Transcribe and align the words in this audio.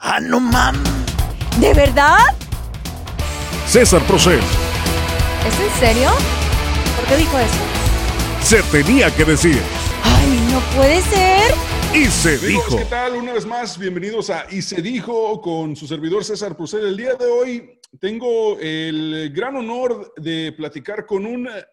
¡Ah, 0.00 0.20
no 0.20 0.38
mames! 0.38 0.80
¿De 1.60 1.74
verdad? 1.74 2.18
César 3.66 4.00
Procel. 4.02 4.38
¿Es 4.38 5.60
en 5.60 5.80
serio? 5.80 6.10
¿Por 6.96 7.08
qué 7.08 7.16
dijo 7.16 7.36
eso? 7.36 8.44
Se 8.44 8.62
tenía 8.70 9.12
que 9.14 9.24
decir. 9.24 9.60
¡Ay, 10.04 10.48
no 10.52 10.60
puede 10.76 11.02
ser! 11.02 11.52
Y 11.92 12.06
se 12.06 12.36
Amigos, 12.36 12.66
dijo. 12.66 12.76
¿qué 12.76 12.84
tal? 12.84 13.16
Una 13.16 13.32
vez 13.32 13.44
más, 13.44 13.76
bienvenidos 13.76 14.30
a 14.30 14.46
Y 14.52 14.62
se 14.62 14.80
dijo 14.80 15.40
con 15.40 15.74
su 15.74 15.88
servidor 15.88 16.24
César 16.24 16.56
Procel. 16.56 16.86
El 16.86 16.96
día 16.96 17.14
de 17.14 17.26
hoy 17.26 17.80
tengo 17.98 18.56
el 18.60 19.32
gran 19.34 19.56
honor 19.56 20.12
de 20.16 20.52
platicar 20.52 21.06
con 21.06 21.26
un, 21.26 21.48
eh, 21.48 21.64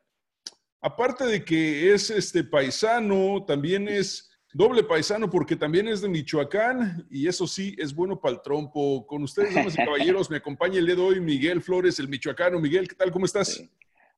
aparte 0.82 1.26
de 1.26 1.46
que 1.46 1.94
es 1.94 2.10
este 2.10 2.44
paisano, 2.44 3.46
también 3.46 3.88
es 3.88 4.32
doble 4.56 4.84
paisano 4.84 5.30
porque 5.30 5.58
también 5.58 5.86
es 5.90 6.00
de 6.00 6.08
Michoacán 6.08 7.06
y 7.12 7.28
eso 7.28 7.46
sí, 7.46 7.76
es 7.78 7.94
bueno 7.94 8.18
para 8.18 8.36
el 8.36 8.42
trompo. 8.42 9.06
Con 9.06 9.24
ustedes, 9.24 9.54
damas 9.54 9.74
y 9.74 9.78
caballeros, 9.86 10.30
me 10.30 10.38
acompaña 10.38 10.80
el 10.80 10.86
día 10.86 10.96
de 10.96 11.02
hoy 11.02 11.20
Miguel 11.20 11.62
Flores, 11.62 12.00
el 12.00 12.08
michoacano. 12.08 12.58
Miguel, 12.60 12.88
¿qué 12.88 12.96
tal? 12.96 13.12
¿Cómo 13.12 13.26
estás? 13.26 13.62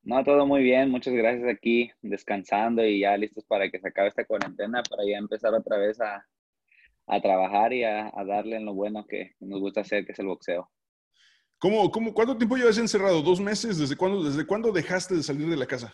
No, 0.04 0.24
todo 0.24 0.46
muy 0.46 0.62
bien, 0.62 0.92
muchas 0.92 1.16
gracias 1.16 1.50
aquí, 1.50 1.90
descansando 2.02 2.86
y 2.86 3.00
ya 3.00 3.18
listos 3.18 3.46
para 3.46 3.70
que 3.70 3.80
se 3.80 3.88
acabe 3.88 4.10
esta 4.10 4.26
cuarentena, 4.26 4.84
para 4.88 5.04
ya 5.04 5.18
empezar 5.18 5.54
otra 5.56 5.78
vez 5.78 6.00
a, 6.00 6.24
a 7.08 7.22
trabajar 7.22 7.74
y 7.74 7.84
a, 7.84 8.12
a 8.14 8.24
darle 8.24 8.58
en 8.58 8.66
lo 8.66 8.76
bueno 8.76 9.06
que 9.08 9.34
nos 9.40 9.60
gusta 9.60 9.82
hacer, 9.82 10.06
que 10.06 10.12
es 10.12 10.20
el 10.20 10.28
boxeo. 10.28 10.70
¿Cómo, 11.58 11.90
cómo, 11.90 12.14
¿Cuánto 12.14 12.38
tiempo 12.38 12.56
llevas 12.56 12.78
encerrado? 12.78 13.24
¿Dos 13.24 13.40
meses? 13.40 13.80
¿Desde 13.80 13.98
cuándo, 13.98 14.24
¿Desde 14.24 14.46
cuándo 14.46 14.72
dejaste 14.72 15.16
de 15.16 15.24
salir 15.24 15.50
de 15.50 15.58
la 15.58 15.66
casa? 15.66 15.94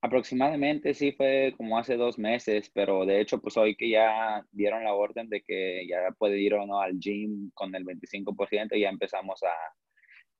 Aproximadamente 0.00 0.94
sí 0.94 1.12
fue 1.12 1.54
como 1.56 1.76
hace 1.78 1.96
dos 1.96 2.18
meses, 2.18 2.70
pero 2.72 3.04
de 3.04 3.20
hecho 3.20 3.40
pues 3.40 3.56
hoy 3.56 3.74
que 3.76 3.90
ya 3.90 4.44
dieron 4.52 4.84
la 4.84 4.94
orden 4.94 5.28
de 5.28 5.42
que 5.42 5.86
ya 5.88 6.10
puede 6.16 6.38
ir 6.40 6.54
o 6.54 6.64
no 6.66 6.80
al 6.80 6.98
gym 7.00 7.50
con 7.52 7.74
el 7.74 7.84
25%, 7.84 8.76
ya 8.76 8.90
empezamos 8.90 9.42
a, 9.42 9.48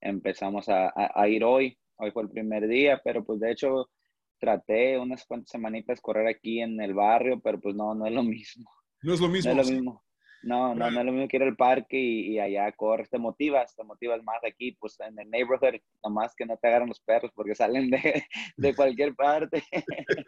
empezamos 0.01 0.69
a, 0.69 0.87
a- 0.89 1.13
a 1.15 1.29
ir 1.29 1.43
hoy. 1.45 1.79
Hoy 1.97 2.11
fue 2.13 2.23
el 2.23 2.31
primer 2.31 2.69
día, 2.69 3.01
pero 3.03 3.25
pues 3.25 3.41
de 3.41 3.51
hecho 3.51 3.91
traté 4.39 4.97
unas 4.99 5.25
cuantas 5.27 5.51
semanitas 5.51 6.01
correr 6.01 6.29
aquí 6.29 6.61
en 6.61 6.81
el 6.81 6.95
barrio, 6.95 7.41
pero 7.41 7.61
pues 7.61 7.75
no, 7.75 7.95
no 7.97 8.07
es 8.07 8.13
lo 8.13 8.23
mismo. 8.23 8.71
No 9.03 9.15
es 9.15 9.21
lo 9.21 9.29
mismo. 9.29 9.45
No 9.49 9.51
es 9.51 9.57
lo 9.57 9.63
mismo. 9.75 10.05
No, 10.43 10.75
no, 10.75 10.91
no 10.91 11.01
es 11.01 11.07
lo 11.07 11.13
mismo 11.13 11.29
que 11.29 11.37
ir 11.37 11.43
al 11.43 11.57
parque 11.57 11.99
y, 11.99 12.35
y 12.35 12.39
allá 12.39 12.71
corres, 12.73 13.11
te 13.11 13.19
motivas, 13.19 13.75
te 13.75 13.83
motivas 13.85 14.23
más 14.23 14.39
aquí, 14.45 14.73
pues 14.73 14.99
en 15.01 15.19
el 15.19 15.29
neighborhood, 15.31 15.81
nomás 16.05 16.35
que 16.37 16.47
no 16.47 16.57
te 16.57 16.69
agarran 16.69 16.89
los 16.89 17.01
perros 17.01 17.33
porque 17.35 17.55
salen 17.55 17.91
de, 17.91 18.23
de 18.57 18.75
cualquier 18.75 19.15
parte. 19.15 19.63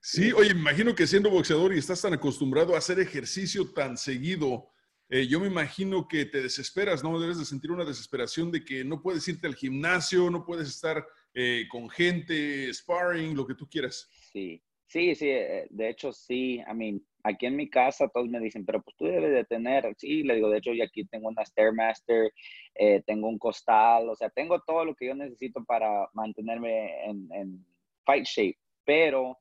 Sí, 0.00 0.32
oye, 0.32 0.54
me 0.54 0.60
imagino 0.60 0.94
que 0.94 1.06
siendo 1.06 1.30
boxeador 1.30 1.74
y 1.74 1.78
estás 1.78 2.00
tan 2.00 2.14
acostumbrado 2.14 2.74
a 2.74 2.78
hacer 2.78 3.00
ejercicio 3.00 3.72
tan 3.72 3.96
seguido, 3.96 4.70
eh, 5.08 5.26
yo 5.26 5.40
me 5.40 5.46
imagino 5.46 6.08
que 6.08 6.24
te 6.24 6.42
desesperas, 6.42 7.02
¿no? 7.02 7.18
Debes 7.18 7.38
de 7.38 7.44
sentir 7.44 7.70
una 7.70 7.84
desesperación 7.84 8.50
de 8.50 8.64
que 8.64 8.84
no 8.84 9.02
puedes 9.02 9.26
irte 9.28 9.46
al 9.46 9.54
gimnasio, 9.54 10.30
no 10.30 10.44
puedes 10.44 10.68
estar 10.68 11.04
eh, 11.34 11.66
con 11.68 11.90
gente, 11.90 12.72
sparring, 12.72 13.36
lo 13.36 13.46
que 13.46 13.54
tú 13.54 13.68
quieras. 13.68 14.08
Sí, 14.32 14.62
sí, 14.86 15.14
sí, 15.14 15.28
eh, 15.28 15.66
de 15.70 15.90
hecho 15.90 16.12
sí, 16.12 16.62
I 16.68 16.74
mean, 16.74 17.06
aquí 17.24 17.46
en 17.46 17.56
mi 17.56 17.68
casa 17.68 18.08
todos 18.08 18.28
me 18.28 18.38
dicen, 18.38 18.64
pero 18.64 18.82
pues 18.82 18.96
tú 18.96 19.06
debes 19.06 19.32
de 19.32 19.44
tener, 19.44 19.92
sí, 19.96 20.22
le 20.22 20.36
digo, 20.36 20.50
de 20.50 20.58
hecho 20.58 20.72
yo 20.72 20.84
aquí 20.84 21.04
tengo 21.06 21.28
una 21.28 21.44
Stairmaster, 21.44 22.30
eh, 22.74 23.02
tengo 23.06 23.28
un 23.28 23.38
costal, 23.38 24.08
o 24.08 24.14
sea, 24.14 24.30
tengo 24.30 24.60
todo 24.60 24.84
lo 24.84 24.94
que 24.94 25.06
yo 25.06 25.14
necesito 25.14 25.64
para 25.64 26.08
mantenerme 26.12 27.04
en, 27.06 27.28
en 27.32 27.66
fight 28.04 28.26
shape, 28.26 28.58
pero 28.84 29.38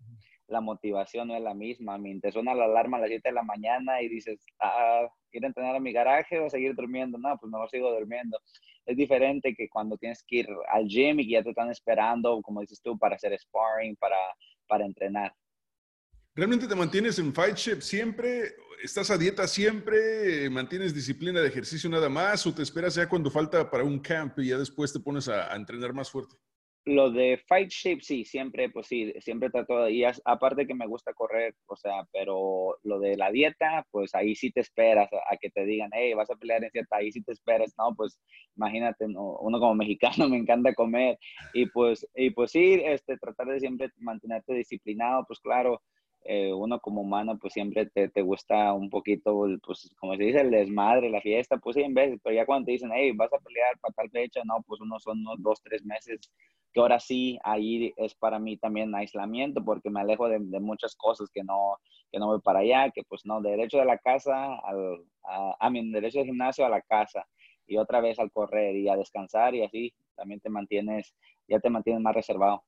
la 0.48 0.62
motivación 0.62 1.28
no 1.28 1.36
es 1.36 1.42
la 1.42 1.54
misma, 1.54 1.98
I 1.98 2.20
te 2.20 2.32
suena 2.32 2.54
la 2.54 2.66
alarma 2.66 2.98
a 2.98 3.02
las 3.02 3.10
7 3.10 3.30
de 3.30 3.36
la 3.36 3.44
mañana 3.44 4.02
y 4.02 4.08
dices, 4.08 4.46
ah, 4.60 5.08
ir 5.32 5.44
a 5.44 5.48
entrenar 5.48 5.76
a 5.76 5.80
mi 5.80 5.92
garaje 5.92 6.40
o 6.40 6.50
seguir 6.50 6.76
durmiendo, 6.76 7.18
no, 7.18 7.38
pues 7.38 7.52
mejor 7.52 7.70
sigo 7.70 7.92
durmiendo. 7.92 8.40
Es 8.86 8.96
diferente 8.96 9.56
que 9.56 9.70
cuando 9.70 9.98
tienes 9.98 10.24
que 10.24 10.38
ir 10.38 10.48
al 10.70 10.88
gym 10.88 11.20
y 11.20 11.30
ya 11.30 11.42
te 11.42 11.50
están 11.50 11.72
esperando, 11.72 12.42
como 12.42 12.62
dices 12.62 12.82
tú, 12.82 12.98
para 12.98 13.16
hacer 13.16 13.38
sparring, 13.40 13.96
para, 13.96 14.18
para 14.68 14.86
entrenar. 14.86 15.34
¿Realmente 16.36 16.68
te 16.68 16.76
mantienes 16.76 17.20
en 17.20 17.34
fight 17.34 17.56
shape 17.58 17.82
siempre? 17.82 18.56
¿Estás 18.84 19.10
a 19.12 19.18
dieta 19.18 19.48
siempre? 19.48 20.50
¿Mantienes 20.50 20.94
disciplina 20.94 21.42
de 21.42 21.48
ejercicio 21.48 21.90
nada 21.90 22.10
más? 22.10 22.46
¿O 22.48 22.54
te 22.54 22.64
esperas 22.64 22.96
ya 22.96 23.08
cuando 23.08 23.30
falta 23.32 23.70
para 23.70 23.84
un 23.84 24.00
camp 24.00 24.40
y 24.40 24.48
ya 24.50 24.58
después 24.58 24.92
te 24.92 25.00
pones 25.00 25.28
a, 25.30 25.54
a 25.54 25.56
entrenar 25.56 25.94
más 25.94 26.10
fuerte? 26.10 26.36
Lo 26.86 27.12
de 27.12 27.38
fight 27.48 27.70
shape, 27.72 28.02
sí, 28.02 28.26
siempre, 28.26 28.70
pues 28.70 28.88
sí, 28.88 29.14
siempre 29.22 29.50
trato, 29.50 29.88
y 29.88 30.04
as- 30.04 30.22
aparte 30.26 30.68
que 30.68 30.76
me 30.76 30.86
gusta 30.86 31.14
correr, 31.14 31.56
o 31.66 31.78
sea, 31.78 32.06
pero 32.12 32.78
lo 32.84 33.00
de 33.00 33.16
la 33.16 33.32
dieta, 33.32 33.88
pues 33.90 34.14
ahí 34.14 34.36
sí 34.36 34.52
te 34.52 34.60
esperas 34.60 35.08
a, 35.14 35.34
a 35.34 35.38
que 35.38 35.50
te 35.50 35.64
digan, 35.64 35.90
hey, 35.94 36.14
vas 36.14 36.30
a 36.30 36.36
pelear 36.36 36.62
en 36.62 36.72
cierta, 36.72 36.98
ahí 36.98 37.10
sí 37.14 37.24
te 37.24 37.32
esperas, 37.32 37.74
no, 37.78 37.96
pues 37.96 38.20
imagínate, 38.58 39.08
no, 39.08 39.38
uno 39.40 39.60
como 39.62 39.76
mexicano 39.76 40.28
me 40.28 40.36
encanta 40.38 40.74
comer, 40.74 41.18
y 41.54 41.68
pues, 41.68 42.06
y 42.16 42.32
pues 42.32 42.52
sí, 42.52 42.82
este, 42.84 43.18
tratar 43.18 43.48
de 43.48 43.62
siempre 43.62 43.90
mantenerte 44.00 44.54
disciplinado, 44.54 45.24
pues 45.26 45.40
claro, 45.40 45.82
eh, 46.26 46.54
uno 46.54 46.80
como 46.80 47.02
humano 47.02 47.38
pues 47.38 47.54
siempre 47.54 47.86
te, 47.88 48.10
te, 48.10 48.22
gusta 48.22 48.74
un 48.74 48.90
poquito, 48.90 49.46
pues 49.66 49.90
como 50.00 50.16
se 50.16 50.24
dice, 50.24 50.42
el 50.42 50.52
desmadre, 50.52 51.10
la 51.10 51.22
fiesta, 51.22 51.58
pues 51.58 51.76
sí, 51.76 51.82
en 51.82 51.94
vez, 51.94 52.18
pero 52.24 52.36
ya 52.36 52.46
cuando 52.46 52.66
te 52.66 52.72
dicen, 52.74 52.92
hey, 52.94 53.12
vas 53.14 53.32
a 53.34 53.40
pelear 53.40 53.78
para 53.80 53.94
tal 53.94 54.10
fecha, 54.10 54.42
no, 54.46 54.64
pues 54.66 54.80
uno 54.82 55.00
son 55.00 55.20
unos 55.20 55.42
dos, 55.42 55.62
tres 55.62 55.84
meses, 55.84 56.32
que 56.72 56.80
ahora 56.80 57.00
sí, 57.00 57.38
ahí 57.44 57.94
es 57.98 58.16
para 58.16 58.40
mí 58.40 58.58
también 58.58 58.96
aislamiento, 58.96 59.64
porque 59.64 59.90
me 59.90 60.02
alejo 60.02 60.28
de, 60.30 60.40
de 60.40 60.60
muchas 60.60 60.96
cosas 60.96 61.30
que 61.34 61.44
no, 61.44 61.78
que 62.12 62.20
no 62.20 62.28
voy 62.28 62.42
para 62.42 62.60
allá, 62.60 62.90
que 62.92 63.04
pues 63.04 63.26
no, 63.26 63.42
derecho 63.42 63.78
de 63.80 63.86
la 63.86 63.98
casa, 63.98 64.56
al, 64.64 65.04
a, 65.24 65.56
a 65.60 65.70
mi 65.70 65.92
derecho 65.92 66.20
del 66.20 66.28
gimnasio 66.28 66.66
a 66.66 66.70
la 66.70 66.82
casa, 66.82 67.28
y 67.68 67.78
otra 67.78 68.02
vez 68.02 68.20
al 68.20 68.32
correr 68.32 68.76
y 68.76 68.90
a 68.90 68.96
descansar 68.96 69.56
y 69.56 69.64
así, 69.64 69.94
también 70.16 70.40
te 70.40 70.50
mantienes, 70.50 71.14
ya 71.48 71.60
te 71.60 71.70
mantienes 71.70 72.02
más 72.02 72.16
reservado. 72.16 72.64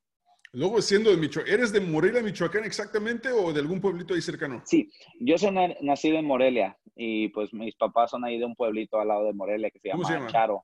Luego, 0.55 0.81
siendo 0.81 1.11
de 1.11 1.17
Michoacán, 1.17 1.53
¿eres 1.53 1.73
de 1.73 1.81
Morelia, 1.81 2.23
Michoacán 2.23 2.63
exactamente 2.63 3.29
o 3.29 3.51
de 3.51 3.59
algún 3.59 3.81
pueblito 3.81 4.13
ahí 4.13 4.21
cercano? 4.21 4.61
Sí, 4.63 4.89
yo 5.19 5.37
soy 5.37 5.53
nacido 5.81 6.17
en 6.17 6.25
Morelia 6.25 6.77
y 6.95 7.27
pues 7.29 7.53
mis 7.53 7.75
papás 7.75 8.11
son 8.11 8.23
ahí 8.23 8.39
de 8.39 8.45
un 8.45 8.55
pueblito 8.55 8.97
al 8.97 9.09
lado 9.09 9.25
de 9.25 9.33
Morelia 9.33 9.69
que 9.69 9.79
se 9.79 9.89
llama, 9.89 10.07
se 10.07 10.13
llama? 10.13 10.27
Charo, 10.27 10.63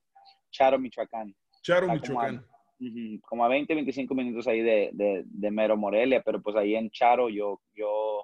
Charo, 0.49 0.79
Michoacán. 0.79 1.35
Charo, 1.61 1.91
Michoacán. 1.91 2.45
Como 3.27 3.43
a, 3.43 3.49
20, 3.49 3.75
25 3.75 4.15
minutos 4.15 4.47
ahí 4.47 4.61
de, 4.61 4.91
de, 4.93 5.23
de, 5.25 5.51
Mero, 5.51 5.75
Morelia, 5.75 6.23
pero 6.25 6.41
pues 6.41 6.55
ahí 6.55 6.75
en 6.75 6.89
Charo 6.89 7.27
yo, 7.27 7.59
yo 7.75 8.23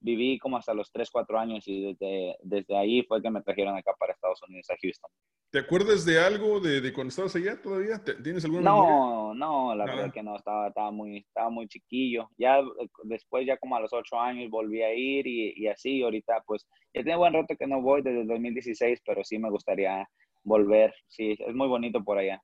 viví 0.00 0.38
como 0.38 0.56
hasta 0.56 0.74
los 0.74 0.90
3, 0.92 1.10
4 1.10 1.38
años 1.38 1.66
y 1.66 1.92
desde, 1.92 2.36
desde 2.42 2.76
ahí 2.76 3.02
fue 3.02 3.20
que 3.22 3.30
me 3.30 3.42
trajeron 3.42 3.76
acá 3.76 3.92
para 3.98 4.12
Estados 4.12 4.40
Unidos, 4.48 4.68
a 4.70 4.76
Houston. 4.80 5.10
¿Te 5.50 5.58
acuerdas 5.58 6.04
de 6.04 6.20
algo 6.20 6.60
de, 6.60 6.80
de 6.80 6.92
cuando 6.92 7.08
estabas 7.08 7.34
allá 7.34 7.60
todavía? 7.60 8.02
¿Tienes 8.22 8.44
alguna 8.44 8.62
No, 8.62 8.74
memoria? 8.74 9.46
no, 9.46 9.74
la 9.74 9.84
Nada. 9.86 9.96
verdad 9.96 10.12
que 10.14 10.22
no, 10.22 10.36
estaba, 10.36 10.68
estaba, 10.68 10.90
muy, 10.90 11.18
estaba 11.18 11.48
muy 11.48 11.66
chiquillo. 11.68 12.28
Ya 12.36 12.60
después, 13.04 13.46
ya 13.46 13.56
como 13.56 13.76
a 13.76 13.80
los 13.80 13.92
8 13.92 14.20
años 14.20 14.50
volví 14.50 14.82
a 14.82 14.92
ir 14.92 15.26
y, 15.26 15.54
y 15.56 15.66
así, 15.68 16.02
ahorita 16.02 16.42
pues, 16.46 16.66
ya 16.94 17.02
tiene 17.02 17.16
buen 17.16 17.32
rato 17.32 17.56
que 17.58 17.66
no 17.66 17.80
voy 17.80 18.02
desde 18.02 18.20
el 18.20 18.26
2016, 18.28 19.00
pero 19.06 19.24
sí 19.24 19.38
me 19.38 19.50
gustaría 19.50 20.06
volver, 20.44 20.94
sí, 21.08 21.36
es 21.38 21.54
muy 21.54 21.66
bonito 21.68 22.02
por 22.04 22.18
allá. 22.18 22.42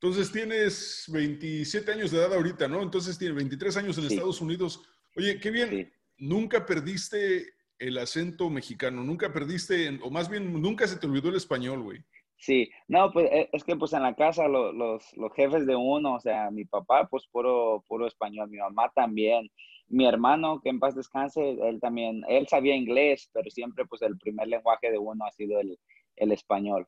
Entonces 0.00 0.32
tienes 0.32 1.04
27 1.12 1.92
años 1.92 2.10
de 2.10 2.18
edad 2.18 2.34
ahorita, 2.34 2.68
¿no? 2.68 2.82
Entonces 2.82 3.18
tienes 3.18 3.36
23 3.36 3.76
años 3.76 3.96
en 3.98 4.08
sí. 4.08 4.14
Estados 4.14 4.40
Unidos. 4.40 4.82
Oye, 5.16 5.38
qué 5.38 5.50
bien. 5.50 5.68
Sí 5.70 5.92
nunca 6.18 6.66
perdiste 6.66 7.54
el 7.78 7.98
acento 7.98 8.50
mexicano, 8.50 9.02
nunca 9.02 9.32
perdiste, 9.32 9.98
o 10.02 10.10
más 10.10 10.28
bien, 10.28 10.52
nunca 10.60 10.86
se 10.86 10.98
te 10.98 11.06
olvidó 11.06 11.28
el 11.28 11.36
español, 11.36 11.82
güey. 11.82 12.04
Sí, 12.36 12.70
no, 12.88 13.10
pues 13.12 13.30
es 13.52 13.64
que 13.64 13.76
pues 13.76 13.92
en 13.92 14.02
la 14.02 14.14
casa 14.14 14.48
los, 14.48 14.74
los, 14.74 15.16
los, 15.16 15.32
jefes 15.34 15.66
de 15.66 15.76
uno, 15.76 16.14
o 16.14 16.20
sea, 16.20 16.50
mi 16.50 16.64
papá 16.64 17.06
pues 17.08 17.26
puro, 17.28 17.82
puro 17.88 18.06
español, 18.06 18.50
mi 18.50 18.58
mamá 18.58 18.90
también, 18.94 19.50
mi 19.88 20.06
hermano, 20.06 20.60
que 20.62 20.68
en 20.68 20.78
paz 20.78 20.94
descanse, 20.94 21.50
él 21.50 21.80
también, 21.80 22.22
él 22.28 22.46
sabía 22.48 22.76
inglés, 22.76 23.30
pero 23.32 23.50
siempre 23.50 23.86
pues 23.86 24.02
el 24.02 24.18
primer 24.18 24.48
lenguaje 24.48 24.90
de 24.90 24.98
uno 24.98 25.24
ha 25.24 25.32
sido 25.32 25.58
el, 25.60 25.78
el 26.16 26.32
español. 26.32 26.86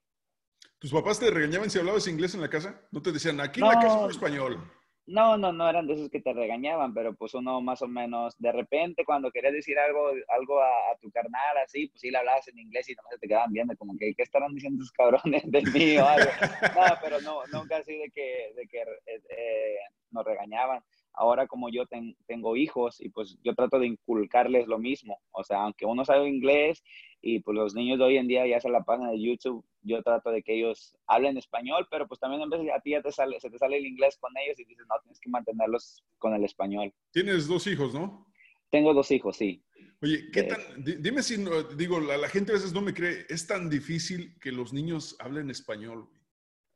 ¿Tus 0.78 0.92
papás 0.92 1.18
te 1.18 1.30
regañaban 1.30 1.70
si 1.70 1.78
hablabas 1.78 2.06
inglés 2.06 2.34
en 2.34 2.42
la 2.42 2.50
casa? 2.50 2.80
¿No 2.90 3.00
te 3.00 3.12
decían, 3.12 3.40
aquí 3.40 3.60
en 3.60 3.66
no, 3.66 3.72
la 3.72 3.80
casa 3.80 4.04
es 4.04 4.10
español? 4.10 4.60
No, 5.06 5.36
no, 5.36 5.52
no 5.52 5.68
eran 5.68 5.86
de 5.86 5.94
esos 5.94 6.10
que 6.10 6.20
te 6.20 6.32
regañaban, 6.32 6.92
pero 6.92 7.14
pues 7.14 7.32
uno 7.34 7.60
más 7.60 7.80
o 7.80 7.86
menos, 7.86 8.34
de 8.38 8.50
repente 8.50 9.04
cuando 9.04 9.30
querías 9.30 9.52
decir 9.52 9.78
algo, 9.78 10.10
algo 10.28 10.60
a, 10.60 10.92
a 10.92 10.96
tu 11.00 11.10
carnal 11.12 11.56
así, 11.64 11.86
pues 11.86 12.00
sí 12.00 12.10
le 12.10 12.18
hablabas 12.18 12.48
en 12.48 12.58
inglés 12.58 12.88
y 12.88 12.94
no 12.94 13.02
se 13.10 13.18
te 13.18 13.28
quedaban 13.28 13.52
viendo, 13.52 13.76
como 13.76 13.96
que, 13.96 14.14
¿qué 14.14 14.22
estarán 14.24 14.52
diciendo 14.52 14.82
esos 14.82 14.92
cabrones 14.92 15.42
de 15.46 15.62
mí 15.62 15.96
o 15.98 16.06
algo? 16.06 16.30
no, 16.74 16.98
pero 17.00 17.20
no, 17.20 17.46
nunca 17.52 17.76
así 17.76 17.96
de 17.96 18.10
que, 18.10 18.52
de 18.56 18.66
que 18.66 18.82
eh, 19.06 19.78
nos 20.10 20.24
regañaban. 20.24 20.82
Ahora 21.16 21.46
como 21.46 21.70
yo 21.70 21.86
ten, 21.86 22.14
tengo 22.26 22.56
hijos 22.56 23.00
y 23.00 23.08
pues 23.08 23.38
yo 23.42 23.54
trato 23.54 23.78
de 23.78 23.86
inculcarles 23.86 24.66
lo 24.66 24.78
mismo, 24.78 25.18
o 25.32 25.42
sea, 25.42 25.62
aunque 25.62 25.86
uno 25.86 26.04
sabe 26.04 26.28
inglés 26.28 26.84
y 27.22 27.40
pues 27.40 27.56
los 27.56 27.74
niños 27.74 27.98
de 27.98 28.04
hoy 28.04 28.16
en 28.18 28.28
día 28.28 28.46
ya 28.46 28.60
se 28.60 28.68
la 28.68 28.84
pasan 28.84 29.10
de 29.10 29.20
YouTube, 29.20 29.64
yo 29.82 30.02
trato 30.02 30.30
de 30.30 30.42
que 30.42 30.54
ellos 30.54 30.94
hablen 31.06 31.38
español, 31.38 31.88
pero 31.90 32.06
pues 32.06 32.20
también 32.20 32.48
vez 32.50 32.62
de 32.62 32.72
a 32.72 32.80
ti 32.80 32.90
ya 32.90 33.02
te 33.02 33.10
sale, 33.10 33.40
se 33.40 33.50
te 33.50 33.58
sale 33.58 33.78
el 33.78 33.86
inglés 33.86 34.18
con 34.20 34.30
ellos 34.36 34.60
y 34.60 34.64
dices, 34.64 34.86
no, 34.88 34.94
tienes 35.02 35.18
que 35.18 35.30
mantenerlos 35.30 36.04
con 36.18 36.34
el 36.34 36.44
español. 36.44 36.92
Tienes 37.12 37.48
dos 37.48 37.66
hijos, 37.66 37.94
¿no? 37.94 38.26
Tengo 38.70 38.92
dos 38.92 39.10
hijos, 39.10 39.36
sí. 39.36 39.62
Oye, 40.02 40.30
¿qué 40.30 40.42
tan, 40.42 40.60
dime 40.76 41.22
si, 41.22 41.36
digo, 41.76 42.00
la, 42.00 42.18
la, 42.18 42.28
gente 42.28 42.52
a 42.52 42.56
veces 42.56 42.72
no 42.74 42.82
me 42.82 42.92
cree, 42.92 43.24
es 43.30 43.46
tan 43.46 43.70
difícil 43.70 44.38
que 44.38 44.52
los 44.52 44.72
niños 44.72 45.16
hablen 45.18 45.50
español. 45.50 46.10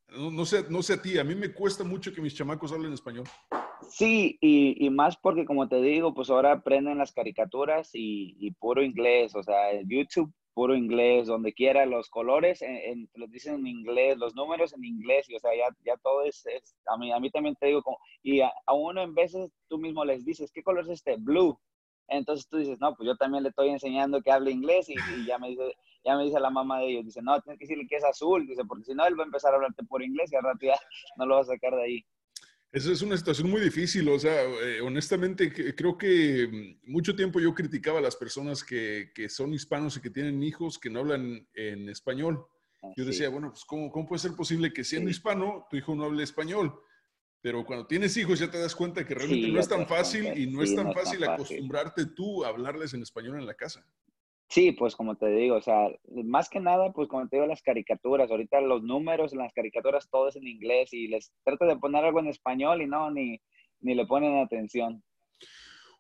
No, 0.09 0.31
no, 0.31 0.47
sé, 0.47 0.65
no 0.71 0.83
sé 0.83 0.95
a 0.95 1.03
ti, 1.03 1.19
a 1.19 1.25
mí 1.25 1.35
me 1.35 1.53
cuesta 1.53 1.85
mucho 1.85 2.13
que 2.13 2.23
mis 2.23 2.35
chamacos 2.35 2.73
hablen 2.73 2.93
español. 2.93 3.25
Sí, 3.89 4.39
y, 4.41 4.85
y, 4.85 4.91
más 4.91 5.17
porque 5.17 5.45
como 5.45 5.69
te 5.69 5.81
digo, 5.81 6.15
pues 6.15 6.31
ahora 6.31 6.53
aprenden 6.53 6.99
las 6.99 7.13
caricaturas 7.13 7.91
y, 7.95 8.37
y 8.39 8.53
puro 8.53 8.83
inglés, 8.83 9.35
o 9.35 9.43
sea, 9.43 9.81
YouTube 9.83 10.33
puro 10.55 10.75
inglés, 10.77 11.27
donde 11.27 11.53
quiera, 11.53 11.87
los 11.87 12.11
colores 12.11 12.63
en, 12.63 12.77
en, 12.77 13.11
los 13.15 13.31
dicen 13.31 13.55
en 13.61 13.67
inglés, 13.67 14.19
los 14.19 14.35
números 14.35 14.73
en 14.73 14.85
inglés, 14.85 15.29
y 15.29 15.37
o 15.37 15.39
sea, 15.39 15.53
ya, 15.57 15.75
ya 15.85 15.97
todo 16.03 16.23
es, 16.25 16.45
es, 16.47 16.77
a, 16.87 16.97
mí, 16.97 17.13
a 17.13 17.21
mí 17.21 17.31
también 17.31 17.57
te 17.57 17.67
digo, 17.67 17.83
como, 17.83 17.99
y 18.23 18.41
a, 18.41 18.53
uno 18.73 19.03
en 19.03 19.15
veces 19.15 19.51
tú 19.69 19.79
mismo 19.79 20.05
les 20.05 20.25
dices, 20.25 20.51
¿qué 20.53 20.63
color 20.63 20.85
es 20.85 20.91
este? 20.91 21.17
Blue. 21.17 21.59
Entonces 22.09 22.49
tú 22.49 22.57
dices, 22.59 22.79
no, 22.81 22.95
pues 22.97 23.07
yo 23.07 23.17
también 23.17 23.45
le 23.45 23.51
estoy 23.51 23.69
enseñando 23.69 24.21
que 24.21 24.33
hable 24.33 24.51
inglés 24.51 24.89
y, 24.89 24.95
y 24.95 25.27
ya, 25.27 25.39
me 25.39 25.51
dice, 25.51 25.77
ya 26.05 26.17
me 26.17 26.25
dice 26.25 26.41
la 26.41 26.51
mamá 26.51 26.81
de 26.81 26.89
ellos, 26.89 27.05
dice, 27.05 27.23
no, 27.23 27.41
tienes 27.41 27.59
que 27.59 27.65
decirle 27.67 27.87
que 27.89 27.97
es 27.97 28.05
azul, 28.05 28.47
dice, 28.47 28.65
porque 28.65 28.85
si 28.85 28.95
no, 28.95 29.07
él 29.07 29.19
va 29.19 29.23
a 29.23 29.27
empezar 29.27 29.53
a 29.53 29.57
hablarte 29.57 29.85
por 29.85 30.03
inglés 30.03 30.33
y 30.33 30.37
al 30.37 30.43
rato 30.43 30.67
ya 30.67 30.75
no 31.17 31.27
lo 31.27 31.37
va 31.37 31.43
a 31.43 31.45
sacar 31.45 31.75
de 31.75 31.83
ahí. 31.83 32.05
Eso 32.73 32.93
es 32.93 33.03
una 33.03 33.17
situación 33.17 33.51
muy 33.51 33.61
difícil, 33.61 34.09
o 34.09 34.19
sea, 34.19 34.43
eh, 34.45 34.81
honestamente 34.81 35.75
creo 35.75 35.99
que 35.99 36.47
mm, 36.47 36.93
mucho 36.93 37.17
tiempo 37.17 37.41
yo 37.41 37.53
criticaba 37.53 37.99
a 37.99 38.03
las 38.03 38.15
personas 38.15 38.63
que, 38.63 39.11
que, 39.13 39.29
son 39.29 39.53
hispanos 39.53 39.97
y 39.97 40.01
que 40.01 40.11
tienen 40.11 40.41
hijos 40.43 40.79
que 40.79 40.89
no 40.89 41.01
hablan 41.01 41.49
en 41.55 41.89
español. 41.89 42.47
Yo 42.97 43.05
decía, 43.05 43.29
bueno, 43.29 43.51
pues 43.51 43.65
¿cómo, 43.65 43.91
¿cómo, 43.91 44.07
puede 44.07 44.21
ser 44.21 44.33
posible 44.33 44.73
que 44.73 44.85
siendo 44.85 45.09
sí. 45.09 45.17
hispano 45.17 45.67
tu 45.69 45.77
hijo 45.77 45.95
no 45.95 46.05
hable 46.05 46.23
español? 46.23 46.81
Pero 47.43 47.65
cuando 47.65 47.87
tienes 47.87 48.17
hijos 48.17 48.39
ya 48.39 48.51
te 48.51 48.59
das 48.59 48.75
cuenta 48.77 49.05
que 49.05 49.15
realmente 49.15 49.47
sí, 49.47 49.53
no 49.53 49.61
es 49.61 49.69
tan 49.69 49.87
fácil 49.87 50.39
y 50.39 50.47
no 50.47 50.63
es 50.63 50.75
tan 50.75 50.87
no 50.87 50.93
fácil 50.93 51.21
tan 51.21 51.31
acostumbrarte 51.31 52.07
tú 52.07 52.45
a 52.45 52.49
hablarles 52.49 52.95
en 52.95 53.03
español 53.03 53.39
en 53.39 53.47
la 53.47 53.55
casa. 53.55 53.85
Sí, 54.51 54.73
pues 54.73 54.97
como 54.97 55.17
te 55.17 55.29
digo, 55.29 55.55
o 55.55 55.63
sea, 55.63 55.89
más 56.25 56.51
que 56.51 56.59
nada, 56.59 56.93
pues 56.93 57.09
como 57.09 57.29
te 57.29 57.37
digo, 57.37 57.47
las 57.47 57.63
caricaturas, 57.63 58.33
ahorita 58.33 58.61
los 58.61 58.83
números 58.83 59.33
en 59.33 59.39
las 59.39 59.53
caricaturas 59.53 60.11
todo 60.11 60.29
es 60.29 60.35
en 60.35 60.49
inglés 60.49 60.93
y 60.93 61.07
les 61.07 61.33
trato 61.45 61.67
de 61.67 61.77
poner 61.77 62.05
algo 62.05 62.19
en 62.19 62.27
español 62.27 62.83
y 62.83 62.89
no, 62.89 63.13
ni, 63.13 63.41
ni 63.79 63.95
le 63.95 64.07
ponen 64.07 64.39
atención. 64.39 65.05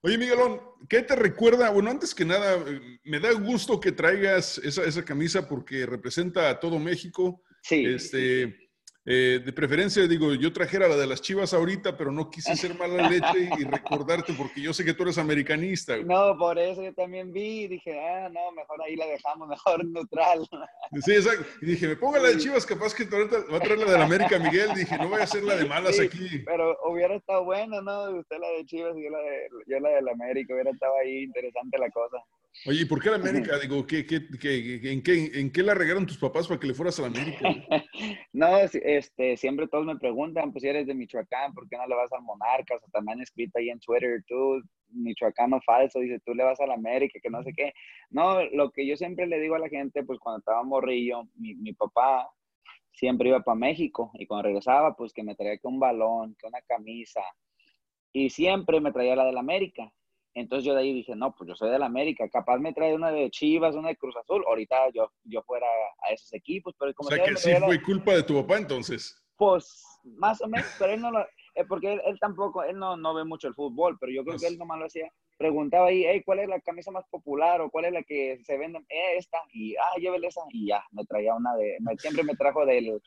Oye, 0.02 0.19
Miguelón, 0.19 0.61
¿qué 0.88 1.02
te 1.02 1.14
recuerda? 1.14 1.70
Bueno, 1.70 1.91
antes 1.91 2.12
que 2.12 2.25
nada, 2.25 2.58
me 3.05 3.20
da 3.20 3.32
gusto 3.35 3.79
que 3.79 3.93
traigas 3.93 4.58
esa, 4.58 4.82
esa 4.82 5.05
camisa 5.05 5.46
porque 5.46 5.87
representa 5.87 6.50
a 6.50 6.58
todo 6.58 6.81
México. 6.81 7.43
Sí. 7.62 7.85
Este. 7.85 8.69
Eh, 9.12 9.41
de 9.45 9.53
preferencia, 9.53 10.07
digo, 10.07 10.35
yo 10.35 10.53
trajera 10.53 10.87
la 10.87 10.95
de 10.95 11.05
las 11.05 11.21
chivas 11.21 11.53
ahorita, 11.53 11.97
pero 11.97 12.12
no 12.12 12.31
quise 12.31 12.55
ser 12.55 12.77
mala 12.77 13.11
leche 13.11 13.51
y 13.59 13.65
recordarte 13.65 14.33
porque 14.35 14.61
yo 14.61 14.73
sé 14.73 14.85
que 14.85 14.95
tú 14.95 15.03
eres 15.03 15.19
americanista. 15.19 15.97
Güey. 15.97 16.07
No, 16.07 16.39
por 16.39 16.57
eso 16.61 16.81
yo 16.81 16.95
también 16.95 17.33
vi 17.33 17.62
y 17.62 17.67
dije, 17.67 17.99
ah, 17.99 18.29
no, 18.29 18.53
mejor 18.53 18.81
ahí 18.87 18.95
la 18.95 19.07
dejamos, 19.07 19.49
mejor 19.49 19.85
neutral. 19.85 20.47
Sí, 21.05 21.12
exacto. 21.12 21.45
Y 21.62 21.67
dije, 21.67 21.87
me 21.87 21.97
ponga 21.97 22.19
la 22.19 22.29
de 22.31 22.39
chivas, 22.39 22.67
capaz 22.67 22.94
que 22.94 23.05
ahorita 23.05 23.44
va 23.53 23.58
a 23.58 23.61
traer 23.61 23.79
la 23.79 23.93
de 23.93 23.99
la 23.99 24.05
América, 24.05 24.39
Miguel. 24.39 24.75
Dije, 24.75 24.96
no 24.99 25.08
voy 25.08 25.20
a 25.20 25.25
hacer 25.25 25.43
la 25.44 25.55
de 25.55 25.65
malas 25.65 25.96
sí, 25.96 26.03
aquí. 26.03 26.43
Pero 26.44 26.77
hubiera 26.84 27.15
estado 27.15 27.44
bueno, 27.44 27.81
¿no? 27.81 28.11
Usted 28.19 28.39
la 28.39 28.49
de 28.49 28.65
chivas 28.67 28.96
y 28.96 29.05
yo 29.05 29.11
la 29.11 29.19
de, 29.19 29.49
yo 29.67 29.79
la 29.79 29.89
de 29.91 30.03
la 30.03 30.13
América, 30.13 30.53
hubiera 30.55 30.70
estado 30.70 30.93
ahí 31.03 31.23
interesante 31.23 31.79
la 31.79 31.91
cosa. 31.91 32.17
Oye, 32.67 32.83
¿y 32.83 32.85
por 32.85 33.01
qué 33.01 33.11
la 33.11 33.17
América? 33.17 33.59
Digo, 33.59 33.87
¿qué, 33.87 34.05
qué, 34.05 34.27
qué, 34.39 34.93
en, 34.93 35.03
qué, 35.03 35.31
¿en 35.35 35.51
qué 35.51 35.63
la 35.63 35.75
regaron 35.75 36.07
tus 36.07 36.19
papás 36.19 36.47
para 36.47 36.61
que 36.61 36.67
le 36.67 36.75
fueras 36.75 36.99
a 36.99 37.03
la 37.03 37.09
América? 37.09 37.41
no, 38.33 38.59
este, 38.59 39.37
siempre 39.37 39.67
todos 39.69 39.87
me 39.87 39.97
preguntan, 39.97 40.53
pues 40.53 40.63
si 40.63 40.69
eres 40.69 40.87
de 40.87 40.95
Michoacán, 40.95 41.55
¿por 41.55 41.69
qué 41.69 41.77
no 41.79 41.87
le 41.87 41.95
vas 41.95 42.13
al 42.13 42.23
Monarcas? 42.23 42.83
O 42.83 42.91
también 42.91 43.21
escrito 43.21 43.59
ahí 43.59 43.71
en 43.71 43.81
Twitter, 43.81 44.23
tú, 44.27 44.61
michoacano 44.93 45.61
falso, 45.63 46.01
dice, 46.01 46.21
tú 46.25 46.35
le 46.35 46.45
vas 46.45 46.61
a 46.61 46.67
la 46.67 46.75
América, 46.75 47.19
que 47.23 47.31
no 47.31 47.43
sé 47.43 47.53
qué. 47.55 47.73
No, 48.11 48.45
lo 48.47 48.71
que 48.71 48.87
yo 48.87 48.97
siempre 48.97 49.27
le 49.27 49.41
digo 49.41 49.55
a 49.55 49.61
la 49.61 49.69
gente, 49.69 50.03
pues 50.05 50.19
cuando 50.19 50.41
estaba 50.41 50.63
morrillo, 50.63 51.29
mi, 51.37 51.55
mi 51.55 51.73
papá 51.73 52.29
siempre 52.93 53.29
iba 53.29 53.41
para 53.41 53.55
México 53.55 54.11
y 54.15 54.27
cuando 54.27 54.49
regresaba, 54.49 54.95
pues 54.97 55.13
que 55.13 55.23
me 55.23 55.35
traía 55.35 55.57
que 55.57 55.69
un 55.69 55.81
balón, 55.81 56.37
que 56.39 56.47
una 56.47 56.61
camisa, 56.63 57.23
y 58.13 58.31
siempre 58.31 58.81
me 58.81 58.93
traía 58.93 59.17
la 59.17 59.25
de 59.25 59.33
la 59.33 59.41
América. 59.41 59.93
Entonces 60.34 60.65
yo 60.65 60.75
de 60.75 60.82
ahí 60.82 60.93
dije, 60.93 61.15
no, 61.17 61.34
pues 61.34 61.49
yo 61.49 61.55
soy 61.56 61.70
de 61.70 61.79
la 61.79 61.87
América, 61.87 62.29
capaz 62.29 62.58
me 62.58 62.72
trae 62.72 62.94
una 62.94 63.10
de 63.10 63.31
Chivas, 63.31 63.75
una 63.75 63.89
de 63.89 63.96
Cruz 63.96 64.17
Azul, 64.17 64.44
ahorita 64.46 64.91
yo, 64.94 65.10
yo 65.25 65.43
fuera 65.43 65.67
a 66.06 66.13
esos 66.13 66.32
equipos, 66.32 66.75
pero 66.79 66.94
como... 66.94 67.08
O 67.08 67.13
sea 67.13 67.25
que 67.25 67.37
sí 67.37 67.51
fue 67.56 67.77
la... 67.77 67.82
culpa 67.82 68.13
de 68.13 68.22
tu 68.22 68.34
papá 68.41 68.58
entonces. 68.58 69.17
Pues 69.37 69.84
más 70.05 70.41
o 70.41 70.49
menos, 70.49 70.69
pero 70.79 70.93
él 70.93 71.01
no 71.01 71.10
lo... 71.10 71.20
Eh, 71.20 71.65
porque 71.69 71.94
él, 71.94 72.01
él, 72.05 72.19
tampoco, 72.20 72.63
él 72.63 72.79
no, 72.79 72.96
no 72.96 73.13
ve 73.13 73.25
mucho 73.25 73.49
el 73.49 73.55
fútbol, 73.55 73.96
pero 73.99 74.13
yo 74.13 74.22
creo 74.22 74.34
pues... 74.34 74.43
que 74.43 74.49
él 74.49 74.58
nomás 74.58 74.79
lo 74.79 74.87
hacía, 74.87 75.13
preguntaba 75.37 75.89
ahí, 75.89 76.05
hey, 76.06 76.22
¿cuál 76.25 76.41
es 76.41 76.49
la 76.49 76.60
camisa 76.60 76.91
más 76.91 77.05
popular 77.08 77.60
o 77.60 77.70
cuál 77.70 77.87
es 77.87 77.93
la 77.93 78.03
que 78.03 78.39
se 78.44 78.56
vende? 78.56 78.79
Eh, 78.89 79.17
esta, 79.17 79.39
y 79.53 79.75
ah, 79.77 79.99
llévele 79.99 80.29
esa, 80.29 80.43
y 80.51 80.69
ya, 80.69 80.84
me 80.93 81.05
traía 81.06 81.34
una 81.34 81.56
de, 81.56 81.79
siempre 81.99 82.22
me 82.22 82.37
trajo 82.37 82.65
del, 82.67 83.01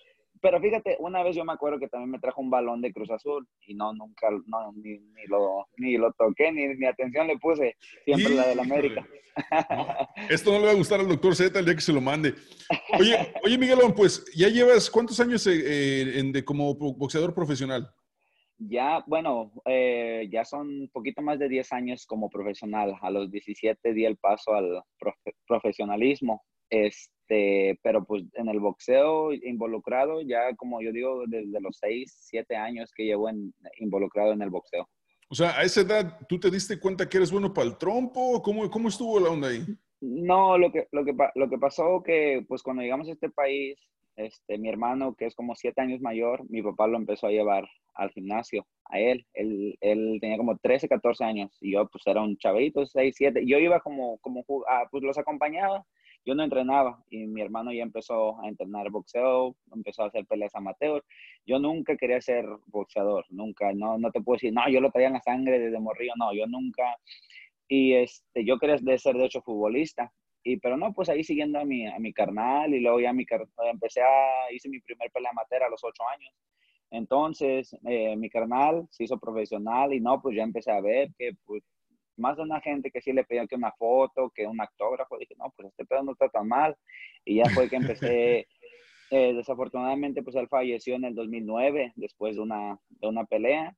pero 0.44 0.60
fíjate, 0.60 0.98
una 1.00 1.24
vez 1.24 1.38
yo 1.38 1.46
me 1.46 1.54
acuerdo 1.54 1.80
que 1.80 1.88
también 1.88 2.12
me 2.12 2.20
trajo 2.20 2.42
un 2.42 2.50
balón 2.50 2.82
de 2.82 2.92
Cruz 2.92 3.10
Azul 3.10 3.48
y 3.66 3.76
no, 3.76 3.94
nunca, 3.94 4.30
no, 4.30 4.74
ni, 4.76 5.00
ni 5.00 5.26
lo, 5.28 5.70
ni 5.78 5.96
lo 5.96 6.12
toqué, 6.12 6.52
ni, 6.52 6.68
ni 6.76 6.86
atención 6.86 7.28
le 7.28 7.38
puse, 7.38 7.78
siempre 8.04 8.36
la 8.36 8.48
del 8.50 8.60
América. 8.60 9.08
Esto 10.30 10.52
no 10.52 10.60
le 10.60 10.66
va 10.66 10.72
a 10.72 10.76
gustar 10.76 11.00
al 11.00 11.08
doctor 11.08 11.34
Z 11.34 11.58
el 11.58 11.64
día 11.64 11.76
que 11.76 11.80
se 11.80 11.94
lo 11.94 12.02
mande. 12.02 12.36
Oye, 13.00 13.16
oye 13.46 13.58
Miguelón, 13.58 13.96
pues 13.96 14.26
ya 14.36 14.50
llevas 14.50 14.90
cuántos 14.90 15.18
años 15.22 15.48
eh, 15.48 16.20
en, 16.20 16.34
de, 16.34 16.44
como 16.44 16.76
boxeador 16.76 17.34
profesional? 17.34 17.90
Ya, 18.58 19.02
bueno, 19.08 19.54
eh, 19.64 20.28
ya 20.30 20.44
son 20.44 20.90
poquito 20.92 21.22
más 21.22 21.40
de 21.40 21.48
10 21.48 21.72
años 21.72 22.06
como 22.06 22.30
profesional. 22.30 22.96
A 23.02 23.10
los 23.10 23.32
17 23.32 23.94
di 23.94 24.04
el 24.04 24.18
paso 24.18 24.54
al 24.54 24.84
profesionalismo. 25.48 26.44
Este, 26.74 27.80
pero 27.84 28.04
pues 28.04 28.24
en 28.34 28.50
el 28.50 28.60
boxeo 28.60 29.32
involucrado, 29.32 30.22
ya 30.22 30.56
como 30.56 30.82
yo 30.82 30.92
digo, 30.92 31.24
desde 31.28 31.62
los 31.62 31.78
6, 31.78 32.12
7 32.32 32.56
años 32.56 32.92
que 32.96 33.06
llevo 33.06 33.30
involucrado 33.78 34.34
en 34.34 34.42
el 34.42 34.50
boxeo. 34.50 34.90
O 35.30 35.36
sea, 35.36 35.52
a 35.52 35.62
esa 35.62 35.82
edad, 35.82 36.18
¿tú 36.28 36.40
te 36.40 36.50
diste 36.50 36.80
cuenta 36.80 37.08
que 37.08 37.18
eres 37.18 37.32
bueno 37.32 37.54
para 37.54 37.68
el 37.68 37.78
trompo? 37.78 38.42
¿Cómo, 38.42 38.68
cómo 38.72 38.90
estuvo 38.90 39.20
la 39.20 39.30
onda 39.30 39.50
ahí? 39.50 39.64
No, 40.02 40.58
lo 40.58 40.72
que, 40.72 40.88
lo 40.92 41.06
que, 41.06 41.16
lo 41.36 41.48
que 41.48 41.58
pasó 41.60 42.02
que, 42.04 42.44
pues 42.48 42.64
cuando 42.64 42.82
llegamos 42.82 43.08
a 43.08 43.12
este 43.12 43.30
país, 43.30 43.80
este, 44.16 44.58
mi 44.58 44.70
hermano, 44.70 45.14
que 45.14 45.28
es 45.28 45.36
como 45.36 45.56
siete 45.56 45.80
años 45.80 46.02
mayor, 46.02 46.44
mi 46.50 46.64
papá 46.64 46.88
lo 46.88 46.98
empezó 46.98 47.28
a 47.28 47.32
llevar 47.32 47.68
al 47.94 48.10
gimnasio, 48.10 48.66
a 48.86 49.00
él. 49.00 49.28
Él, 49.34 49.78
él 49.80 50.18
tenía 50.20 50.38
como 50.38 50.58
13, 50.58 50.90
14 50.90 51.24
años 51.24 51.56
y 51.62 51.74
yo 51.74 51.88
pues 51.88 52.02
era 52.08 52.22
un 52.22 52.36
chavito, 52.38 52.84
6, 52.84 53.14
7. 53.16 53.44
Yo 53.46 53.60
iba 53.60 53.80
como, 53.80 54.18
como 54.20 54.44
ah, 54.68 54.88
pues 54.90 55.04
los 55.04 55.20
acompañaba, 55.20 55.86
yo 56.26 56.36
no 56.36 56.44
entrenaba 56.44 57.04
y 57.10 57.26
mi 57.28 57.42
hermano 57.42 57.72
ya 57.74 57.84
empezó 57.84 58.40
a 58.42 58.48
entrenar 58.48 58.90
boxeo, 58.90 59.56
empezó 59.74 60.04
a 60.04 60.08
hacer 60.08 60.26
peleas 60.26 60.56
amateur. 60.56 61.04
Yo 61.46 61.60
nunca 61.60 61.98
quería 61.98 62.22
ser 62.22 62.46
boxeador, 62.68 63.26
nunca, 63.30 63.74
no, 63.74 63.98
no 63.98 64.12
te 64.12 64.22
puedo 64.22 64.36
decir, 64.36 64.54
no, 64.54 64.68
yo 64.70 64.82
lo 64.82 64.92
traía 64.92 65.08
en 65.08 65.14
la 65.14 65.22
sangre 65.22 65.60
desde 65.60 65.80
morrillo, 65.80 66.14
no, 66.18 66.34
yo 66.34 66.48
nunca. 66.48 66.98
Y 67.68 67.94
este, 67.94 68.46
yo 68.46 68.58
quería 68.58 68.78
ser 68.98 69.16
de 69.16 69.26
hecho 69.26 69.42
futbolista, 69.42 70.12
y 70.44 70.58
pero 70.58 70.78
no, 70.78 70.94
pues 70.94 71.10
ahí 71.10 71.24
siguiendo 71.24 71.60
a 71.60 71.66
mi, 71.66 71.88
a 71.88 71.98
mi 72.00 72.14
carnal 72.14 72.74
y 72.74 72.82
luego 72.82 73.00
ya 73.00 73.14
mi, 73.14 73.26
empecé 73.72 74.02
a, 74.02 74.52
hice 74.52 74.70
mi 74.70 74.80
primer 74.82 75.10
pelea 75.12 75.32
amateur 75.32 75.64
a 75.64 75.70
los 75.70 75.84
ocho 75.84 76.04
años. 76.14 76.34
Entonces, 76.92 77.76
eh, 77.86 78.16
mi 78.18 78.30
carnal 78.30 78.86
se 78.92 79.06
hizo 79.06 79.18
profesional 79.18 79.94
y 79.94 80.00
no, 80.00 80.22
pues 80.22 80.36
ya 80.36 80.44
empecé 80.44 80.72
a 80.72 80.82
ver 80.82 81.10
que 81.18 81.32
pues 81.46 81.64
más 82.18 82.38
de 82.38 82.44
una 82.44 82.62
gente 82.62 82.92
que 82.92 83.02
sí 83.02 83.14
le 83.14 83.24
pedía 83.24 83.48
que 83.48 83.56
una 83.56 83.72
foto, 83.72 84.32
que 84.34 84.46
un 84.48 84.60
autógrafo, 84.60 85.18
dije, 85.18 85.36
no, 85.38 85.52
pues 85.56 85.70
este 85.70 85.86
pedo 85.86 86.04
no 86.04 86.14
está 86.14 86.30
tan 86.30 86.48
mal. 86.48 86.76
Y 87.26 87.38
ya 87.38 87.46
fue 87.50 87.70
que 87.70 87.76
empecé, 87.78 88.48
eh, 89.12 89.34
desafortunadamente, 89.34 90.24
pues 90.24 90.36
él 90.36 90.48
falleció 90.48 90.96
en 90.96 91.06
el 91.06 91.16
2009 91.16 91.94
después 91.96 92.36
de 92.36 92.42
una, 92.42 92.80
de 92.90 93.08
una 93.08 93.26
pelea. 93.26 93.76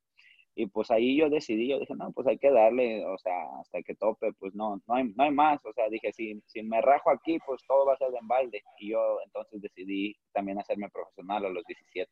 Y 0.57 0.67
pues 0.67 0.89
ahí 0.89 1.17
yo 1.17 1.29
decidí, 1.29 1.67
yo 1.67 1.79
dije, 1.79 1.95
no, 1.95 2.13
pues 2.13 2.27
hay 2.27 2.37
que 2.37 2.49
darle, 2.49 3.05
o 3.05 3.17
sea, 3.17 3.59
hasta 3.59 3.81
que 3.83 3.93
tope, 3.95 4.31
pues 4.39 4.55
no, 4.55 4.81
no 4.87 4.95
hay, 4.95 5.03
no 5.15 5.23
hay 5.23 5.31
más. 5.31 5.59
O 5.65 5.73
sea, 5.73 5.89
dije, 5.89 6.13
si, 6.13 6.41
si 6.45 6.63
me 6.63 6.81
rajo 6.81 7.09
aquí, 7.11 7.39
pues 7.45 7.61
todo 7.67 7.85
va 7.85 7.93
a 7.93 7.97
ser 7.97 8.09
de 8.11 8.19
embalde. 8.19 8.63
Y 8.79 8.91
yo 8.91 9.19
entonces 9.25 9.61
decidí 9.61 10.15
también 10.33 10.57
hacerme 10.59 10.89
profesional 10.89 11.45
a 11.45 11.49
los 11.49 11.65
17. 11.65 12.09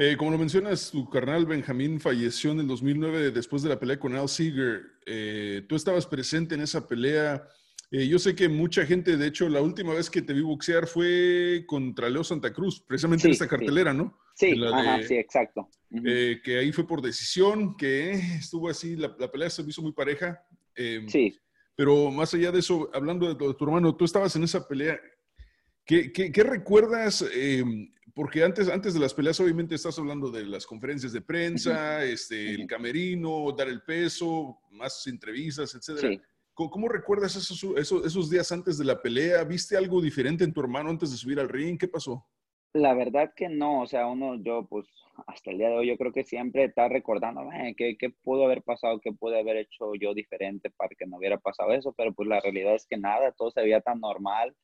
Eh, 0.00 0.16
como 0.16 0.30
lo 0.30 0.38
mencionas, 0.38 0.92
tu 0.92 1.10
carnal 1.10 1.44
Benjamín 1.44 1.98
falleció 1.98 2.52
en 2.52 2.60
el 2.60 2.68
2009 2.68 3.32
después 3.32 3.64
de 3.64 3.68
la 3.68 3.80
pelea 3.80 3.98
con 3.98 4.14
Al 4.14 4.28
Seeger. 4.28 4.82
Eh, 5.04 5.64
tú 5.68 5.74
estabas 5.74 6.06
presente 6.06 6.54
en 6.54 6.60
esa 6.60 6.86
pelea. 6.86 7.48
Eh, 7.90 8.06
yo 8.06 8.20
sé 8.20 8.36
que 8.36 8.48
mucha 8.48 8.86
gente, 8.86 9.16
de 9.16 9.26
hecho, 9.26 9.48
la 9.48 9.60
última 9.60 9.92
vez 9.92 10.08
que 10.08 10.22
te 10.22 10.34
vi 10.34 10.42
boxear 10.42 10.86
fue 10.86 11.64
contra 11.66 12.08
Leo 12.08 12.22
Santa 12.22 12.52
Cruz, 12.52 12.80
precisamente 12.80 13.26
en 13.26 13.32
esta 13.32 13.48
cartelera, 13.48 13.92
¿no? 13.92 14.16
Sí, 14.36 14.54
sí, 15.06 15.14
exacto. 15.16 15.68
Eh, 16.04 16.40
que 16.44 16.58
ahí 16.58 16.70
fue 16.70 16.86
por 16.86 17.02
decisión, 17.02 17.76
que 17.76 18.12
estuvo 18.38 18.68
así, 18.68 18.94
la, 18.94 19.16
pelea 19.16 19.50
se 19.50 19.62
hizo 19.62 19.82
muy 19.82 19.92
pareja. 19.92 20.40
Em, 20.76 21.08
sí. 21.08 21.36
Pero 21.74 22.12
más 22.12 22.32
allá 22.34 22.52
de 22.52 22.60
eso, 22.60 22.88
hablando 22.94 23.34
de, 23.34 23.54
tu 23.54 23.64
hermano, 23.64 23.96
tú 23.96 24.04
estabas 24.04 24.36
en 24.36 24.44
esa 24.44 24.68
pelea. 24.68 25.00
¿Qué, 25.88 26.12
qué, 26.12 26.42
recuerdas? 26.42 27.24
Em, 27.34 27.90
porque 28.14 28.44
antes, 28.44 28.68
antes 28.68 28.92
de 28.92 29.00
las 29.00 29.14
peleas, 29.14 29.40
obviamente, 29.40 29.74
estás 29.74 29.98
hablando 29.98 30.30
de 30.30 30.44
las 30.44 30.66
conferencias 30.66 31.14
de 31.14 31.22
prensa, 31.22 32.04
este, 32.04 32.50
el 32.50 32.66
camerino, 32.66 33.50
dar 33.56 33.68
el 33.68 33.80
peso, 33.80 34.58
más 34.70 35.06
entrevistas, 35.06 35.74
etcétera. 35.74 36.10
Sí. 36.10 36.20
¿Cómo, 36.52 36.88
recuerdas 36.88 37.36
esos, 37.36 37.64
esos, 37.78 38.04
esos 38.04 38.28
días 38.28 38.52
antes 38.52 38.76
de 38.76 38.84
la 38.84 39.00
pelea? 39.00 39.44
¿Viste 39.44 39.78
algo 39.78 40.02
diferente 40.02 40.44
en 40.44 40.52
tu 40.52 40.60
hermano 40.60 40.90
antes 40.90 41.10
de 41.10 41.16
subir 41.16 41.40
al 41.40 41.48
ring? 41.48 41.78
¿Qué 41.78 41.88
pasó? 41.88 42.26
La 42.74 42.92
verdad 42.92 43.32
que 43.34 43.48
no, 43.48 43.80
o 43.80 43.86
sea, 43.86 44.08
uno, 44.08 44.34
yo 44.42 44.66
pues 44.68 44.86
hasta 45.26 45.50
el 45.50 45.56
día 45.56 45.70
de 45.70 45.76
hoy 45.76 45.88
yo 45.88 45.96
creo 45.96 46.12
que 46.12 46.24
siempre 46.24 46.64
está 46.64 46.88
recordando 46.88 47.40
¿qué, 47.76 47.96
qué 47.98 48.10
pudo 48.10 48.44
haber 48.44 48.62
pasado, 48.62 49.00
qué 49.00 49.12
pude 49.12 49.40
haber 49.40 49.56
hecho 49.56 49.94
yo 49.98 50.12
diferente 50.12 50.70
para 50.76 50.90
que 50.98 51.06
no 51.06 51.16
hubiera 51.16 51.38
pasado 51.38 51.72
eso, 51.72 51.94
pero 51.96 52.12
pues 52.12 52.28
la 52.28 52.40
realidad 52.40 52.74
es 52.74 52.86
que 52.86 52.98
nada, 52.98 53.32
todo 53.32 53.50
se 53.50 53.62
veía 53.62 53.80
tan 53.80 54.00
normal. 54.00 54.54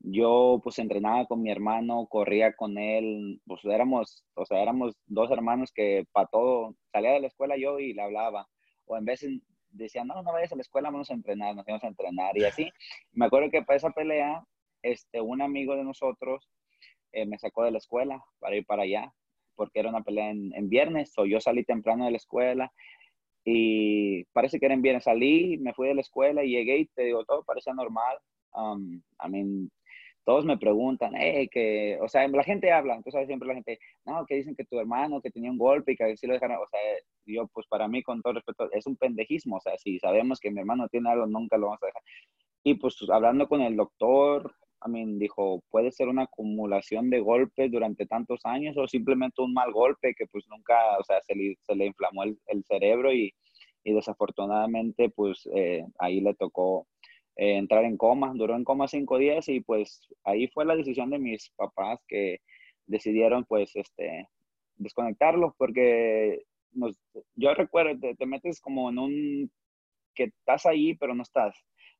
Yo 0.00 0.60
pues 0.64 0.78
entrenaba 0.78 1.26
con 1.26 1.42
mi 1.42 1.50
hermano, 1.50 2.06
corría 2.06 2.54
con 2.54 2.78
él, 2.78 3.40
pues 3.46 3.64
éramos, 3.64 4.24
o 4.34 4.46
sea, 4.46 4.62
éramos 4.62 4.96
dos 5.06 5.30
hermanos 5.30 5.72
que 5.72 6.06
para 6.12 6.26
todo, 6.26 6.74
salía 6.90 7.12
de 7.12 7.20
la 7.20 7.26
escuela 7.26 7.56
yo 7.58 7.78
y 7.78 7.92
le 7.92 8.02
hablaba, 8.02 8.48
o 8.86 8.96
en 8.96 9.04
vez 9.04 9.24
decían, 9.70 10.06
no, 10.06 10.22
no 10.22 10.32
vayas 10.32 10.52
a 10.52 10.56
la 10.56 10.62
escuela, 10.62 10.90
vamos 10.90 11.10
a 11.10 11.14
entrenar, 11.14 11.54
nos 11.54 11.66
íbamos 11.68 11.84
a 11.84 11.88
entrenar 11.88 12.36
y 12.36 12.44
así. 12.44 12.70
Me 13.12 13.26
acuerdo 13.26 13.50
que 13.50 13.62
para 13.62 13.76
esa 13.76 13.90
pelea, 13.90 14.42
este, 14.82 15.20
un 15.20 15.42
amigo 15.42 15.76
de 15.76 15.84
nosotros 15.84 16.48
eh, 17.12 17.26
me 17.26 17.38
sacó 17.38 17.64
de 17.64 17.70
la 17.70 17.78
escuela 17.78 18.24
para 18.38 18.56
ir 18.56 18.64
para 18.64 18.82
allá, 18.82 19.12
porque 19.54 19.80
era 19.80 19.90
una 19.90 20.02
pelea 20.02 20.30
en, 20.30 20.68
viernes, 20.68 21.12
o 21.18 21.26
yo 21.26 21.40
salí 21.40 21.64
temprano 21.64 22.06
de 22.06 22.12
la 22.12 22.16
escuela 22.16 22.72
y 23.44 24.24
parece 24.32 24.58
que 24.58 24.66
era 24.66 24.74
en 24.74 24.82
viernes, 24.82 25.04
salí, 25.04 25.58
me 25.58 25.74
fui 25.74 25.88
de 25.88 25.94
la 25.94 26.00
escuela 26.00 26.42
y 26.44 26.50
llegué 26.50 26.78
y 26.78 26.86
te 26.86 27.04
digo, 27.04 27.24
todo 27.24 27.42
parecía 27.44 27.74
normal. 27.74 28.18
Um, 28.52 29.02
I 29.22 29.28
mean, 29.28 29.70
todos 30.30 30.44
me 30.44 30.56
preguntan, 30.58 31.16
eh, 31.16 31.48
que, 31.50 31.98
o 32.00 32.08
sea, 32.08 32.28
la 32.28 32.44
gente 32.44 32.70
habla, 32.70 32.94
entonces 32.94 33.26
siempre 33.26 33.48
la 33.48 33.54
gente, 33.54 33.80
no, 34.04 34.24
que 34.26 34.36
dicen 34.36 34.54
que 34.54 34.64
tu 34.64 34.78
hermano, 34.78 35.20
que 35.20 35.32
tenía 35.32 35.50
un 35.50 35.58
golpe 35.58 35.90
y 35.90 35.96
que 35.96 36.04
así 36.04 36.24
lo 36.24 36.34
dejaron, 36.34 36.58
o 36.58 36.68
sea, 36.70 36.78
yo, 37.26 37.48
pues 37.52 37.66
para 37.66 37.88
mí, 37.88 38.00
con 38.04 38.22
todo 38.22 38.34
respeto, 38.34 38.70
es 38.70 38.86
un 38.86 38.96
pendejismo, 38.96 39.56
o 39.56 39.60
sea, 39.60 39.76
si 39.76 39.98
sabemos 39.98 40.38
que 40.38 40.52
mi 40.52 40.60
hermano 40.60 40.86
tiene 40.86 41.10
algo, 41.10 41.26
nunca 41.26 41.58
lo 41.58 41.66
vamos 41.66 41.82
a 41.82 41.86
dejar. 41.86 42.02
Y 42.62 42.74
pues 42.74 42.96
hablando 43.10 43.48
con 43.48 43.60
el 43.60 43.74
doctor, 43.74 44.54
I 44.86 44.88
mean, 44.88 45.18
dijo, 45.18 45.64
puede 45.68 45.90
ser 45.90 46.06
una 46.06 46.22
acumulación 46.22 47.10
de 47.10 47.18
golpes 47.18 47.72
durante 47.72 48.06
tantos 48.06 48.40
años 48.44 48.76
o 48.78 48.86
simplemente 48.86 49.42
un 49.42 49.52
mal 49.52 49.72
golpe 49.72 50.14
que 50.14 50.28
pues 50.28 50.46
nunca, 50.48 50.76
o 50.96 51.02
sea, 51.02 51.20
se 51.22 51.34
le, 51.34 51.56
se 51.62 51.74
le 51.74 51.86
inflamó 51.86 52.22
el, 52.22 52.38
el 52.46 52.62
cerebro 52.64 53.12
y, 53.12 53.34
y, 53.82 53.92
desafortunadamente 53.94 55.10
pues 55.10 55.48
eh, 55.52 55.84
ahí 55.98 56.20
le 56.20 56.34
tocó 56.34 56.86
eh, 57.40 57.56
entrar 57.56 57.86
en 57.86 57.96
coma, 57.96 58.34
duró 58.34 58.54
en 58.54 58.64
coma 58.64 58.86
cinco 58.86 59.16
días 59.16 59.48
y 59.48 59.60
pues 59.60 60.06
ahí 60.24 60.48
fue 60.48 60.66
la 60.66 60.76
decisión 60.76 61.08
de 61.08 61.18
mis 61.18 61.48
papás 61.56 61.98
que 62.06 62.42
decidieron 62.84 63.46
pues 63.46 63.74
este 63.76 64.28
desconectarlo 64.76 65.54
porque 65.56 66.42
nos, 66.72 67.00
yo 67.36 67.54
recuerdo, 67.54 67.98
te, 67.98 68.14
te 68.14 68.26
metes 68.26 68.60
como 68.60 68.90
en 68.90 68.98
un 68.98 69.50
que 70.14 70.24
estás 70.24 70.66
ahí 70.66 70.94
pero 70.96 71.14
no 71.14 71.22
estás. 71.22 71.56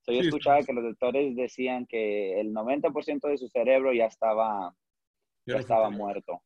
Yo 0.06 0.20
escuchaba 0.20 0.62
que 0.62 0.74
los 0.74 0.84
doctores 0.84 1.34
decían 1.34 1.86
que 1.86 2.38
el 2.38 2.52
90% 2.52 3.26
de 3.26 3.38
su 3.38 3.48
cerebro 3.48 3.94
ya 3.94 4.06
estaba, 4.06 4.74
ya, 5.46 5.56
estaba 5.56 5.88
muerto. 5.88 6.42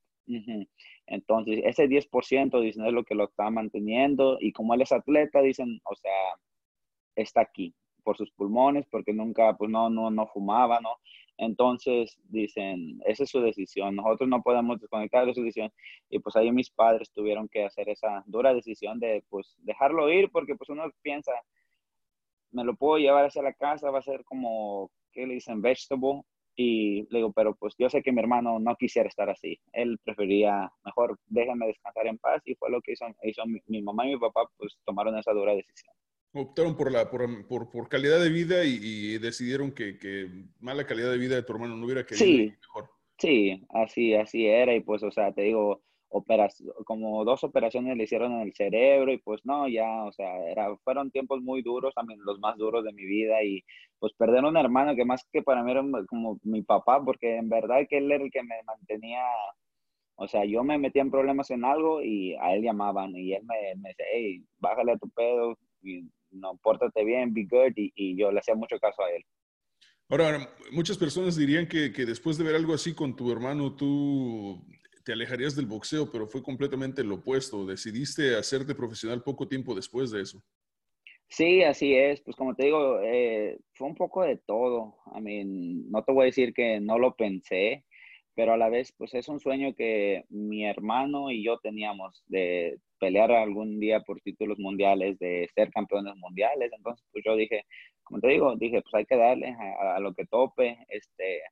Entonces, 1.06 1.62
ese 1.64 1.88
10% 1.88 2.60
dicen 2.60 2.86
es 2.86 2.92
lo 2.92 3.02
que 3.02 3.16
lo 3.16 3.24
está 3.24 3.50
manteniendo 3.50 4.36
y 4.38 4.52
como 4.52 4.74
él 4.74 4.82
es 4.82 4.92
atleta, 4.92 5.40
dicen, 5.40 5.80
o 5.84 5.96
sea, 5.96 6.12
está 7.16 7.40
aquí 7.40 7.74
por 8.04 8.16
sus 8.16 8.30
pulmones, 8.32 8.86
porque 8.90 9.12
nunca, 9.12 9.56
pues 9.56 9.70
no, 9.70 9.90
no, 9.90 10.10
no 10.10 10.26
fumaba, 10.28 10.80
¿no? 10.80 10.90
Entonces 11.36 12.16
dicen, 12.28 13.00
esa 13.06 13.24
es 13.24 13.30
su 13.30 13.40
decisión, 13.40 13.96
nosotros 13.96 14.28
no 14.28 14.42
podemos 14.42 14.80
desconectar 14.80 15.26
de 15.26 15.34
su 15.34 15.42
decisión. 15.42 15.72
Y 16.08 16.20
pues 16.20 16.36
ahí 16.36 16.52
mis 16.52 16.70
padres 16.70 17.10
tuvieron 17.12 17.48
que 17.48 17.64
hacer 17.64 17.88
esa 17.88 18.22
dura 18.26 18.54
decisión 18.54 19.00
de, 19.00 19.24
pues, 19.28 19.56
dejarlo 19.58 20.10
ir, 20.12 20.30
porque 20.30 20.54
pues 20.54 20.70
uno 20.70 20.84
piensa, 21.02 21.32
me 22.52 22.64
lo 22.64 22.76
puedo 22.76 22.98
llevar 22.98 23.26
hacia 23.26 23.42
la 23.42 23.52
casa, 23.54 23.90
va 23.90 23.98
a 23.98 24.02
ser 24.02 24.24
como, 24.24 24.90
¿qué 25.12 25.26
le 25.26 25.34
dicen? 25.34 25.60
Vegetable. 25.60 26.22
Y 26.56 27.02
le 27.10 27.18
digo, 27.18 27.32
pero 27.32 27.56
pues 27.56 27.74
yo 27.78 27.90
sé 27.90 28.02
que 28.02 28.12
mi 28.12 28.20
hermano 28.20 28.60
no 28.60 28.76
quisiera 28.76 29.08
estar 29.08 29.28
así. 29.28 29.58
Él 29.72 29.98
prefería, 30.04 30.70
mejor 30.84 31.18
déjame 31.26 31.66
descansar 31.66 32.06
en 32.06 32.18
paz. 32.18 32.42
Y 32.44 32.54
fue 32.54 32.70
lo 32.70 32.80
que 32.80 32.92
hizo, 32.92 33.06
hizo 33.24 33.42
mi, 33.66 33.82
mamá 33.82 34.06
y 34.06 34.10
mi 34.10 34.20
papá, 34.20 34.48
pues 34.56 34.78
tomaron 34.84 35.18
esa 35.18 35.32
dura 35.32 35.52
decisión. 35.54 35.92
Optaron 36.36 36.76
por, 36.76 36.90
la, 36.90 37.10
por, 37.10 37.46
por, 37.46 37.70
por 37.70 37.88
calidad 37.88 38.20
de 38.20 38.28
vida 38.28 38.64
y, 38.64 39.18
decidieron 39.18 39.72
que, 39.72 39.98
que, 39.98 40.28
mala 40.58 40.84
calidad 40.84 41.12
de 41.12 41.18
vida 41.18 41.36
de 41.36 41.44
tu 41.44 41.52
hermano 41.52 41.76
no 41.76 41.84
hubiera 41.84 42.04
querido 42.04 42.26
sí, 42.26 42.52
mejor. 42.60 42.90
Sí, 43.18 43.64
así, 43.70 44.14
así 44.14 44.46
era. 44.46 44.74
Y 44.74 44.80
pues, 44.80 45.04
o 45.04 45.12
sea, 45.12 45.32
te 45.32 45.42
digo, 45.42 45.80
como 46.84 47.24
dos 47.24 47.44
operaciones 47.44 47.96
le 47.96 48.04
hicieron 48.04 48.32
en 48.32 48.40
el 48.42 48.54
cerebro 48.54 49.12
y 49.12 49.18
pues 49.18 49.40
no, 49.44 49.68
ya, 49.68 50.04
o 50.04 50.12
sea, 50.12 50.38
era, 50.48 50.76
fueron 50.78 51.10
tiempos 51.10 51.40
muy 51.42 51.62
duros, 51.62 51.94
también 51.94 52.20
los 52.24 52.38
más 52.38 52.56
duros 52.56 52.84
de 52.84 52.92
mi 52.92 53.04
vida 53.04 53.42
y 53.42 53.64
pues 53.98 54.12
perder 54.14 54.44
un 54.44 54.56
hermano 54.56 54.94
que 54.94 55.04
más 55.04 55.26
que 55.32 55.42
para 55.42 55.62
mí 55.62 55.72
era 55.72 55.82
como 56.08 56.38
mi 56.42 56.62
papá, 56.62 57.02
porque 57.04 57.36
en 57.36 57.48
verdad 57.48 57.86
que 57.88 57.98
él 57.98 58.10
era 58.12 58.22
el 58.22 58.30
que 58.30 58.42
me 58.42 58.62
mantenía 58.64 59.22
O 60.16 60.28
sea, 60.28 60.44
yo 60.44 60.62
me 60.64 60.78
metía 60.78 61.02
en 61.02 61.10
problemas 61.10 61.50
en 61.50 61.64
algo 61.64 62.02
y 62.02 62.34
a 62.36 62.54
él 62.54 62.62
llamaban 62.62 63.16
y 63.16 63.34
él 63.34 63.42
me, 63.44 63.74
me 63.80 63.88
decía, 63.90 64.06
hey, 64.12 64.44
bájale 64.58 64.92
a 64.92 64.98
tu 64.98 65.08
pedo, 65.10 65.58
y 65.84 66.08
no, 66.30 66.56
pórtate 66.62 67.04
bien, 67.04 67.32
be 67.32 67.44
good, 67.44 67.72
y, 67.76 67.92
y 67.94 68.16
yo 68.16 68.32
le 68.32 68.40
hacía 68.40 68.54
mucho 68.54 68.78
caso 68.78 69.02
a 69.02 69.10
él. 69.10 69.24
Ahora, 70.08 70.48
muchas 70.70 70.98
personas 70.98 71.36
dirían 71.36 71.66
que, 71.66 71.92
que, 71.92 72.04
después 72.04 72.36
de 72.36 72.44
ver 72.44 72.54
algo 72.54 72.74
así 72.74 72.94
con 72.94 73.16
tu 73.16 73.32
hermano, 73.32 73.74
tú 73.74 74.64
te 75.04 75.12
alejarías 75.12 75.56
del 75.56 75.66
boxeo, 75.66 76.10
pero 76.10 76.26
fue 76.26 76.42
completamente 76.42 77.04
lo 77.04 77.16
opuesto. 77.16 77.66
Decidiste 77.66 78.36
hacerte 78.36 78.74
profesional 78.74 79.22
poco 79.22 79.48
tiempo 79.48 79.74
después 79.74 80.10
de 80.10 80.22
eso. 80.22 80.42
Sí, 81.28 81.62
así 81.62 81.94
es. 81.94 82.20
Pues 82.22 82.36
como 82.36 82.54
te 82.54 82.66
digo, 82.66 83.00
eh, 83.02 83.58
fue 83.72 83.88
un 83.88 83.94
poco 83.94 84.22
de 84.22 84.36
todo. 84.36 84.96
I 85.16 85.20
mean, 85.20 85.90
no 85.90 86.04
te 86.04 86.12
voy 86.12 86.22
a 86.22 86.26
decir 86.26 86.52
que 86.54 86.80
no 86.80 86.98
lo 86.98 87.16
pensé, 87.16 87.84
pero 88.34 88.52
a 88.52 88.56
la 88.56 88.68
vez, 88.68 88.92
pues 88.96 89.14
es 89.14 89.28
un 89.28 89.40
sueño 89.40 89.74
que 89.74 90.24
mi 90.28 90.64
hermano 90.66 91.30
y 91.30 91.44
yo 91.44 91.58
teníamos 91.58 92.24
de 92.26 92.78
pelear 92.98 93.30
algún 93.32 93.78
día 93.80 94.00
por 94.00 94.20
títulos 94.20 94.58
mundiales, 94.58 95.18
de 95.18 95.48
ser 95.54 95.70
campeones 95.70 96.14
mundiales. 96.16 96.72
Entonces, 96.72 97.06
pues 97.12 97.24
yo 97.24 97.36
dije, 97.36 97.64
como 98.02 98.20
te 98.20 98.28
digo, 98.28 98.56
dije, 98.56 98.82
pues 98.82 98.94
hay 98.94 99.06
que 99.06 99.16
darle 99.16 99.48
a, 99.48 99.96
a 99.96 100.00
lo 100.00 100.14
que 100.14 100.26
tope. 100.26 100.78
Este, 100.88 101.42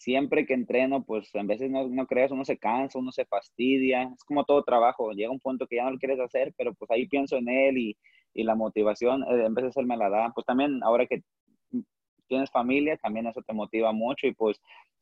siempre 0.00 0.46
que 0.46 0.54
entreno, 0.54 1.04
pues 1.04 1.34
en 1.34 1.46
veces 1.46 1.70
no, 1.70 1.86
no, 1.88 2.06
creas, 2.06 2.30
uno 2.30 2.44
se 2.44 2.58
cansa, 2.58 2.98
uno 2.98 3.12
se 3.12 3.26
fastidia, 3.26 4.04
es 4.14 4.24
como 4.24 4.44
todo 4.44 4.64
trabajo, 4.64 5.12
llega 5.12 5.30
un 5.30 5.40
punto 5.40 5.66
que 5.66 5.76
ya 5.76 5.84
no 5.84 5.92
lo 5.92 5.98
quieres 5.98 6.18
hacer, 6.20 6.54
pero 6.56 6.74
pues 6.74 6.90
ahí 6.90 7.06
pienso 7.06 7.36
en 7.36 7.48
él 7.48 7.78
y, 7.78 7.96
y 8.32 8.44
la 8.44 8.54
motivación, 8.54 9.22
eh, 9.24 9.44
en 9.44 9.54
veces 9.54 9.76
él 9.76 9.86
me 9.86 9.96
la 9.96 10.08
da, 10.08 10.32
pues 10.34 10.46
también 10.46 10.82
ahora 10.82 11.06
que 11.06 11.22
tienes 12.28 12.50
familia, 12.50 12.96
también 12.96 13.26
eso 13.26 13.42
te 13.42 13.52
motiva 13.52 13.92
mucho 13.92 14.26
y 14.26 14.32
pues 14.32 14.58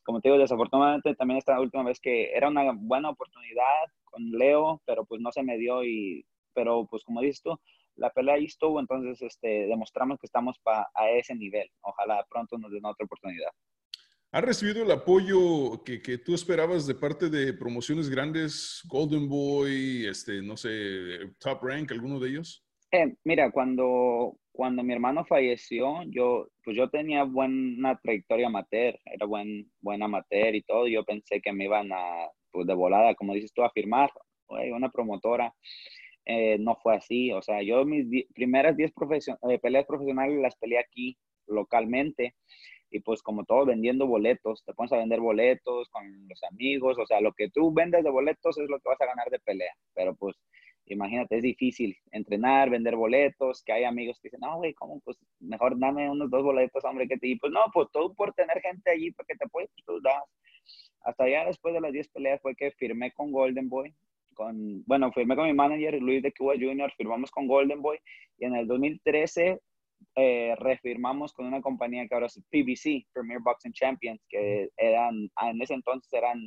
como 0.09 0.23
te 0.23 0.31
digo, 0.31 0.39
desafortunadamente 0.39 1.15
también 1.17 1.37
esta 1.37 1.61
última 1.61 1.83
vez 1.83 2.01
que 2.01 2.33
era 2.33 2.49
una 2.49 2.73
buena 2.73 3.11
oportunidad 3.11 3.93
con 4.05 4.31
Leo, 4.31 4.81
pero 4.87 5.05
pues 5.05 5.21
no 5.21 5.31
se 5.31 5.43
me 5.43 5.59
dio 5.59 5.85
y, 5.85 6.25
pero 6.55 6.87
pues 6.87 7.05
como 7.05 7.21
dices 7.21 7.43
tú, 7.43 7.61
la 7.97 8.09
pelea 8.09 8.37
ahí 8.37 8.47
estuvo, 8.47 8.81
entonces 8.81 9.21
este, 9.21 9.67
demostramos 9.67 10.19
que 10.19 10.25
estamos 10.25 10.59
pa, 10.63 10.89
a 10.95 11.11
ese 11.11 11.35
nivel. 11.35 11.69
Ojalá 11.83 12.25
pronto 12.31 12.57
nos 12.57 12.73
den 12.73 12.87
otra 12.87 13.05
oportunidad. 13.05 13.51
¿Has 14.33 14.43
recibido 14.43 14.83
el 14.83 14.91
apoyo 14.91 15.85
que, 15.85 16.01
que, 16.01 16.17
tú 16.17 16.35
esperabas 16.35 16.87
de 16.87 16.95
parte 16.95 17.29
de 17.29 17.53
promociones 17.53 18.09
grandes, 18.09 18.81
Golden 18.87 19.29
Boy, 19.29 20.07
este, 20.07 20.41
no 20.41 20.57
sé, 20.57 21.19
Top 21.39 21.63
Rank, 21.63 21.93
alguno 21.93 22.19
de 22.19 22.31
ellos? 22.31 22.65
Eh, 22.91 23.15
mira, 23.25 23.51
cuando, 23.51 24.39
cuando 24.53 24.83
mi 24.83 24.95
hermano 24.95 25.25
falleció, 25.27 26.03
yo, 26.07 26.49
pues 26.65 26.77
yo 26.77 26.89
tenía 26.89 27.25
buena 27.25 27.99
trayectoria 28.03 28.47
amateur, 28.47 28.99
era 29.05 29.27
buen, 29.27 29.71
buen 29.81 30.03
amateur 30.03 30.55
y 30.55 30.63
todo. 30.63 30.87
Yo 30.89 31.05
pensé 31.05 31.41
que 31.43 31.53
me 31.53 31.65
iban 31.65 31.93
a, 31.93 32.29
pues 32.51 32.67
de 32.67 32.75
volada, 32.75 33.15
como 33.15 33.35
dices 33.35 33.53
tú, 33.53 33.63
a 33.63 33.71
firmar, 33.71 34.11
una 34.49 34.89
promotora. 34.91 35.55
Eh, 36.25 36.59
no 36.59 36.77
fue 36.77 36.97
así, 36.97 37.33
o 37.33 37.41
sea, 37.43 37.63
yo 37.63 37.85
mis 37.87 38.27
primeras 38.35 38.77
10 38.77 38.93
profesion 38.93 39.39
eh, 39.49 39.59
peleas 39.59 39.87
profesionales 39.87 40.39
las 40.39 40.57
peleé 40.57 40.79
aquí 40.79 41.17
localmente 41.47 42.35
y 42.91 43.01
pues 43.01 43.23
como 43.23 43.45
todo 43.45 43.67
vendiendo 43.67 44.07
boletos, 44.07 44.63
te 44.65 44.75
pones 44.75 44.93
a 44.93 44.99
vender 44.99 45.21
boletos 45.21 45.89
con 45.91 46.05
los 46.29 46.43
amigos, 46.45 46.99
o 46.99 47.07
sea, 47.07 47.21
lo 47.23 47.33
que 47.33 47.49
tú 47.51 47.73
vendes 47.73 48.05
de 48.05 48.11
boletos 48.11 48.59
es 48.59 48.69
lo 48.69 48.79
que 48.79 48.89
vas 48.91 49.01
a 49.01 49.07
ganar 49.07 49.31
de 49.31 49.39
pelea, 49.41 49.73
pero 49.95 50.15
pues 50.17 50.37
imagínate, 50.95 51.37
es 51.37 51.43
difícil 51.43 51.97
entrenar, 52.11 52.71
vender 52.71 52.97
boletos, 52.97 53.63
que 53.63 53.73
hay 53.73 53.85
amigos 53.85 54.19
que 54.21 54.29
dicen, 54.29 54.41
no, 54.41 54.57
güey, 54.57 54.75
¿cómo? 54.75 55.01
Pues 55.01 55.19
mejor 55.41 55.79
dame 55.79 56.11
unos 56.11 56.31
dos 56.31 56.43
boletos, 56.43 56.85
hombre, 56.85 57.09
que 57.09 57.17
te... 57.19 57.29
Y 57.29 57.37
pues 57.37 57.53
no, 57.53 57.61
pues 57.73 57.89
todo 57.93 58.15
por 58.15 58.33
tener 58.35 58.61
gente 58.61 58.91
allí 58.91 59.11
para 59.13 59.27
que 59.27 59.37
te 59.37 59.45
apoye, 59.45 59.69
pues 59.75 59.85
tú 59.85 60.01
das. 60.01 60.23
Hasta 61.03 61.25
allá 61.25 61.45
después 61.47 61.75
de 61.75 61.81
las 61.81 61.93
10 61.93 62.09
peleas 62.09 62.41
fue 62.43 62.55
que 62.55 62.71
firmé 62.73 63.13
con 63.13 63.33
Golden 63.33 63.69
Boy, 63.69 63.95
con, 64.35 64.85
bueno, 64.85 65.13
firmé 65.13 65.37
con 65.37 65.47
mi 65.47 65.55
manager, 65.55 66.01
Luis 66.01 66.23
de 66.23 66.33
Cuba 66.33 66.55
Jr., 66.59 66.93
firmamos 66.97 67.31
con 67.31 67.47
Golden 67.47 67.81
Boy, 67.83 67.99
y 68.39 68.45
en 68.45 68.55
el 68.55 68.67
2013 68.67 69.61
eh, 70.17 70.55
refirmamos 70.59 71.33
con 71.33 71.47
una 71.47 71.61
compañía 71.61 72.07
que 72.07 72.15
ahora 72.15 72.27
es 72.27 72.41
PBC, 72.51 73.07
Premier 73.13 73.41
Boxing 73.41 73.73
Champions, 73.73 74.21
que 74.29 74.69
eran, 74.77 75.31
en 75.43 75.63
ese 75.63 75.75
entonces 75.75 76.13
eran 76.13 76.39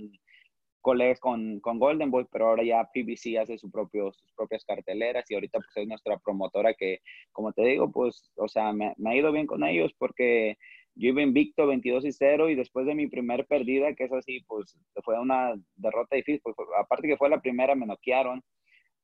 colegas 0.81 1.19
con, 1.19 1.59
con, 1.59 1.79
Golden 1.79 2.11
Boy, 2.11 2.25
pero 2.31 2.47
ahora 2.49 2.63
ya 2.63 2.89
PBC 2.93 3.37
hace 3.39 3.57
su 3.57 3.71
propio, 3.71 4.11
sus 4.11 4.31
propias 4.33 4.65
carteleras 4.65 5.29
y 5.29 5.35
ahorita 5.35 5.59
pues 5.59 5.71
es 5.75 5.87
nuestra 5.87 6.17
promotora 6.17 6.73
que, 6.73 6.99
como 7.31 7.53
te 7.53 7.63
digo, 7.63 7.91
pues, 7.91 8.31
o 8.35 8.47
sea, 8.47 8.73
me, 8.73 8.93
ha 9.05 9.15
ido 9.15 9.31
bien 9.31 9.47
con 9.47 9.63
ellos 9.63 9.93
porque 9.97 10.57
yo 10.95 11.09
iba 11.09 11.21
invicto 11.21 11.67
22 11.67 12.05
y 12.05 12.11
0 12.11 12.49
y 12.49 12.55
después 12.55 12.85
de 12.85 12.95
mi 12.95 13.07
primer 13.07 13.45
perdida, 13.47 13.93
que 13.95 14.05
es 14.05 14.13
así, 14.13 14.41
pues 14.47 14.77
fue 15.03 15.19
una 15.19 15.53
derrota 15.75 16.15
difícil, 16.15 16.41
pues, 16.43 16.55
aparte 16.77 17.07
que 17.07 17.17
fue 17.17 17.29
la 17.29 17.41
primera, 17.41 17.75
me 17.75 17.85
noquearon, 17.85 18.43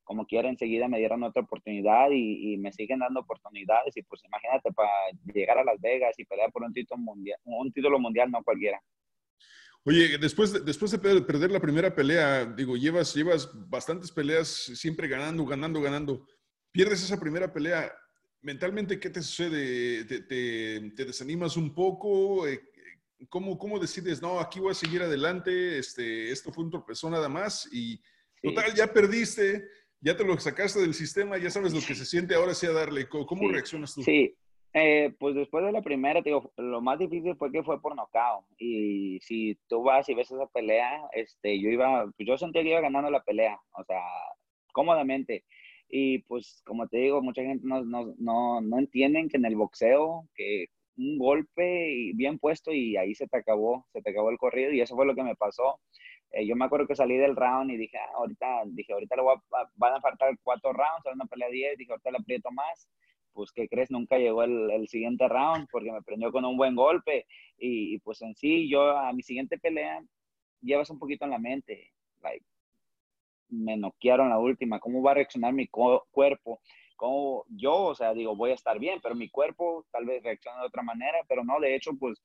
como 0.04 0.26
quiera 0.26 0.48
enseguida 0.48 0.88
me 0.88 0.98
dieron 0.98 1.22
otra 1.22 1.42
oportunidad 1.42 2.10
y, 2.10 2.54
y, 2.54 2.56
me 2.56 2.72
siguen 2.72 3.00
dando 3.00 3.20
oportunidades 3.20 3.94
y 3.94 4.02
pues 4.02 4.24
imagínate 4.24 4.72
para 4.72 4.90
llegar 5.34 5.58
a 5.58 5.64
Las 5.64 5.78
Vegas 5.82 6.18
y 6.18 6.24
pelear 6.24 6.50
por 6.50 6.62
un 6.62 6.72
título 6.72 6.98
mundial, 6.98 7.38
un 7.44 7.70
título 7.72 7.98
mundial 7.98 8.30
no 8.30 8.42
cualquiera. 8.42 8.80
Oye, 9.84 10.18
después 10.18 10.52
de, 10.52 10.60
después 10.60 10.90
de 10.90 10.98
perder 10.98 11.50
la 11.50 11.60
primera 11.60 11.94
pelea, 11.94 12.44
digo, 12.44 12.76
llevas, 12.76 13.14
llevas 13.14 13.48
bastantes 13.70 14.10
peleas 14.12 14.48
siempre 14.48 15.08
ganando, 15.08 15.46
ganando, 15.46 15.80
ganando. 15.80 16.26
Pierdes 16.70 17.02
esa 17.02 17.18
primera 17.18 17.52
pelea. 17.52 17.92
Mentalmente, 18.40 19.00
¿qué 19.00 19.10
te 19.10 19.22
sucede? 19.22 20.04
¿Te, 20.04 20.20
te, 20.20 20.92
te 20.94 21.04
desanimas 21.04 21.56
un 21.56 21.74
poco? 21.74 22.46
Eh, 22.46 22.60
¿Cómo, 23.28 23.58
¿Cómo 23.58 23.78
decides, 23.78 24.22
no, 24.22 24.38
aquí 24.38 24.60
voy 24.60 24.70
a 24.72 24.74
seguir 24.74 25.02
adelante? 25.02 25.78
Este, 25.78 26.30
esto 26.30 26.52
fue 26.52 26.64
un 26.64 26.70
tropezón 26.70 27.12
nada 27.12 27.28
más 27.28 27.68
y 27.72 28.00
total, 28.42 28.74
ya 28.74 28.92
perdiste, 28.92 29.68
ya 30.00 30.16
te 30.16 30.24
lo 30.24 30.38
sacaste 30.38 30.80
del 30.80 30.94
sistema, 30.94 31.36
ya 31.36 31.50
sabes 31.50 31.72
lo 31.72 31.80
que 31.80 31.96
se 31.96 32.04
siente 32.04 32.34
ahora 32.34 32.54
sí 32.54 32.66
a 32.66 32.72
darle. 32.72 33.08
¿Cómo 33.08 33.48
sí, 33.48 33.52
reaccionas 33.52 33.94
tú? 33.94 34.02
Sí, 34.02 34.36
eh, 34.74 35.14
pues 35.18 35.34
después 35.34 35.64
de 35.64 35.72
la 35.72 35.82
primera, 35.82 36.20
digo, 36.20 36.52
lo 36.56 36.80
más 36.80 36.98
difícil 36.98 37.36
fue 37.36 37.50
que 37.50 37.62
fue 37.62 37.80
por 37.80 37.96
nocao. 37.96 38.46
Y 38.58 39.18
si 39.20 39.58
tú 39.68 39.82
vas 39.82 40.08
y 40.08 40.14
ves 40.14 40.30
esa 40.30 40.46
pelea, 40.46 41.08
este, 41.12 41.60
yo 41.60 41.70
iba, 41.70 42.04
pues 42.16 42.26
yo 42.28 42.36
sentía 42.38 42.62
que 42.62 42.70
iba 42.70 42.80
ganando 42.80 43.10
la 43.10 43.22
pelea, 43.24 43.58
o 43.72 43.84
sea, 43.84 44.02
cómodamente. 44.72 45.44
Y 45.88 46.18
pues, 46.20 46.62
como 46.66 46.86
te 46.88 46.98
digo, 46.98 47.22
mucha 47.22 47.42
gente 47.42 47.66
no, 47.66 47.82
no, 47.84 48.14
no, 48.18 48.60
no 48.60 48.78
entienden 48.78 49.28
que 49.28 49.38
en 49.38 49.46
el 49.46 49.56
boxeo, 49.56 50.28
que 50.34 50.66
un 50.98 51.18
golpe 51.18 52.12
bien 52.14 52.38
puesto 52.38 52.72
y 52.72 52.96
ahí 52.96 53.14
se 53.14 53.28
te 53.28 53.38
acabó, 53.38 53.86
se 53.92 54.02
te 54.02 54.10
acabó 54.10 54.30
el 54.30 54.38
corrido 54.38 54.72
y 54.72 54.80
eso 54.80 54.96
fue 54.96 55.06
lo 55.06 55.14
que 55.14 55.22
me 55.22 55.36
pasó. 55.36 55.80
Eh, 56.32 56.46
yo 56.46 56.56
me 56.56 56.66
acuerdo 56.66 56.86
que 56.86 56.96
salí 56.96 57.16
del 57.16 57.36
round 57.36 57.70
y 57.70 57.76
dije, 57.78 57.96
ah, 57.98 58.10
ahorita, 58.16 58.62
dije, 58.66 58.92
ahorita 58.92 59.16
le 59.16 59.22
voy 59.22 59.36
a, 59.36 59.70
van 59.76 59.94
a 59.94 60.00
faltar 60.00 60.36
cuatro 60.42 60.72
rounds, 60.72 61.06
era 61.06 61.14
una 61.14 61.26
pelea 61.26 61.48
10, 61.48 61.78
dije, 61.78 61.92
ahorita 61.92 62.10
le 62.10 62.18
aprieto 62.18 62.50
más 62.50 62.88
pues, 63.32 63.52
¿qué 63.52 63.68
crees? 63.68 63.90
Nunca 63.90 64.18
llegó 64.18 64.42
el, 64.42 64.70
el, 64.70 64.88
siguiente 64.88 65.28
round 65.28 65.68
porque 65.70 65.92
me 65.92 66.02
prendió 66.02 66.32
con 66.32 66.44
un 66.44 66.56
buen 66.56 66.74
golpe. 66.74 67.26
Y, 67.58 67.94
y, 67.94 67.98
pues 67.98 68.22
en 68.22 68.34
sí, 68.34 68.68
yo 68.68 68.96
a 68.96 69.12
mi 69.12 69.22
siguiente 69.22 69.58
pelea 69.58 70.02
llevas 70.60 70.90
un 70.90 70.98
poquito 70.98 71.24
en 71.24 71.30
la 71.32 71.38
mente, 71.38 71.92
like, 72.20 72.44
me 73.50 73.76
noquearon 73.76 74.28
la 74.28 74.38
última, 74.38 74.80
¿cómo 74.80 75.02
va 75.02 75.12
a 75.12 75.14
reaccionar 75.14 75.52
mi 75.52 75.68
cuerpo? 75.68 76.60
¿Cómo 76.96 77.44
yo, 77.48 77.74
o 77.76 77.94
sea, 77.94 78.12
digo, 78.12 78.36
voy 78.36 78.50
a 78.50 78.54
estar 78.54 78.78
bien, 78.78 79.00
pero 79.02 79.14
mi 79.14 79.28
cuerpo 79.30 79.86
tal 79.92 80.04
vez 80.04 80.22
reacciona 80.22 80.60
de 80.60 80.66
otra 80.66 80.82
manera, 80.82 81.18
pero 81.28 81.44
no, 81.44 81.60
de 81.60 81.74
hecho, 81.74 81.92
pues 81.98 82.20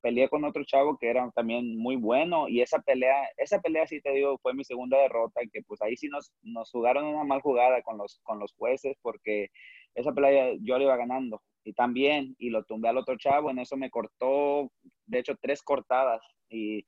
peleé 0.00 0.28
con 0.28 0.44
otro 0.44 0.64
chavo 0.64 0.96
que 0.96 1.08
era 1.08 1.30
también 1.34 1.76
muy 1.76 1.96
bueno 1.96 2.48
y 2.48 2.60
esa 2.60 2.78
pelea, 2.80 3.28
esa 3.36 3.60
pelea 3.60 3.86
sí 3.86 4.00
te 4.00 4.12
digo, 4.12 4.38
fue 4.38 4.54
mi 4.54 4.64
segunda 4.64 4.98
derrota 4.98 5.40
que 5.52 5.62
pues 5.62 5.82
ahí 5.82 5.96
sí 5.96 6.08
nos, 6.08 6.32
nos 6.42 6.70
jugaron 6.70 7.04
una 7.04 7.24
mal 7.24 7.40
jugada 7.40 7.82
con 7.82 7.98
los, 7.98 8.20
con 8.22 8.38
los 8.38 8.52
jueces 8.54 8.96
porque 9.02 9.50
esa 9.98 10.12
pelea 10.12 10.54
yo 10.60 10.78
le 10.78 10.84
iba 10.84 10.96
ganando 10.96 11.42
y 11.64 11.72
también, 11.72 12.34
y 12.38 12.50
lo 12.50 12.64
tumbé 12.64 12.88
al 12.88 12.96
otro 12.96 13.16
chavo, 13.18 13.50
en 13.50 13.58
eso 13.58 13.76
me 13.76 13.90
cortó, 13.90 14.70
de 15.06 15.18
hecho, 15.18 15.36
tres 15.40 15.62
cortadas 15.62 16.22
y, 16.48 16.86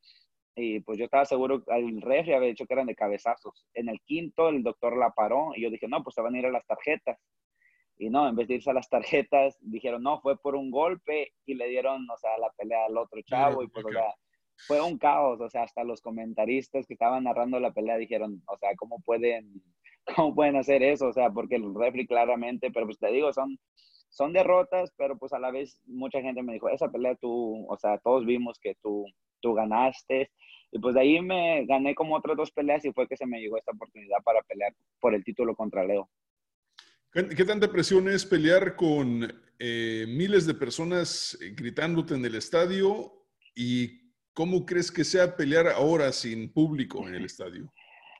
y 0.55 0.81
pues 0.81 0.99
yo 0.99 1.05
estaba 1.05 1.25
seguro, 1.25 1.63
el 1.67 2.01
refri 2.01 2.33
había 2.33 2.49
dicho 2.49 2.67
que 2.67 2.75
eran 2.75 2.87
de 2.87 2.95
cabezazos. 2.95 3.67
En 3.75 3.89
el 3.89 4.01
quinto 4.01 4.49
el 4.49 4.63
doctor 4.63 4.97
la 4.97 5.11
paró 5.11 5.53
y 5.55 5.63
yo 5.63 5.71
dije, 5.71 5.87
no, 5.89 6.03
pues 6.03 6.15
se 6.15 6.23
van 6.23 6.35
a 6.35 6.39
ir 6.39 6.47
a 6.47 6.51
las 6.51 6.67
tarjetas. 6.67 7.19
Y 7.99 8.09
no, 8.09 8.27
en 8.27 8.35
vez 8.35 8.49
de 8.49 8.55
irse 8.55 8.71
a 8.71 8.75
las 8.75 8.89
tarjetas, 8.89 9.59
dijeron, 9.61 10.03
no, 10.03 10.21
fue 10.23 10.39
por 10.39 10.55
un 10.55 10.71
golpe 10.71 11.35
y 11.45 11.55
le 11.55 11.69
dieron, 11.69 12.09
o 12.09 12.17
sea, 12.17 12.39
la 12.39 12.51
pelea 12.57 12.87
al 12.87 12.97
otro 12.97 13.21
chavo 13.23 13.63
y 13.63 13.69
pues, 13.69 13.85
okay. 13.85 13.97
o 13.97 14.01
sea, 14.01 14.15
fue 14.67 14.81
un 14.81 14.97
caos, 14.97 15.41
o 15.41 15.51
sea, 15.51 15.65
hasta 15.65 15.85
los 15.85 16.01
comentaristas 16.01 16.87
que 16.87 16.95
estaban 16.95 17.25
narrando 17.25 17.61
la 17.61 17.73
pelea 17.73 17.99
dijeron, 17.99 18.43
o 18.47 18.57
sea, 18.57 18.71
¿cómo 18.77 19.01
pueden 19.01 19.63
¿cómo 20.17 20.35
pueden 20.35 20.57
hacer 20.57 20.83
eso? 20.83 21.09
O 21.09 21.13
sea, 21.13 21.31
porque 21.31 21.57
el 21.57 21.75
refri 21.75 22.07
claramente, 22.07 22.71
pero 22.71 22.87
pues 22.87 22.99
te 22.99 23.11
digo, 23.11 23.33
son, 23.33 23.59
son 24.11 24.33
derrotas, 24.33 24.93
pero 24.97 25.19
pues 25.19 25.33
a 25.33 25.39
la 25.39 25.51
vez 25.51 25.81
mucha 25.87 26.21
gente 26.21 26.43
me 26.43 26.55
dijo, 26.55 26.69
esa 26.69 26.91
pelea 26.91 27.15
tú, 27.17 27.67
o 27.69 27.77
sea, 27.79 27.99
todos 27.99 28.27
vimos 28.27 28.59
que 28.59 28.75
tú, 28.83 29.07
tú 29.41 29.55
ganaste. 29.55 30.31
Y 30.73 30.79
pues 30.79 30.95
de 30.95 31.01
ahí 31.01 31.21
me 31.21 31.65
gané 31.67 31.95
como 31.95 32.17
otras 32.17 32.37
dos 32.37 32.53
peleas 32.53 32.85
y 32.85 32.93
fue 32.93 33.09
que 33.09 33.17
se 33.17 33.27
me 33.27 33.41
llegó 33.41 33.59
esta 33.59 33.73
oportunidad 33.73 34.19
para 34.25 34.41
pelear 34.43 34.73
por 35.01 35.15
el 35.15 35.25
título 35.25 35.57
contra 35.57 35.85
Leo. 35.85 36.09
¿Qué 37.13 37.45
tanta 37.45 37.73
presión 37.73 38.09
es 38.09 38.25
pelear 38.25 38.77
con 38.77 39.27
eh, 39.59 40.07
miles 40.09 40.47
de 40.47 40.55
personas 40.55 41.37
gritándote 41.57 42.15
en 42.15 42.25
el 42.25 42.37
estadio 42.37 43.13
y 43.53 44.13
¿cómo 44.33 44.65
crees 44.65 44.93
que 44.93 45.03
sea 45.03 45.37
pelear 45.37 45.67
ahora 45.67 46.13
sin 46.13 46.53
público 46.53 47.07
en 47.09 47.17
el 47.17 47.25
estadio? 47.27 47.73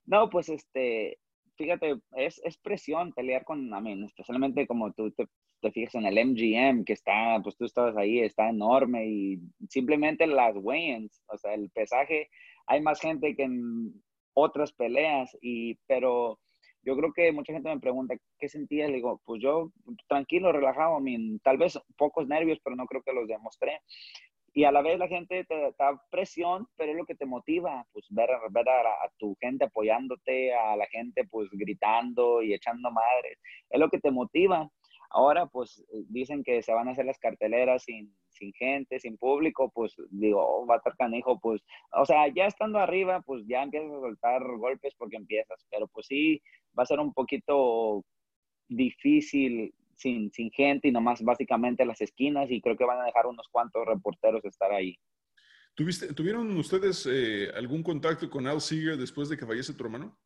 No, 0.07 0.29
pues 0.29 0.49
este, 0.49 1.19
fíjate, 1.61 1.97
es, 2.17 2.41
es 2.43 2.57
presión 2.57 3.13
pelear 3.13 3.45
con, 3.45 3.75
a 3.75 3.81
mí, 3.83 4.03
especialmente 4.07 4.67
como 4.67 4.93
tú 4.93 5.11
te, 5.11 5.27
te, 5.61 5.71
fijas 5.71 5.95
en 5.95 6.07
el 6.07 6.15
MGM, 6.15 6.85
que 6.85 6.95
está, 6.95 7.39
pues 7.43 7.55
tú 7.59 7.67
estabas 7.67 7.95
ahí, 7.99 8.21
está 8.21 8.49
enorme 8.49 9.07
y 9.07 9.39
simplemente 9.69 10.27
las 10.27 10.57
weigh 10.57 11.11
o 11.27 11.37
sea, 11.37 11.53
el 11.53 11.69
pesaje, 11.69 12.31
hay 12.67 12.81
más 12.81 12.99
gente 12.99 13.37
que 13.37 13.43
en 13.43 13.93
otras 14.33 14.73
peleas, 14.73 15.37
y, 15.43 15.75
pero 15.87 16.39
yo 16.83 16.97
creo 16.97 17.13
que 17.13 17.31
mucha 17.31 17.53
gente 17.53 17.69
me 17.69 17.79
pregunta, 17.79 18.17
¿qué 18.39 18.49
sentías? 18.49 18.89
Le 18.89 18.97
digo, 18.97 19.21
pues 19.27 19.43
yo 19.43 19.71
tranquilo, 20.09 20.53
relajado, 20.53 20.99
I 21.07 21.39
tal 21.45 21.59
vez 21.59 21.79
pocos 21.99 22.27
nervios, 22.27 22.59
pero 22.65 22.75
no 22.75 22.87
creo 22.87 23.03
que 23.03 23.13
los 23.13 23.29
demostré. 23.29 23.83
Y 24.53 24.65
a 24.65 24.73
la 24.73 24.83
vez 24.83 24.99
la 24.99 25.07
gente 25.07 25.45
te 25.45 25.75
da 25.79 26.03
presión, 26.11 26.67
pero 26.77 26.91
es 26.93 26.99
lo 26.99 27.07
que 27.07 27.15
te 27.15 27.27
motiva, 27.27 27.87
pues 27.93 28.07
ver, 28.11 28.29
ver 28.51 28.69
a, 28.69 29.11
tu 29.19 29.37
gente 29.41 29.67
apoyándote, 29.67 30.53
a 30.53 30.77
la 30.77 30.87
gente 30.87 31.25
pues 31.31 31.49
gritando 31.53 32.43
y 32.43 32.55
echando 32.55 32.91
madres. 32.91 33.39
Es 33.69 33.79
lo 33.79 33.89
que 33.89 34.01
te 34.01 34.11
motiva. 34.11 34.69
Ahora 35.11 35.47
pues 35.47 35.85
dicen 36.09 36.43
que 36.43 36.63
se 36.63 36.73
van 36.73 36.89
a 36.89 36.93
hacer 36.93 37.05
las 37.05 37.19
carteleras 37.19 37.85
sin, 37.85 38.13
sin 38.29 38.53
gente, 38.55 38.99
sin 38.99 39.19
público, 39.19 39.71
pues 39.75 39.95
digo, 40.11 40.41
oh, 40.45 40.67
va 40.67 40.75
a 40.75 40.79
estar 40.79 40.97
canijo, 40.97 41.39
pues, 41.41 41.63
o 41.93 42.07
sea, 42.07 42.29
ya 42.29 42.47
estando 42.47 42.79
arriba, 42.79 43.21
pues 43.23 43.45
ya 43.47 43.63
empiezas 43.63 43.91
a 43.93 44.01
soltar 44.01 44.43
golpes 44.57 44.95
porque 44.97 45.17
empiezas, 45.17 45.67
pero 45.71 45.89
pues 45.89 46.07
sí, 46.07 46.41
va 46.79 46.85
a 46.85 46.87
ser 46.87 47.01
un 47.01 47.13
poquito 47.13 48.05
difícil 48.69 49.75
sin, 50.01 50.33
sin 50.33 50.51
gente 50.51 50.89
y 50.89 50.93
nomás 50.93 51.23
básicamente 51.23 51.85
las 51.85 52.01
esquinas 52.01 52.51
y 52.51 52.61
creo 52.61 52.77
que 52.77 52.85
van 52.85 53.01
a 53.01 53.05
dejar 53.05 53.27
unos 53.27 53.49
cuantos 53.49 53.87
reporteros 53.87 54.45
estar 54.45 54.73
ahí. 54.73 54.97
¿Tuviste, 55.75 56.13
¿Tuvieron 56.13 56.57
ustedes 56.57 57.07
eh, 57.11 57.49
algún 57.55 57.83
contacto 57.83 58.29
con 58.29 58.47
Al 58.47 58.61
Seeger 58.61 58.97
después 58.97 59.29
de 59.29 59.37
que 59.37 59.47
fallece 59.47 59.75
tu 59.75 59.85
hermano? 59.85 60.19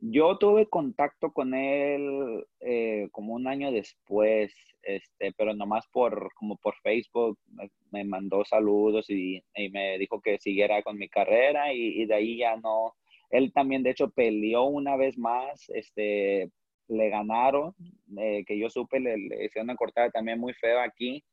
Yo 0.00 0.38
tuve 0.38 0.68
contacto 0.68 1.32
con 1.32 1.54
él 1.54 2.46
eh, 2.60 3.08
como 3.10 3.34
un 3.34 3.48
año 3.48 3.72
después, 3.72 4.54
este, 4.82 5.32
pero 5.36 5.54
nomás 5.54 5.88
por, 5.88 6.32
como 6.34 6.56
por 6.56 6.76
Facebook, 6.76 7.36
me, 7.50 7.68
me 7.90 8.04
mandó 8.04 8.44
saludos 8.44 9.10
y, 9.10 9.42
y, 9.56 9.70
me 9.70 9.98
dijo 9.98 10.20
que 10.20 10.38
siguiera 10.38 10.82
con 10.84 10.96
mi 10.98 11.08
carrera 11.08 11.74
y, 11.74 12.00
y, 12.00 12.06
de 12.06 12.14
ahí 12.14 12.38
ya 12.38 12.56
no. 12.56 12.94
Él 13.30 13.52
también, 13.52 13.82
de 13.82 13.90
hecho, 13.90 14.10
peleó 14.10 14.64
una 14.64 14.96
vez 14.96 15.18
más, 15.18 15.68
este, 15.70 16.50
le 16.88 17.10
ganaron, 17.10 17.74
eh, 18.18 18.44
que 18.46 18.58
yo 18.58 18.68
supe, 18.70 19.00
le, 19.00 19.16
le 19.16 19.44
hicieron 19.44 19.66
una 19.66 19.76
cortada 19.76 20.10
también 20.10 20.38
muy 20.38 20.52
fea 20.54 20.82
aquí 20.82 21.24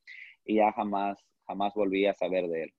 y 0.45 0.55
ya 0.55 0.71
jamás, 0.73 1.17
jamás 1.47 1.73
volví 1.73 2.05
a 2.05 2.13
saber 2.13 2.47
de 2.47 2.63
él. 2.63 2.73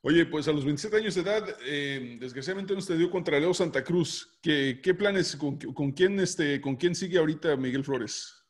Oye, 0.00 0.26
pues 0.26 0.46
a 0.46 0.52
los 0.52 0.64
27 0.64 0.96
años 0.96 1.14
de 1.16 1.22
edad, 1.22 1.44
eh, 1.66 2.16
desgraciadamente 2.20 2.72
no 2.72 2.80
se 2.80 2.96
dio 2.96 3.10
contra 3.10 3.40
Leo 3.40 3.52
Santa 3.52 3.82
Cruz. 3.82 4.38
¿Qué, 4.40 4.80
qué 4.82 4.94
planes, 4.94 5.36
con, 5.36 5.58
con, 5.58 5.90
quién, 5.90 6.20
este, 6.20 6.60
con 6.60 6.76
quién 6.76 6.94
sigue 6.94 7.18
ahorita 7.18 7.56
Miguel 7.56 7.84
Flores? 7.84 8.46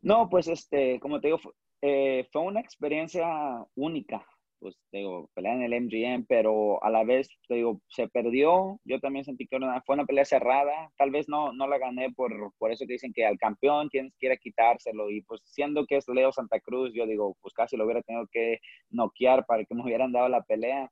No, 0.00 0.28
pues 0.30 0.46
este, 0.46 1.00
como 1.00 1.20
te 1.20 1.28
digo, 1.28 1.40
eh, 1.82 2.28
fue 2.32 2.42
una 2.42 2.60
experiencia 2.60 3.26
única 3.74 4.24
pues, 4.64 4.78
digo, 4.92 5.28
pelea 5.34 5.52
en 5.52 5.62
el 5.62 5.78
MGM, 5.82 6.24
pero 6.26 6.82
a 6.82 6.88
la 6.88 7.04
vez, 7.04 7.28
digo, 7.50 7.82
se 7.86 8.08
perdió. 8.08 8.80
Yo 8.86 8.98
también 8.98 9.26
sentí 9.26 9.46
que 9.46 9.56
una, 9.56 9.82
fue 9.82 9.94
una 9.94 10.06
pelea 10.06 10.24
cerrada. 10.24 10.90
Tal 10.96 11.10
vez 11.10 11.28
no, 11.28 11.52
no 11.52 11.66
la 11.66 11.76
gané 11.76 12.10
por, 12.12 12.32
por 12.56 12.72
eso 12.72 12.86
que 12.86 12.94
dicen 12.94 13.12
que 13.12 13.26
al 13.26 13.36
campeón 13.36 13.90
tienes 13.90 14.14
que 14.18 14.24
ir 14.24 14.32
a 14.32 14.38
quitárselo. 14.38 15.10
Y 15.10 15.20
pues 15.20 15.42
siendo 15.44 15.84
que 15.84 15.98
es 15.98 16.08
Leo 16.08 16.32
Santa 16.32 16.60
Cruz, 16.60 16.92
yo 16.94 17.06
digo, 17.06 17.36
pues 17.42 17.52
casi 17.52 17.76
lo 17.76 17.84
hubiera 17.84 18.00
tenido 18.00 18.26
que 18.32 18.58
noquear 18.88 19.44
para 19.44 19.66
que 19.66 19.74
me 19.74 19.82
hubieran 19.82 20.12
dado 20.12 20.30
la 20.30 20.42
pelea. 20.42 20.90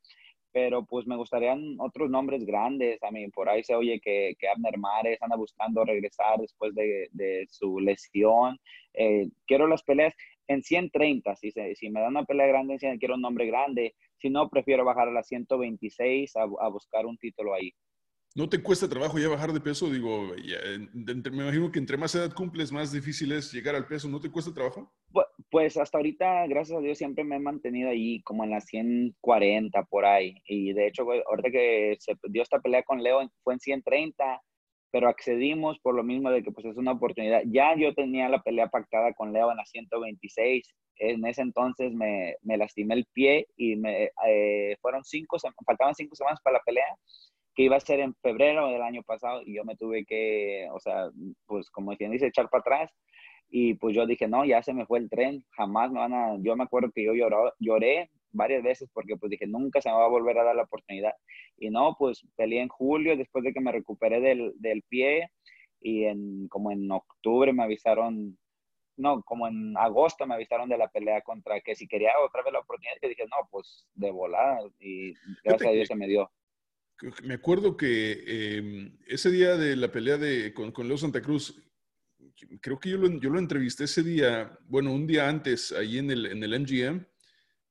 Pero 0.52 0.84
pues 0.84 1.06
me 1.06 1.16
gustarían 1.16 1.76
otros 1.78 2.10
nombres 2.10 2.44
grandes. 2.44 3.02
A 3.02 3.10
mí, 3.10 3.26
por 3.28 3.48
ahí 3.48 3.64
se 3.64 3.74
oye 3.74 4.00
que, 4.04 4.34
que 4.38 4.48
Abner 4.48 4.76
Mares 4.76 5.16
anda 5.22 5.36
buscando 5.36 5.82
regresar 5.82 6.38
después 6.38 6.74
de, 6.74 7.08
de 7.12 7.46
su 7.48 7.80
lesión. 7.80 8.58
Eh, 8.92 9.28
quiero 9.46 9.66
las 9.66 9.82
peleas 9.82 10.14
en 10.52 10.62
130. 10.62 11.36
Si, 11.36 11.50
se, 11.50 11.74
si 11.74 11.90
me 11.90 12.00
dan 12.00 12.10
una 12.10 12.24
pelea 12.24 12.46
grande, 12.46 12.78
en 12.80 12.98
quiero 12.98 13.14
un 13.14 13.22
nombre 13.22 13.46
grande. 13.46 13.94
Si 14.18 14.30
no, 14.30 14.48
prefiero 14.48 14.84
bajar 14.84 15.08
a 15.08 15.12
la 15.12 15.22
126 15.22 16.36
a, 16.36 16.42
a 16.42 16.68
buscar 16.68 17.06
un 17.06 17.18
título 17.18 17.54
ahí. 17.54 17.72
¿No 18.34 18.48
te 18.48 18.62
cuesta 18.62 18.88
trabajo 18.88 19.18
ya 19.18 19.28
bajar 19.28 19.52
de 19.52 19.60
peso? 19.60 19.90
Digo, 19.90 20.34
ya, 20.36 20.56
me 20.94 21.42
imagino 21.42 21.70
que 21.70 21.78
entre 21.78 21.98
más 21.98 22.14
edad 22.14 22.32
cumples, 22.32 22.72
más 22.72 22.90
difícil 22.90 23.30
es 23.32 23.52
llegar 23.52 23.74
al 23.74 23.86
peso. 23.86 24.08
¿No 24.08 24.20
te 24.20 24.30
cuesta 24.30 24.54
trabajo? 24.54 24.90
Pues 25.50 25.76
hasta 25.76 25.98
ahorita, 25.98 26.46
gracias 26.46 26.78
a 26.78 26.80
Dios, 26.80 26.96
siempre 26.96 27.24
me 27.24 27.36
he 27.36 27.40
mantenido 27.40 27.90
ahí 27.90 28.22
como 28.22 28.44
en 28.44 28.50
las 28.50 28.64
140 28.64 29.82
por 29.84 30.06
ahí. 30.06 30.34
Y 30.46 30.72
de 30.72 30.86
hecho, 30.86 31.02
ahorita 31.02 31.50
que 31.50 31.96
se 32.00 32.14
dio 32.30 32.42
esta 32.42 32.58
pelea 32.60 32.82
con 32.84 33.02
Leo, 33.02 33.20
fue 33.44 33.52
en 33.52 33.60
130 33.60 34.40
pero 34.92 35.08
accedimos 35.08 35.78
por 35.80 35.94
lo 35.94 36.04
mismo 36.04 36.30
de 36.30 36.42
que 36.42 36.52
pues 36.52 36.66
es 36.66 36.76
una 36.76 36.92
oportunidad. 36.92 37.42
Ya 37.46 37.74
yo 37.74 37.94
tenía 37.94 38.28
la 38.28 38.42
pelea 38.42 38.68
pactada 38.68 39.14
con 39.14 39.32
Leo 39.32 39.50
en 39.50 39.56
la 39.56 39.64
126, 39.64 40.74
en 40.98 41.26
ese 41.26 41.40
entonces 41.40 41.92
me, 41.94 42.36
me 42.42 42.58
lastimé 42.58 42.94
el 42.94 43.06
pie 43.12 43.48
y 43.56 43.74
me 43.76 44.10
eh, 44.26 44.76
fueron 44.82 45.02
cinco, 45.02 45.38
faltaban 45.66 45.94
cinco 45.94 46.14
semanas 46.14 46.40
para 46.44 46.58
la 46.58 46.62
pelea 46.62 46.84
que 47.54 47.64
iba 47.64 47.76
a 47.76 47.80
ser 47.80 48.00
en 48.00 48.14
febrero 48.16 48.68
del 48.68 48.82
año 48.82 49.02
pasado 49.02 49.42
y 49.44 49.56
yo 49.56 49.64
me 49.64 49.76
tuve 49.76 50.04
que, 50.04 50.68
o 50.72 50.78
sea, 50.78 51.10
pues 51.46 51.70
como 51.70 51.96
quien 51.96 52.10
dice, 52.10 52.26
echar 52.26 52.48
para 52.50 52.60
atrás 52.60 52.94
y 53.50 53.74
pues 53.74 53.96
yo 53.96 54.06
dije, 54.06 54.28
no, 54.28 54.44
ya 54.44 54.62
se 54.62 54.74
me 54.74 54.86
fue 54.86 54.98
el 54.98 55.10
tren, 55.10 55.44
jamás 55.50 55.90
me 55.90 56.00
van 56.00 56.12
a, 56.12 56.36
yo 56.40 56.54
me 56.54 56.64
acuerdo 56.64 56.90
que 56.94 57.04
yo 57.04 57.14
lloró, 57.14 57.52
lloré 57.58 58.10
varias 58.32 58.62
veces 58.62 58.90
porque 58.92 59.16
pues 59.16 59.30
dije, 59.30 59.46
nunca 59.46 59.80
se 59.80 59.88
me 59.88 59.96
va 59.96 60.06
a 60.06 60.08
volver 60.08 60.38
a 60.38 60.44
dar 60.44 60.56
la 60.56 60.64
oportunidad. 60.64 61.12
Y 61.56 61.70
no, 61.70 61.96
pues 61.98 62.26
peleé 62.36 62.62
en 62.62 62.68
julio 62.68 63.16
después 63.16 63.44
de 63.44 63.52
que 63.52 63.60
me 63.60 63.72
recuperé 63.72 64.20
del, 64.20 64.52
del 64.56 64.82
pie 64.88 65.30
y 65.80 66.04
en, 66.04 66.48
como 66.48 66.70
en 66.70 66.90
octubre 66.90 67.52
me 67.52 67.64
avisaron, 67.64 68.38
no, 68.96 69.22
como 69.22 69.48
en 69.48 69.76
agosto 69.76 70.26
me 70.26 70.34
avisaron 70.34 70.68
de 70.68 70.78
la 70.78 70.88
pelea 70.88 71.20
contra 71.22 71.60
que 71.60 71.74
si 71.74 71.86
quería 71.86 72.10
otra 72.26 72.42
vez 72.42 72.52
la 72.52 72.60
oportunidad, 72.60 72.94
que 73.00 73.08
dije, 73.08 73.24
no, 73.24 73.48
pues 73.50 73.86
de 73.94 74.10
volada 74.10 74.60
y 74.78 75.14
gracias 75.44 75.70
a 75.70 75.72
Dios 75.72 75.88
se 75.88 75.96
me 75.96 76.08
dio. 76.08 76.30
Me 77.24 77.34
acuerdo 77.34 77.76
que 77.76 78.22
eh, 78.26 78.92
ese 79.08 79.30
día 79.30 79.56
de 79.56 79.74
la 79.74 79.90
pelea 79.90 80.18
de, 80.18 80.54
con, 80.54 80.70
con 80.70 80.86
Leo 80.86 80.96
Santa 80.96 81.20
Cruz, 81.20 81.60
creo 82.60 82.78
que 82.78 82.90
yo 82.90 82.98
lo, 82.98 83.08
yo 83.20 83.30
lo 83.30 83.38
entrevisté 83.38 83.84
ese 83.84 84.02
día, 84.02 84.56
bueno, 84.66 84.92
un 84.92 85.06
día 85.06 85.28
antes, 85.28 85.72
ahí 85.72 85.98
en 85.98 86.10
el, 86.10 86.26
en 86.26 86.42
el 86.44 86.60
MGM, 86.60 87.04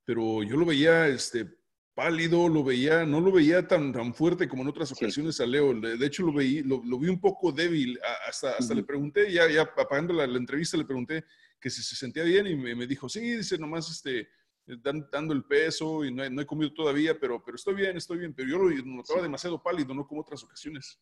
pero 0.06 0.44
yo 0.44 0.58
lo 0.58 0.66
veía 0.66 1.08
este, 1.08 1.48
pálido, 1.94 2.48
lo 2.48 2.64
veía, 2.64 3.06
no 3.06 3.22
lo 3.22 3.32
veía 3.32 3.68
tan, 3.68 3.92
tan 3.92 4.14
fuerte 4.14 4.48
como 4.48 4.64
en 4.64 4.70
otras 4.70 4.92
ocasiones 4.92 5.36
sí. 5.36 5.44
a 5.44 5.46
Leo. 5.46 5.74
De 5.74 6.06
hecho, 6.06 6.24
lo, 6.24 6.34
veí, 6.34 6.64
lo, 6.64 6.82
lo 6.84 6.98
vi 6.98 7.10
un 7.10 7.20
poco 7.20 7.52
débil. 7.52 8.00
Hasta, 8.28 8.52
hasta 8.52 8.74
uh 8.74 8.76
-huh. 8.76 8.76
le 8.80 8.84
pregunté, 8.84 9.32
ya, 9.32 9.50
ya 9.50 9.64
apagando 9.64 10.14
la, 10.14 10.26
la, 10.26 10.38
entrevista, 10.38 10.78
le 10.78 10.86
pregunté 10.86 11.26
que 11.60 11.70
si 11.70 11.84
se 11.84 11.96
sentía 11.96 12.24
bien 12.24 12.48
y 12.48 12.56
me, 12.56 12.76
me 12.76 12.88
dijo, 12.88 13.08
sí, 13.08 13.20
dice, 13.20 13.58
nomás 13.58 13.90
este, 13.92 14.30
dan, 14.66 15.08
dando 15.12 15.34
el 15.34 15.44
peso 15.44 16.04
y 16.06 16.14
no 16.14 16.24
he, 16.24 16.30
no 16.30 16.42
he, 16.42 16.46
comido 16.46 16.74
todavía, 16.74 17.20
pero, 17.20 17.44
pero 17.44 17.56
estoy 17.56 17.76
bien, 17.76 17.98
estoy 17.98 18.20
bien. 18.20 18.34
Pero 18.34 18.50
yo 18.50 18.58
lo 18.58 18.70
notaba 18.86 19.20
sí. 19.20 19.24
demasiado 19.24 19.62
pálido, 19.62 19.94
no 19.94 20.08
como 20.08 20.22
otras 20.22 20.44
ocasiones. 20.44 21.00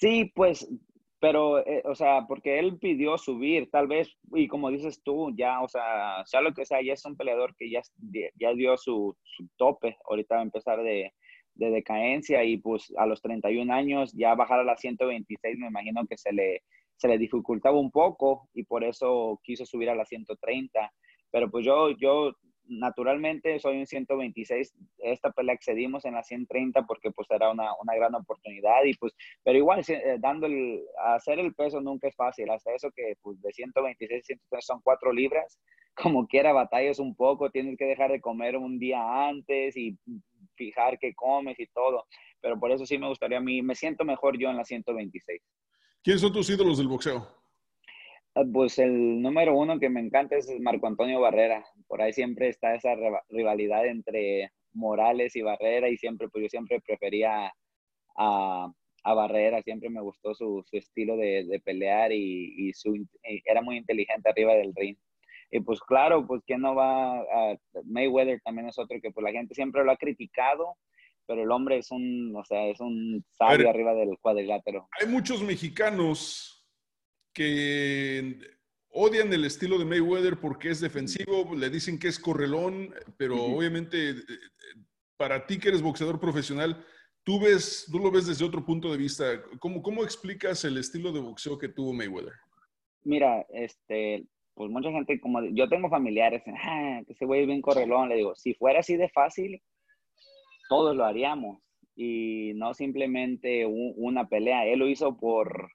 Sí, 0.00 0.32
pues 0.34 0.66
pero, 1.20 1.66
eh, 1.66 1.82
o 1.84 1.94
sea, 1.94 2.26
porque 2.26 2.58
él 2.58 2.78
pidió 2.78 3.16
subir, 3.16 3.70
tal 3.70 3.86
vez, 3.86 4.16
y 4.34 4.46
como 4.48 4.70
dices 4.70 5.02
tú, 5.02 5.32
ya, 5.36 5.62
o 5.62 5.68
sea, 5.68 6.22
sea 6.26 6.40
lo 6.40 6.52
que 6.52 6.66
sea, 6.66 6.82
ya 6.82 6.92
es 6.92 7.04
un 7.04 7.16
peleador 7.16 7.54
que 7.56 7.70
ya, 7.70 7.80
ya 8.34 8.52
dio 8.54 8.76
su, 8.76 9.16
su 9.22 9.48
tope, 9.56 9.96
ahorita 10.08 10.34
va 10.36 10.40
a 10.42 10.44
empezar 10.44 10.82
de, 10.82 11.12
de, 11.54 11.70
decadencia 11.70 12.44
y 12.44 12.58
pues 12.58 12.92
a 12.98 13.06
los 13.06 13.22
31 13.22 13.72
años 13.72 14.12
ya 14.12 14.34
bajar 14.34 14.60
a 14.60 14.64
las 14.64 14.80
126 14.80 15.58
me 15.58 15.68
imagino 15.68 16.06
que 16.06 16.18
se 16.18 16.32
le, 16.32 16.62
se 16.96 17.08
le 17.08 17.16
dificultaba 17.16 17.78
un 17.78 17.90
poco 17.90 18.48
y 18.52 18.64
por 18.64 18.84
eso 18.84 19.40
quiso 19.42 19.64
subir 19.64 19.90
a 19.90 19.94
las 19.94 20.08
130, 20.08 20.92
pero 21.30 21.50
pues 21.50 21.64
yo, 21.64 21.90
yo 21.92 22.32
naturalmente 22.66 23.58
soy 23.58 23.78
un 23.78 23.86
126, 23.86 24.74
esta 24.98 25.30
pelea 25.30 25.54
excedimos 25.54 26.04
en 26.04 26.14
la 26.14 26.22
130 26.22 26.82
porque 26.86 27.10
pues 27.10 27.28
era 27.30 27.50
una, 27.50 27.70
una 27.80 27.94
gran 27.94 28.14
oportunidad 28.14 28.84
y 28.84 28.94
pues, 28.94 29.14
pero 29.42 29.58
igual 29.58 29.82
eh, 29.86 30.16
dando 30.18 30.46
el, 30.46 30.82
hacer 31.04 31.38
el 31.38 31.54
peso 31.54 31.80
nunca 31.80 32.08
es 32.08 32.16
fácil, 32.16 32.50
hasta 32.50 32.72
eso 32.72 32.90
que 32.94 33.14
pues 33.22 33.40
de 33.42 33.52
126 33.52 34.22
a 34.22 34.24
130 34.24 34.60
son 34.60 34.80
4 34.82 35.12
libras, 35.12 35.58
como 35.94 36.26
quiera 36.26 36.52
batallas 36.52 36.98
un 36.98 37.14
poco, 37.14 37.50
tienes 37.50 37.76
que 37.76 37.84
dejar 37.84 38.10
de 38.10 38.20
comer 38.20 38.56
un 38.56 38.78
día 38.78 39.28
antes 39.28 39.76
y 39.76 39.96
fijar 40.56 40.98
qué 40.98 41.14
comes 41.14 41.58
y 41.58 41.66
todo, 41.68 42.06
pero 42.40 42.58
por 42.58 42.70
eso 42.70 42.86
sí 42.86 42.98
me 42.98 43.08
gustaría 43.08 43.38
a 43.38 43.42
mí, 43.42 43.62
me 43.62 43.74
siento 43.74 44.04
mejor 44.04 44.38
yo 44.38 44.48
en 44.48 44.56
la 44.56 44.64
126. 44.64 45.40
¿Quiénes 46.02 46.20
son 46.20 46.32
tus 46.32 46.50
ídolos 46.50 46.78
del 46.78 46.88
boxeo? 46.88 47.43
Pues 48.52 48.78
el 48.80 49.22
número 49.22 49.56
uno 49.56 49.78
que 49.78 49.88
me 49.88 50.00
encanta 50.00 50.36
es 50.36 50.50
Marco 50.60 50.88
Antonio 50.88 51.20
Barrera. 51.20 51.64
Por 51.86 52.02
ahí 52.02 52.12
siempre 52.12 52.48
está 52.48 52.74
esa 52.74 52.94
rivalidad 53.28 53.86
entre 53.86 54.50
Morales 54.72 55.36
y 55.36 55.42
Barrera 55.42 55.88
y 55.88 55.96
siempre, 55.96 56.28
pues 56.28 56.42
yo 56.42 56.48
siempre 56.48 56.80
prefería 56.80 57.52
a, 58.16 58.72
a 59.04 59.14
Barrera, 59.14 59.62
siempre 59.62 59.88
me 59.88 60.00
gustó 60.00 60.34
su, 60.34 60.64
su 60.68 60.76
estilo 60.76 61.16
de, 61.16 61.44
de 61.44 61.60
pelear 61.60 62.10
y, 62.10 62.54
y, 62.56 62.72
su, 62.72 62.96
y, 62.96 63.06
era 63.44 63.62
muy 63.62 63.76
inteligente 63.76 64.28
arriba 64.28 64.54
del 64.54 64.74
ring. 64.74 64.96
Y 65.50 65.60
pues 65.60 65.80
claro, 65.80 66.26
pues 66.26 66.42
quién 66.44 66.62
no 66.62 66.74
va 66.74 67.20
a 67.20 67.56
Mayweather 67.84 68.40
también 68.40 68.66
es 68.66 68.78
otro 68.78 68.98
que 69.00 69.12
pues 69.12 69.22
la 69.22 69.30
gente 69.30 69.54
siempre 69.54 69.84
lo 69.84 69.92
ha 69.92 69.96
criticado, 69.96 70.76
pero 71.26 71.42
el 71.42 71.50
hombre 71.52 71.78
es 71.78 71.92
un, 71.92 72.34
o 72.34 72.44
sea, 72.44 72.66
es 72.66 72.80
un 72.80 73.24
sabio 73.38 73.70
arriba 73.70 73.94
del 73.94 74.18
cuadrilátero. 74.20 74.88
Hay 75.00 75.06
muchos 75.06 75.42
mexicanos 75.42 76.53
que 77.34 78.38
odian 78.90 79.32
el 79.32 79.44
estilo 79.44 79.78
de 79.78 79.84
Mayweather 79.84 80.38
porque 80.40 80.70
es 80.70 80.80
defensivo, 80.80 81.54
le 81.54 81.68
dicen 81.68 81.98
que 81.98 82.08
es 82.08 82.18
correlón, 82.18 82.94
pero 83.16 83.42
obviamente 83.42 84.10
eh, 84.10 84.16
para 85.16 85.46
ti 85.46 85.58
que 85.58 85.68
eres 85.68 85.82
boxeador 85.82 86.20
profesional, 86.20 86.84
tú 87.24 87.40
ves, 87.40 87.86
tú 87.90 87.98
lo 87.98 88.10
ves 88.10 88.26
desde 88.26 88.44
otro 88.44 88.64
punto 88.64 88.90
de 88.90 88.98
vista. 88.98 89.42
¿Cómo, 89.58 89.82
cómo 89.82 90.04
explicas 90.04 90.64
el 90.64 90.78
estilo 90.78 91.12
de 91.12 91.20
boxeo 91.20 91.58
que 91.58 91.68
tuvo 91.68 91.92
Mayweather? 91.92 92.34
Mira, 93.02 93.44
este, 93.50 94.24
pues 94.54 94.70
mucha 94.70 94.90
gente, 94.90 95.20
como 95.20 95.44
yo 95.44 95.68
tengo 95.68 95.90
familiares, 95.90 96.42
ah, 96.46 97.02
que 97.06 97.12
ese 97.12 97.24
güey 97.24 97.42
es 97.42 97.46
bien 97.46 97.60
correlón, 97.60 98.08
le 98.08 98.16
digo, 98.16 98.34
si 98.36 98.54
fuera 98.54 98.80
así 98.80 98.96
de 98.96 99.08
fácil, 99.08 99.60
todos 100.68 100.96
lo 100.96 101.04
haríamos 101.04 101.60
y 101.96 102.52
no 102.54 102.74
simplemente 102.74 103.66
una 103.66 104.28
pelea. 104.28 104.66
Él 104.66 104.78
lo 104.78 104.88
hizo 104.88 105.16
por 105.16 105.70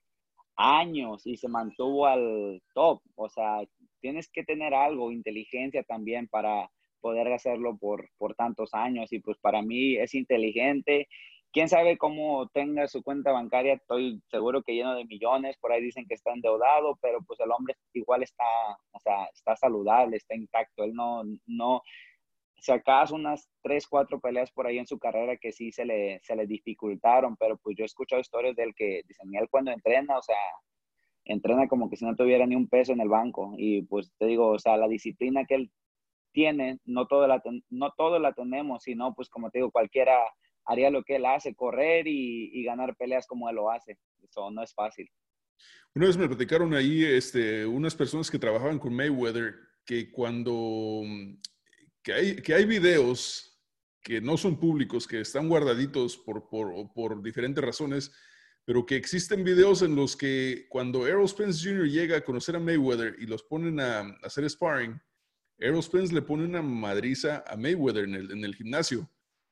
años 0.60 1.26
y 1.26 1.38
se 1.38 1.48
mantuvo 1.48 2.06
al 2.06 2.62
top. 2.74 3.02
O 3.16 3.30
sea, 3.30 3.62
tienes 4.02 4.30
que 4.30 4.44
tener 4.44 4.74
algo, 4.74 5.12
inteligencia 5.12 5.84
también 5.84 6.28
para 6.28 6.70
poder 7.02 7.32
hacerlo 7.32 7.78
por, 7.78 8.10
por 8.18 8.36
tantos 8.36 8.74
años. 8.74 9.12
Y 9.14 9.20
pues 9.20 9.38
para 9.40 9.62
mí 9.62 9.96
es 9.96 10.14
inteligente. 10.14 11.08
Quién 11.52 11.70
sabe 11.70 11.98
cómo 11.98 12.48
tenga 12.50 12.88
su 12.88 13.02
cuenta 13.02 13.32
bancaria, 13.32 13.74
estoy 13.74 14.22
seguro 14.30 14.62
que 14.62 14.76
lleno 14.76 14.94
de 14.94 15.06
millones, 15.06 15.58
por 15.58 15.72
ahí 15.72 15.82
dicen 15.82 16.06
que 16.08 16.14
está 16.14 16.32
endeudado, 16.32 17.00
pero 17.02 17.24
pues 17.26 17.40
el 17.40 17.50
hombre 17.52 17.76
igual 17.94 18.22
está, 18.22 18.44
o 18.92 19.00
sea, 19.00 19.26
está 19.34 19.56
saludable, 19.56 20.18
está 20.18 20.36
intacto, 20.36 20.84
él 20.84 20.94
no, 20.94 21.24
no, 21.48 21.82
si 22.62 22.72
acaso 22.72 23.16
unas 23.16 23.50
tres, 23.62 23.88
cuatro 23.88 24.20
peleas 24.20 24.52
por 24.52 24.68
ahí 24.68 24.78
en 24.78 24.88
su 24.88 25.00
carrera 25.00 25.38
que 25.38 25.52
sí 25.52 25.72
se 25.72 25.86
le, 25.86 26.20
se 26.24 26.36
le 26.36 26.46
dificultaron, 26.48 27.36
pero 27.38 27.58
pues 27.58 27.76
yo 27.78 27.84
he 27.84 27.86
escuchado 27.86 28.22
historias 28.22 28.56
de 28.56 28.64
él 28.64 28.74
que 28.76 29.02
dicen, 29.08 29.30
él 29.34 29.48
cuando 29.50 29.72
entrena, 29.72 30.18
o 30.18 30.22
sea, 30.22 30.36
entrena 31.26 31.68
como 31.68 31.90
que 31.90 31.96
si 31.96 32.06
no 32.06 32.16
tuviera 32.16 32.46
ni 32.46 32.56
un 32.56 32.68
peso 32.68 32.94
en 32.94 33.02
el 33.02 33.10
banco. 33.10 33.54
Y 33.58 33.84
pues 33.84 34.12
te 34.18 34.26
digo, 34.26 34.50
o 34.50 34.60
sea, 34.60 34.78
la 34.78 34.88
disciplina 34.88 35.46
que 35.46 35.56
él 35.56 35.72
tiene, 36.32 36.80
no 36.86 37.08
todo 37.08 37.28
la, 37.28 37.42
no 37.70 37.92
todo 37.98 38.20
la 38.20 38.34
tenemos, 38.34 38.84
sino 38.84 39.14
pues 39.16 39.30
como 39.30 39.50
te 39.50 39.60
digo, 39.60 39.72
cualquiera 39.72 40.18
haría 40.66 40.90
lo 40.90 41.04
que 41.04 41.16
él 41.16 41.26
hace, 41.26 41.56
correr 41.56 42.08
y, 42.08 42.52
y 42.54 42.64
ganar 42.64 42.96
peleas 42.96 43.26
como 43.28 43.50
él 43.50 43.56
lo 43.56 43.72
hace. 43.72 43.98
Eso 44.24 44.52
no 44.52 44.64
es 44.64 44.74
fácil. 44.74 45.10
Una 45.96 46.08
vez 46.08 46.18
me 46.18 46.28
platicaron 46.28 46.74
ahí 46.74 47.04
este, 47.04 47.66
unas 47.66 47.96
personas 47.96 48.30
que 48.30 48.40
trabajaban 48.40 48.80
con 48.80 48.94
Mayweather 48.94 49.56
que 49.86 50.12
cuando 50.12 51.02
que 52.44 52.54
hay, 52.54 52.66
videos 52.66 53.60
que 54.02 54.22
no 54.22 54.38
son 54.38 54.60
públicos, 54.60 55.08
que 55.08 55.22
están 55.22 55.48
guardaditos 55.48 56.18
por, 56.18 57.24
diferentes 57.24 57.64
razones, 57.64 58.12
pero 58.66 58.86
que 58.86 58.96
existen 58.96 59.44
videos 59.44 59.82
en 59.82 59.96
los 59.96 60.16
que 60.16 60.68
cuando 60.70 61.08
Errol 61.08 61.28
Spence 61.28 61.68
Jr. 61.68 61.88
llega 61.88 62.18
a 62.18 62.22
conocer 62.22 62.56
a 62.56 62.60
Mayweather 62.60 63.16
y 63.20 63.26
los 63.26 63.44
ponen 63.44 63.80
a, 63.80 64.18
hacer 64.24 64.50
sparring, 64.50 65.00
Errol 65.58 65.84
Spence 65.84 66.14
le 66.14 66.22
pone 66.22 66.46
una 66.46 66.62
madriza 66.62 67.44
a 67.48 67.56
Mayweather 67.58 68.06
en 68.06 68.44
el 68.44 68.56
gimnasio. 68.56 69.10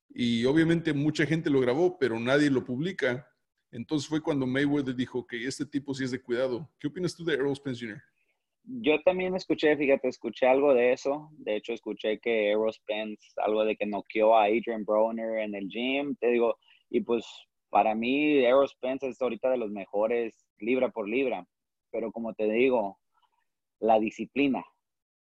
Y 0.10 0.46
obviamente 0.46 0.94
mucha 0.94 1.26
gente 1.26 1.50
lo 1.50 1.60
grabó, 1.60 2.00
pero 2.00 2.20
nadie 2.20 2.50
lo 2.50 2.64
publica. 2.64 3.30
Entonces 3.72 4.08
fue 4.08 4.22
cuando 4.22 4.48
Mayweather 4.48 4.96
dijo 4.96 5.28
que 5.28 5.46
este 5.46 5.66
tipo 5.66 5.94
sí 5.94 6.06
es 6.06 6.12
de 6.12 6.22
cuidado. 6.22 6.70
¿Qué 6.80 6.88
opinas 6.88 7.16
tú 7.16 7.26
de 7.26 7.34
Errol 7.34 7.56
Spence 7.56 7.86
Jr.? 7.86 8.02
Yo 8.68 9.02
también 9.02 9.34
escuché, 9.36 9.78
fíjate, 9.78 10.10
escuché 10.10 10.46
algo 10.46 10.74
de 10.74 10.92
eso. 10.92 11.30
De 11.38 11.56
hecho, 11.56 11.74
escuché 11.74 12.20
que 12.20 12.52
Errol 12.52 12.74
Spence, 12.74 13.32
algo 13.38 13.64
de 13.64 13.78
que 13.78 13.86
noqueó 13.86 14.36
a 14.36 14.46
Adrian 14.46 14.84
Broner 14.84 15.40
en 15.40 15.56
el 15.56 15.70
gym. 15.70 16.16
Te 16.18 16.28
digo, 16.28 16.58
y 16.90 17.02
pues 17.02 17.26
para 17.70 17.96
mí, 17.96 18.44
Errol 18.44 18.68
Spence 18.68 19.08
es 19.08 19.22
ahorita 19.22 19.50
de 19.50 19.58
los 19.58 19.72
mejores 19.72 20.46
libra 20.60 20.90
por 20.90 21.08
libra. 21.08 21.46
Pero 21.92 22.12
como 22.12 22.34
te 22.34 22.50
digo, 22.50 23.00
la 23.80 24.00
disciplina. 24.00 24.66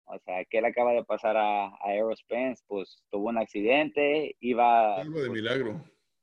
O 0.05 0.19
sea, 0.19 0.43
¿qué 0.45 0.61
le 0.61 0.67
acaba 0.67 0.91
de 0.91 1.05
pasar 1.05 1.37
a, 1.37 1.67
a 1.67 1.93
Errol 1.93 2.17
Spence? 2.17 2.63
Pues 2.67 3.01
tuvo 3.09 3.29
un 3.29 3.37
accidente, 3.37 4.35
iba... 4.41 4.97
Algo 4.97 5.21
de 5.21 5.27
pues, 5.27 5.41
milagro. 5.41 5.81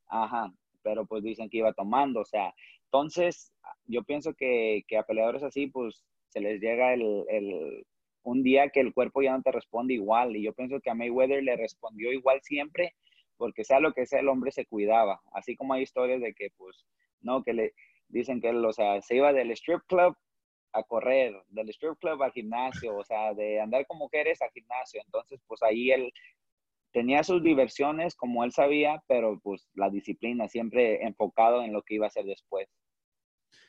Ajá, 0.08 0.52
pero 0.82 1.06
pues 1.06 1.22
dicen 1.22 1.48
que 1.48 1.58
iba 1.58 1.72
tomando. 1.72 2.20
O 2.20 2.24
sea, 2.24 2.54
entonces 2.84 3.50
yo 3.86 4.02
pienso 4.04 4.34
que, 4.34 4.84
que 4.86 4.98
a 4.98 5.02
peleadores 5.04 5.42
así, 5.42 5.66
pues 5.68 6.04
se 6.34 6.40
les 6.40 6.60
llega 6.60 6.92
el, 6.92 7.84
un 8.24 8.42
día 8.42 8.68
que 8.68 8.80
el 8.80 8.92
cuerpo 8.92 9.22
ya 9.22 9.36
no 9.36 9.42
te 9.42 9.52
responde 9.52 9.94
igual. 9.94 10.34
Y 10.34 10.42
yo 10.42 10.52
pienso 10.52 10.80
que 10.80 10.90
a 10.90 10.94
Mayweather 10.94 11.42
le 11.42 11.56
respondió 11.56 12.12
igual 12.12 12.40
siempre, 12.42 12.94
porque 13.36 13.64
sea 13.64 13.78
lo 13.78 13.92
que 13.92 14.04
sea, 14.04 14.18
el 14.18 14.28
hombre 14.28 14.50
se 14.50 14.66
cuidaba. 14.66 15.20
Así 15.32 15.54
como 15.54 15.74
hay 15.74 15.82
historias 15.82 16.20
de 16.20 16.34
que, 16.34 16.48
pues, 16.56 16.84
no, 17.20 17.44
que 17.44 17.52
le 17.52 17.72
dicen 18.08 18.40
que 18.40 18.48
él, 18.48 18.64
o 18.64 18.72
sea, 18.72 19.00
se 19.00 19.16
iba 19.16 19.32
del 19.32 19.52
strip 19.52 19.80
club 19.86 20.16
a 20.72 20.82
correr, 20.82 21.40
del 21.48 21.68
strip 21.70 21.96
club 22.00 22.20
al 22.20 22.32
gimnasio, 22.32 22.96
o 22.96 23.04
sea, 23.04 23.32
de 23.32 23.60
andar 23.60 23.86
con 23.86 23.98
mujeres 23.98 24.42
al 24.42 24.50
gimnasio. 24.50 25.00
Entonces, 25.04 25.40
pues 25.46 25.62
ahí 25.62 25.92
él 25.92 26.12
tenía 26.92 27.22
sus 27.22 27.42
diversiones 27.44 28.16
como 28.16 28.42
él 28.42 28.50
sabía, 28.50 29.02
pero 29.06 29.38
pues 29.40 29.68
la 29.74 29.88
disciplina 29.88 30.48
siempre 30.48 31.04
enfocado 31.04 31.62
en 31.62 31.72
lo 31.72 31.82
que 31.82 31.94
iba 31.94 32.06
a 32.06 32.08
hacer 32.08 32.24
después. 32.24 32.68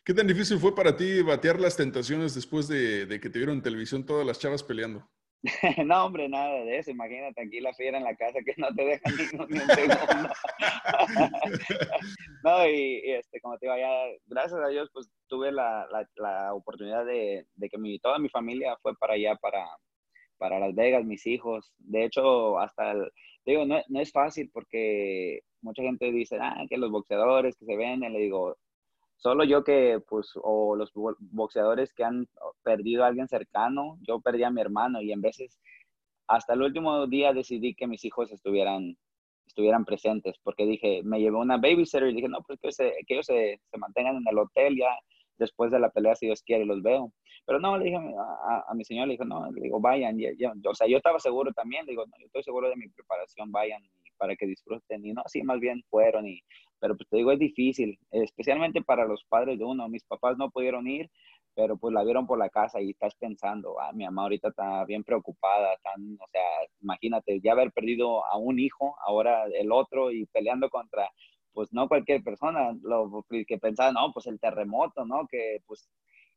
¿Qué 0.06 0.14
tan 0.14 0.28
difícil 0.28 0.60
fue 0.60 0.76
para 0.76 0.96
ti 0.96 1.24
batear 1.24 1.60
las 1.60 1.76
tentaciones 1.76 2.36
después 2.36 2.68
de, 2.68 3.08
que 3.20 3.28
te 3.28 3.40
vieron 3.40 3.56
en 3.56 3.64
televisión 3.64 4.06
todas 4.06 4.24
las 4.24 4.38
chavas 4.38 4.62
peleando? 4.62 5.04
no, 5.84 6.06
hombre, 6.06 6.30
nada 6.30 6.64
de 6.64 6.78
eso. 6.78 6.92
Imagínate 6.92 7.42
aquí 7.42 7.60
la 7.60 7.74
fiera 7.74 7.98
en 7.98 8.04
la 8.04 8.16
casa 8.16 8.38
que 8.46 8.54
no 8.58 8.68
te 8.76 8.86
deja 8.86 9.10
ni, 9.10 9.58
un 9.58 9.68
segundo. 9.68 10.30
no, 12.44 12.70
y, 12.70 13.02
este, 13.04 13.42
como 13.42 13.58
te 13.58 13.66
digo, 13.66 13.80
ya, 13.80 13.90
gracias 14.28 14.60
a 14.62 14.68
Dios, 14.68 14.92
pues 14.94 15.10
tuve 15.28 15.52
la, 15.52 15.88
la, 16.18 16.54
oportunidad 16.54 17.04
de, 17.04 17.48
de, 17.56 17.70
que 17.70 17.80
mi, 17.80 17.98
toda 17.98 18.20
mi 18.20 18.30
familia 18.30 18.78
fue 18.84 18.96
para 18.98 19.16
allá, 19.16 19.36
para, 19.38 19.66
para 20.38 20.60
Las 20.60 20.76
Vegas, 20.76 21.04
mis 21.04 21.26
hijos. 21.26 21.74
De 21.80 22.06
hecho, 22.06 22.60
hasta 22.60 22.92
el, 22.92 23.12
digo, 23.44 23.66
no, 23.66 23.82
no 23.88 24.00
es 24.00 24.12
fácil 24.12 24.52
porque 24.54 25.40
mucha 25.62 25.82
gente 25.82 26.12
dice, 26.12 26.38
ah, 26.40 26.64
que 26.70 26.78
los 26.78 26.92
boxeadores 26.92 27.56
que 27.56 27.66
se 27.66 27.76
venden, 27.76 28.14
le 28.14 28.20
digo, 28.20 28.56
Solo 29.18 29.44
yo 29.44 29.64
que, 29.64 30.00
pues, 30.08 30.32
o 30.36 30.76
los 30.76 30.92
boxeadores 30.94 31.94
que 31.94 32.04
han 32.04 32.28
perdido 32.64 33.04
a 33.04 33.08
alguien 33.08 33.28
cercano, 33.28 33.98
yo 34.02 34.20
perdí 34.20 34.44
a 34.44 34.52
mi 34.52 34.62
hermano 34.62 35.02
y 35.02 35.12
en 35.12 35.22
veces, 35.22 35.60
hasta 36.28 36.54
el 36.54 36.62
último 36.62 37.08
día 37.08 37.34
decidí 37.34 37.76
que 37.76 37.88
mis 37.88 38.04
hijos 38.06 38.32
estuvieran, 38.32 38.98
estuvieran 39.48 39.86
presentes, 39.86 40.36
porque 40.44 40.66
dije, 40.66 41.02
me 41.04 41.20
llevé 41.20 41.38
una 41.38 41.58
babysitter 41.58 42.10
y 42.10 42.16
dije, 42.16 42.30
no, 42.30 42.40
pues 42.46 42.60
que, 42.60 42.70
ellos 43.08 43.26
se, 43.26 43.60
se, 43.72 43.78
mantengan 43.78 44.18
en 44.18 44.28
el 44.28 44.38
hotel 44.38 44.78
ya 44.78 44.90
después 45.38 45.72
de 45.72 45.80
la 45.80 45.90
pelea, 45.90 46.16
si 46.16 46.28
Dios 46.28 46.42
quiere, 46.44 46.66
los 46.66 46.82
veo. 46.82 47.12
Pero 47.46 47.60
no, 47.60 47.78
le 47.78 47.86
dije 47.86 47.98
a, 47.98 48.74
mi 48.74 48.84
señor, 48.84 49.08
le 49.08 49.14
dije, 49.14 49.26
no, 49.26 49.50
le 49.52 49.62
digo, 49.62 49.80
vayan. 49.80 50.18
o 50.66 50.76
sea, 50.76 50.88
yo 50.88 50.98
estaba 50.98 51.20
seguro 51.20 51.52
también, 51.54 51.86
le 51.86 51.92
digo, 51.92 52.06
no, 52.06 52.14
yo 52.20 52.26
estoy 52.26 52.44
seguro 52.44 52.70
de 52.70 52.76
mi 52.76 52.88
preparación, 52.90 53.52
vayan 53.52 53.82
para 54.18 54.36
que 54.36 54.48
disfruten. 54.48 55.06
Y 55.06 55.14
no, 55.14 55.22
así 55.24 55.44
más 55.44 55.60
bien 55.60 55.84
fueron 55.90 56.28
y 56.28 56.42
pero 56.80 56.96
pues 56.96 57.08
te 57.10 57.18
digo, 57.18 57.32
es 57.32 57.40
difícil, 57.40 57.98
especialmente 58.12 58.82
para 58.82 59.06
los 59.06 59.24
padres 59.26 59.58
de 59.60 59.66
uno. 59.66 59.90
Mis 59.90 60.04
papás 60.04 60.38
no 60.38 60.50
pudieron 60.52 60.88
ir, 60.88 61.10
pero 61.56 61.78
pues 61.78 61.94
la 61.94 62.04
vieron 62.04 62.28
por 62.28 62.38
la 62.38 62.50
casa 62.50 62.82
y 62.82 62.92
estás 62.92 63.16
pensando, 63.16 63.80
ah, 63.80 63.92
mi 63.94 64.04
mamá 64.06 64.24
ahorita 64.24 64.50
está 64.50 64.86
bien 64.86 65.04
preocupada, 65.04 65.78
tan, 65.84 66.18
o 66.20 66.28
sea, 66.32 66.42
imagínate, 66.82 67.40
ya 67.42 67.54
haber 67.54 67.72
perdido 67.72 68.26
a 68.26 68.38
un 68.38 68.60
hijo, 68.60 68.96
ahora 69.06 69.46
el 69.46 69.72
otro 69.72 70.12
y 70.12 70.26
peleando 70.28 70.70
contra, 70.70 71.10
pues 71.54 71.72
no 71.74 71.88
cualquier 71.88 72.24
persona, 72.24 72.76
lo 72.82 73.26
que 73.48 73.58
pensaba, 73.58 73.92
no, 73.94 74.12
pues 74.14 74.28
el 74.28 74.40
terremoto, 74.40 75.06
¿no? 75.06 75.28
Que 75.28 75.62
pues 75.66 75.90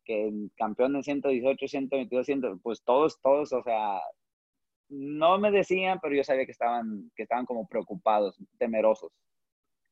que 0.04 0.32
campeón 0.56 0.96
en 0.96 1.02
118, 1.02 1.68
122, 1.68 2.26
100, 2.26 2.60
pues 2.60 2.82
todos, 2.82 3.20
todos, 3.20 3.52
o 3.52 3.62
sea, 3.62 4.00
no 4.88 5.38
me 5.38 5.50
decían, 5.50 5.98
pero 6.00 6.14
yo 6.14 6.24
sabía 6.24 6.46
que 6.46 6.52
estaban, 6.52 7.10
que 7.14 7.24
estaban 7.24 7.44
como 7.44 7.66
preocupados, 7.68 8.38
temerosos. 8.58 9.12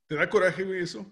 ¿Te 0.06 0.14
da 0.14 0.28
coraje, 0.28 0.62
güey, 0.62 0.82
eso? 0.82 1.10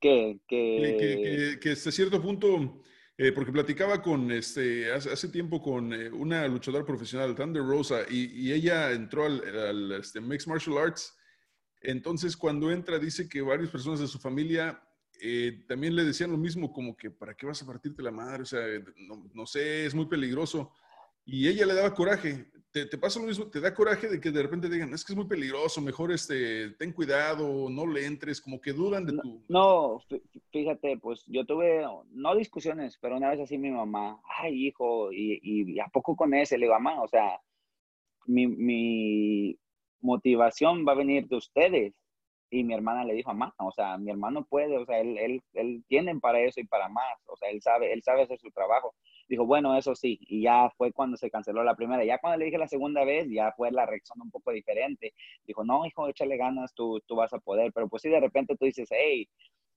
Que, 0.00 0.40
que... 0.46 1.58
que, 1.60 1.70
hasta 1.72 1.90
cierto 1.90 2.22
punto, 2.22 2.82
eh, 3.16 3.32
porque 3.32 3.52
platicaba 3.52 4.00
con, 4.00 4.30
este, 4.30 4.90
hace, 4.92 5.28
tiempo 5.28 5.60
con 5.60 5.92
eh, 5.92 6.08
una 6.10 6.46
luchadora 6.46 6.86
profesional, 6.86 7.34
Thunder 7.34 7.64
Rosa, 7.64 8.02
y, 8.08 8.52
ella 8.52 8.92
entró 8.92 9.26
al, 9.26 9.92
este, 9.92 10.20
Mixed 10.20 10.48
Martial 10.48 10.78
Arts. 10.78 11.16
Entonces, 11.80 12.36
cuando 12.36 12.70
entra, 12.70 12.98
dice 12.98 13.28
que 13.28 13.42
varias 13.42 13.70
personas 13.70 14.00
de 14.00 14.06
su 14.06 14.18
familia 14.18 14.80
eh, 15.20 15.64
también 15.66 15.96
le 15.96 16.04
decían 16.04 16.30
lo 16.30 16.38
mismo, 16.38 16.72
como 16.72 16.96
que, 16.96 17.10
¿para 17.10 17.34
qué 17.34 17.46
vas 17.46 17.60
a 17.62 17.66
partirte 17.66 18.02
la 18.02 18.10
madre? 18.10 18.42
O 18.42 18.46
sea, 18.46 18.60
no, 18.96 19.28
no 19.34 19.46
sé, 19.46 19.84
es 19.84 19.94
muy 19.94 20.06
peligroso. 20.06 20.72
Y 21.30 21.48
ella 21.48 21.66
le 21.66 21.74
daba 21.74 21.94
coraje. 21.94 22.46
¿Te, 22.70 22.84
te 22.84 22.98
pasa 22.98 23.18
lo 23.18 23.26
mismo? 23.26 23.46
¿Te 23.48 23.60
da 23.60 23.72
coraje 23.74 24.08
de 24.08 24.20
que 24.20 24.30
de 24.30 24.42
repente 24.42 24.68
digan, 24.68 24.92
es 24.92 25.02
que 25.04 25.12
es 25.12 25.16
muy 25.16 25.26
peligroso, 25.26 25.80
mejor 25.80 26.12
este, 26.12 26.70
ten 26.78 26.92
cuidado, 26.92 27.70
no 27.70 27.86
le 27.86 28.04
entres, 28.04 28.40
como 28.42 28.60
que 28.60 28.72
dudan 28.74 29.06
de 29.06 29.14
tu... 29.14 29.42
No, 29.48 29.98
fí- 30.00 30.22
fíjate, 30.52 30.98
pues 30.98 31.24
yo 31.26 31.46
tuve, 31.46 31.84
no 32.10 32.34
discusiones, 32.36 32.98
pero 33.00 33.16
una 33.16 33.30
vez 33.30 33.40
así 33.40 33.56
mi 33.56 33.70
mamá, 33.70 34.20
ay 34.42 34.66
hijo, 34.66 35.10
y, 35.12 35.40
y 35.42 35.80
¿a 35.80 35.86
poco 35.88 36.14
con 36.14 36.34
ese? 36.34 36.58
Le 36.58 36.66
digo, 36.66 36.74
mamá, 36.78 37.02
o 37.02 37.08
sea, 37.08 37.40
mi, 38.26 38.46
mi 38.46 39.58
motivación 40.02 40.84
va 40.86 40.92
a 40.92 40.96
venir 40.96 41.26
de 41.26 41.36
ustedes. 41.36 41.94
Y 42.50 42.64
mi 42.64 42.72
hermana 42.72 43.04
le 43.04 43.12
dijo, 43.14 43.32
mamá, 43.34 43.54
o 43.58 43.72
sea, 43.72 43.98
mi 43.98 44.10
hermano 44.10 44.46
puede, 44.46 44.78
o 44.78 44.86
sea, 44.86 45.00
él, 45.00 45.18
él, 45.18 45.42
él 45.52 45.84
tiene 45.86 46.18
para 46.18 46.40
eso 46.40 46.60
y 46.60 46.64
para 46.66 46.88
más, 46.88 47.18
o 47.26 47.36
sea, 47.36 47.50
él 47.50 47.60
sabe, 47.60 47.92
él 47.92 48.02
sabe 48.02 48.22
hacer 48.22 48.38
su 48.38 48.50
trabajo. 48.50 48.94
Dijo, 49.28 49.44
bueno, 49.44 49.76
eso 49.76 49.94
sí, 49.94 50.18
y 50.22 50.42
ya 50.42 50.70
fue 50.76 50.92
cuando 50.92 51.16
se 51.16 51.30
canceló 51.30 51.62
la 51.62 51.76
primera. 51.76 52.04
Ya 52.04 52.18
cuando 52.18 52.38
le 52.38 52.46
dije 52.46 52.58
la 52.58 52.68
segunda 52.68 53.04
vez, 53.04 53.28
ya 53.30 53.52
fue 53.52 53.70
la 53.70 53.86
reacción 53.86 54.20
un 54.22 54.30
poco 54.30 54.52
diferente. 54.52 55.14
Dijo, 55.46 55.64
no, 55.64 55.84
hijo, 55.86 56.08
échale 56.08 56.36
ganas, 56.36 56.74
tú, 56.74 57.00
tú 57.06 57.16
vas 57.16 57.32
a 57.34 57.38
poder. 57.38 57.72
Pero 57.72 57.88
pues 57.88 58.02
sí, 58.02 58.08
de 58.08 58.20
repente 58.20 58.56
tú 58.56 58.64
dices, 58.64 58.88
hey, 58.90 59.28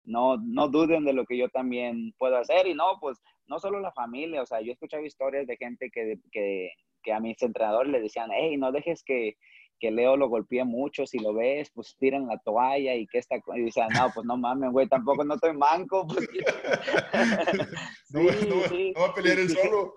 no, 0.03 0.37
no 0.37 0.67
duden 0.69 1.03
de 1.05 1.13
lo 1.13 1.25
que 1.25 1.37
yo 1.37 1.49
también 1.49 2.13
puedo 2.17 2.37
hacer. 2.37 2.67
Y 2.67 2.73
no, 2.73 2.97
pues 2.99 3.21
no 3.47 3.59
solo 3.59 3.79
la 3.79 3.91
familia, 3.91 4.41
o 4.41 4.45
sea, 4.45 4.61
yo 4.61 4.69
he 4.69 4.73
escuchado 4.73 5.05
historias 5.05 5.45
de 5.47 5.57
gente 5.57 5.91
que, 5.91 6.17
que, 6.31 6.71
que 7.03 7.13
a 7.13 7.19
mis 7.19 7.41
entrenadores 7.41 7.91
les 7.91 8.03
decían, 8.03 8.29
hey, 8.33 8.57
no 8.57 8.71
dejes 8.71 9.03
que, 9.03 9.37
que 9.81 9.89
Leo 9.89 10.15
lo 10.15 10.29
golpee 10.29 10.63
mucho, 10.63 11.07
si 11.07 11.17
lo 11.17 11.33
ves, 11.33 11.71
pues 11.73 11.95
tiren 11.97 12.27
la 12.27 12.37
toalla 12.37 12.93
y 12.93 13.07
que 13.07 13.17
está, 13.17 13.37
y 13.55 13.61
dicen, 13.61 13.87
no, 13.91 14.11
pues 14.13 14.27
no 14.27 14.37
mames, 14.37 14.71
güey, 14.71 14.87
tampoco 14.87 15.23
no 15.25 15.33
estoy 15.33 15.57
manco. 15.57 16.05
Pues, 16.15 16.27
No, 18.11 18.25
va- 18.25 18.31
no 18.47 18.61
va- 18.61 18.67
sí. 18.69 18.93
no 18.95 19.01
va 19.01 19.07
a 19.07 19.13
pelear 19.15 19.39
él 19.39 19.49
solo. 19.49 19.95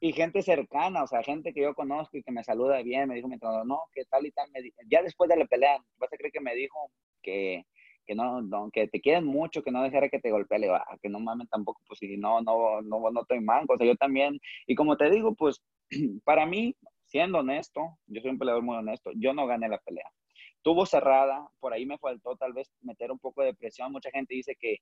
y 0.00 0.12
gente 0.12 0.40
cercana, 0.42 1.02
o 1.02 1.06
sea, 1.06 1.22
gente 1.22 1.52
que 1.52 1.62
yo 1.62 1.74
conozco 1.74 2.16
y 2.16 2.22
que 2.22 2.30
me 2.30 2.44
saluda 2.44 2.80
bien, 2.82 3.08
me 3.08 3.16
dijo 3.16 3.26
mi 3.26 3.36
no, 3.64 3.80
que 3.92 4.04
tal 4.04 4.24
y 4.26 4.30
tal, 4.30 4.48
me 4.52 4.60
ya 4.88 5.02
después 5.02 5.28
de 5.28 5.36
la 5.36 5.46
pelea, 5.46 5.78
vas 5.98 6.12
a 6.12 6.16
creer 6.16 6.30
que 6.32 6.40
me 6.40 6.54
dijo 6.54 6.90
que, 7.22 7.64
que 8.06 8.14
no, 8.14 8.40
no, 8.42 8.70
que 8.70 8.86
te 8.86 9.00
quieren 9.00 9.24
mucho, 9.24 9.62
que 9.62 9.70
no 9.72 9.82
dejara 9.82 10.08
que 10.08 10.20
te 10.20 10.30
golpee, 10.30 10.58
le 10.60 10.66
digo, 10.66 10.76
"Ah, 10.76 10.96
que 11.02 11.08
no 11.08 11.18
mames 11.20 11.48
tampoco, 11.50 11.80
pues 11.88 11.98
si 11.98 12.16
no, 12.16 12.40
no, 12.42 12.82
no, 12.82 13.10
no 13.10 13.20
estoy 13.22 13.40
manco, 13.40 13.74
o 13.74 13.78
sea, 13.78 13.86
yo 13.86 13.96
también, 13.96 14.38
y 14.66 14.74
como 14.76 14.96
te 14.96 15.10
digo, 15.10 15.34
pues, 15.34 15.60
para 16.24 16.46
mí, 16.46 16.76
siendo 17.14 17.38
honesto, 17.38 17.96
yo 18.08 18.20
soy 18.20 18.32
un 18.32 18.38
peleador 18.38 18.64
muy 18.64 18.76
honesto, 18.76 19.12
yo 19.14 19.32
no 19.32 19.46
gané 19.46 19.68
la 19.68 19.78
pelea. 19.78 20.10
Tuvo 20.62 20.84
cerrada, 20.84 21.48
por 21.60 21.72
ahí 21.72 21.86
me 21.86 21.96
faltó 21.96 22.34
tal 22.34 22.52
vez 22.52 22.68
meter 22.80 23.12
un 23.12 23.20
poco 23.20 23.44
de 23.44 23.54
presión, 23.54 23.92
mucha 23.92 24.10
gente 24.10 24.34
dice 24.34 24.56
que 24.58 24.78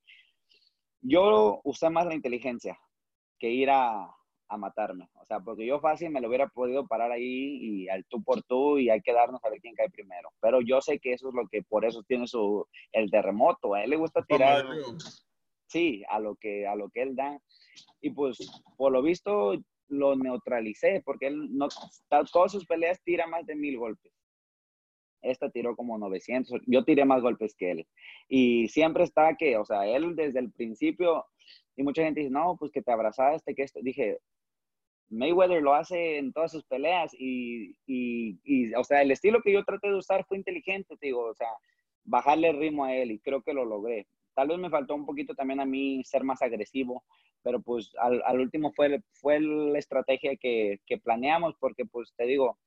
yo 1.02 1.60
usé 1.62 1.90
más 1.90 2.06
la 2.06 2.14
inteligencia 2.14 2.78
que 3.38 3.50
ir 3.50 3.68
a, 3.68 4.16
a 4.48 4.56
matarme. 4.56 5.10
O 5.20 5.26
sea, 5.26 5.40
porque 5.40 5.66
yo 5.66 5.78
fácil 5.78 6.08
me 6.08 6.22
lo 6.22 6.28
hubiera 6.28 6.48
podido 6.48 6.86
parar 6.86 7.12
ahí 7.12 7.58
y 7.60 7.88
al 7.90 8.06
tú 8.06 8.22
por 8.22 8.42
tú 8.42 8.78
y 8.78 8.88
hay 8.88 9.02
que 9.02 9.12
darnos 9.12 9.44
a 9.44 9.50
ver 9.50 9.60
quién 9.60 9.74
cae 9.74 9.90
primero. 9.90 10.30
Pero 10.40 10.62
yo 10.62 10.80
sé 10.80 11.00
que 11.00 11.12
eso 11.12 11.28
es 11.28 11.34
lo 11.34 11.46
que 11.48 11.62
por 11.62 11.84
eso 11.84 12.02
tiene 12.02 12.26
su 12.26 12.66
el 12.92 13.10
terremoto. 13.10 13.74
A 13.74 13.84
él 13.84 13.90
le 13.90 13.96
gusta 13.96 14.22
tirar, 14.22 14.64
sí, 15.66 16.02
a 16.08 16.18
lo 16.18 16.36
que 16.36 16.66
a 16.66 16.76
lo 16.76 16.88
que 16.88 17.02
él 17.02 17.14
da. 17.14 17.38
Y 18.00 18.08
pues 18.08 18.38
por 18.78 18.90
lo 18.90 19.02
visto 19.02 19.54
lo 19.92 20.16
neutralicé 20.16 21.02
porque 21.04 21.26
él 21.26 21.56
no 21.56 21.68
todas 22.32 22.52
sus 22.52 22.66
peleas 22.66 23.02
tira 23.04 23.26
más 23.26 23.46
de 23.46 23.54
mil 23.54 23.78
golpes. 23.78 24.12
Esta 25.20 25.50
tiró 25.50 25.76
como 25.76 25.98
900. 25.98 26.62
Yo 26.66 26.84
tiré 26.84 27.04
más 27.04 27.22
golpes 27.22 27.54
que 27.54 27.70
él. 27.70 27.86
Y 28.28 28.68
siempre 28.68 29.04
está 29.04 29.36
que, 29.36 29.56
o 29.56 29.64
sea, 29.64 29.86
él 29.86 30.16
desde 30.16 30.40
el 30.40 30.50
principio, 30.50 31.24
y 31.76 31.82
mucha 31.84 32.02
gente 32.02 32.20
dice, 32.20 32.32
no, 32.32 32.56
pues 32.58 32.72
que 32.72 32.82
te 32.82 32.90
abrazaste, 32.90 33.54
que 33.54 33.62
esto. 33.62 33.80
Dije, 33.82 34.18
Mayweather 35.10 35.62
lo 35.62 35.74
hace 35.74 36.18
en 36.18 36.32
todas 36.32 36.50
sus 36.50 36.64
peleas 36.64 37.14
y, 37.16 37.76
y, 37.86 38.40
y, 38.42 38.74
o 38.74 38.82
sea, 38.82 39.02
el 39.02 39.10
estilo 39.10 39.42
que 39.42 39.52
yo 39.52 39.62
traté 39.64 39.88
de 39.88 39.96
usar 39.96 40.24
fue 40.26 40.38
inteligente, 40.38 40.96
te 40.96 41.06
digo, 41.06 41.24
o 41.24 41.34
sea, 41.34 41.48
bajarle 42.04 42.48
el 42.48 42.58
ritmo 42.58 42.84
a 42.84 42.94
él 42.94 43.12
y 43.12 43.20
creo 43.20 43.42
que 43.42 43.52
lo 43.52 43.64
logré. 43.64 44.06
Tal 44.34 44.48
vez 44.48 44.58
me 44.58 44.70
faltó 44.70 44.94
un 44.94 45.06
poquito 45.06 45.34
también 45.34 45.60
a 45.60 45.64
mí 45.66 46.02
ser 46.04 46.24
más 46.24 46.42
agresivo, 46.42 47.04
pero 47.42 47.60
pues 47.60 47.92
al, 47.98 48.22
al 48.24 48.40
último 48.40 48.72
fue, 48.72 49.02
fue 49.12 49.40
la 49.40 49.78
estrategia 49.78 50.36
que, 50.36 50.78
que 50.86 50.98
planeamos 50.98 51.54
porque 51.58 51.84
pues 51.84 52.12
te 52.16 52.24
digo, 52.26 52.58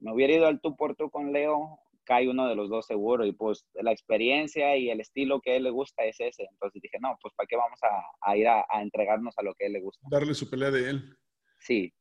me 0.00 0.12
hubiera 0.12 0.34
ido 0.34 0.46
al 0.46 0.60
tú 0.60 0.76
por 0.76 0.96
tú 0.96 1.10
con 1.10 1.32
Leo, 1.32 1.78
cae 2.04 2.28
uno 2.28 2.48
de 2.48 2.54
los 2.56 2.68
dos 2.70 2.86
seguro 2.86 3.24
y 3.24 3.32
pues 3.32 3.66
la 3.74 3.92
experiencia 3.92 4.76
y 4.76 4.90
el 4.90 5.00
estilo 5.00 5.40
que 5.40 5.52
a 5.52 5.56
él 5.56 5.62
le 5.64 5.70
gusta 5.70 6.04
es 6.04 6.18
ese. 6.18 6.44
Entonces 6.50 6.80
dije, 6.82 6.98
no, 7.00 7.16
pues 7.22 7.32
¿para 7.34 7.46
qué 7.46 7.56
vamos 7.56 7.78
a, 7.82 8.02
a 8.30 8.36
ir 8.36 8.48
a, 8.48 8.64
a 8.68 8.82
entregarnos 8.82 9.36
a 9.38 9.42
lo 9.42 9.54
que 9.54 9.64
a 9.64 9.66
él 9.68 9.74
le 9.74 9.80
gusta? 9.80 10.06
Darle 10.10 10.34
su 10.34 10.48
pelea 10.50 10.70
de 10.70 10.90
él. 10.90 11.16
Sí. 11.58 11.92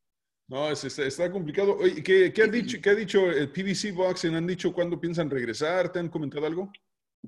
No, 0.48 0.72
es- 0.72 0.84
está, 0.84 1.06
está 1.06 1.32
complicado. 1.32 1.78
Oye, 1.78 2.02
¿qué, 2.02 2.34
qué, 2.34 2.42
han 2.44 2.52
dicho, 2.52 2.78
¿qué 2.82 2.90
ha 2.90 2.96
dicho 2.96 3.30
el 3.30 3.52
PBC 3.52 3.94
Boxing? 3.94 4.34
¿Han 4.34 4.48
dicho 4.48 4.74
cuándo 4.74 5.00
piensan 5.00 5.30
regresar? 5.30 5.92
¿Te 5.92 6.00
han 6.00 6.10
comentado 6.10 6.48
algo? 6.48 6.72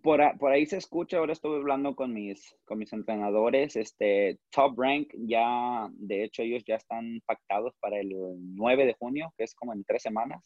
Por, 0.01 0.21
ahí 0.21 0.65
se 0.65 0.77
escucha, 0.77 1.17
ahora 1.17 1.33
estuve 1.33 1.57
hablando 1.57 1.95
con 1.95 2.13
mis, 2.13 2.55
con 2.65 2.79
mis 2.79 2.93
entrenadores, 2.93 3.75
este, 3.75 4.39
Top 4.49 4.79
Rank 4.79 5.09
ya, 5.13 5.89
de 5.91 6.23
hecho 6.23 6.43
ellos 6.43 6.63
ya 6.65 6.75
están 6.75 7.21
pactados 7.25 7.75
para 7.79 7.99
el 7.99 8.09
9 8.55 8.85
de 8.85 8.93
junio, 8.93 9.33
que 9.37 9.43
es 9.43 9.53
como 9.53 9.73
en 9.73 9.83
tres 9.83 10.01
semanas, 10.01 10.41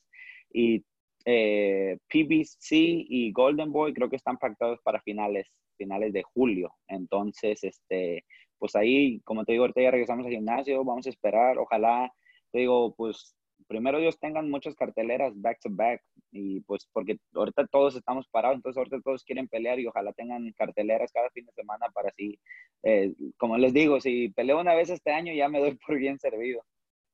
y 0.51 0.83
eh, 1.25 1.97
PBC 2.09 2.71
y 2.71 3.31
Golden 3.31 3.71
Boy 3.71 3.93
creo 3.93 4.09
que 4.09 4.15
están 4.15 4.37
pactados 4.37 4.79
para 4.83 4.99
finales, 5.01 5.47
finales 5.77 6.11
de 6.11 6.23
julio, 6.23 6.73
entonces, 6.87 7.63
este, 7.63 8.25
pues 8.57 8.75
ahí, 8.75 9.21
como 9.21 9.45
te 9.45 9.51
digo, 9.51 9.65
ahorita 9.65 9.81
ya 9.81 9.91
regresamos 9.91 10.25
al 10.25 10.33
gimnasio, 10.33 10.83
vamos 10.83 11.05
a 11.05 11.11
esperar, 11.11 11.59
ojalá, 11.59 12.11
te 12.51 12.59
digo, 12.59 12.95
pues 12.95 13.35
primero 13.67 13.99
Dios 13.99 14.19
tengan 14.19 14.49
muchas 14.49 14.75
carteleras 14.75 15.33
back 15.35 15.59
to 15.61 15.69
back 15.71 16.01
y 16.31 16.61
pues 16.61 16.87
porque 16.91 17.17
ahorita 17.33 17.67
todos 17.67 17.95
estamos 17.95 18.27
parados, 18.29 18.57
entonces 18.57 18.77
ahorita 18.77 19.01
todos 19.01 19.23
quieren 19.23 19.47
pelear 19.47 19.79
y 19.79 19.87
ojalá 19.87 20.13
tengan 20.13 20.51
carteleras 20.53 21.11
cada 21.11 21.29
fin 21.31 21.45
de 21.45 21.53
semana 21.53 21.87
para 21.93 22.09
así, 22.09 22.39
eh, 22.83 23.13
como 23.37 23.57
les 23.57 23.73
digo, 23.73 23.99
si 23.99 24.29
peleo 24.29 24.59
una 24.59 24.75
vez 24.75 24.89
este 24.89 25.11
año 25.11 25.33
ya 25.33 25.49
me 25.49 25.59
doy 25.59 25.75
por 25.75 25.97
bien 25.97 26.19
servido. 26.19 26.63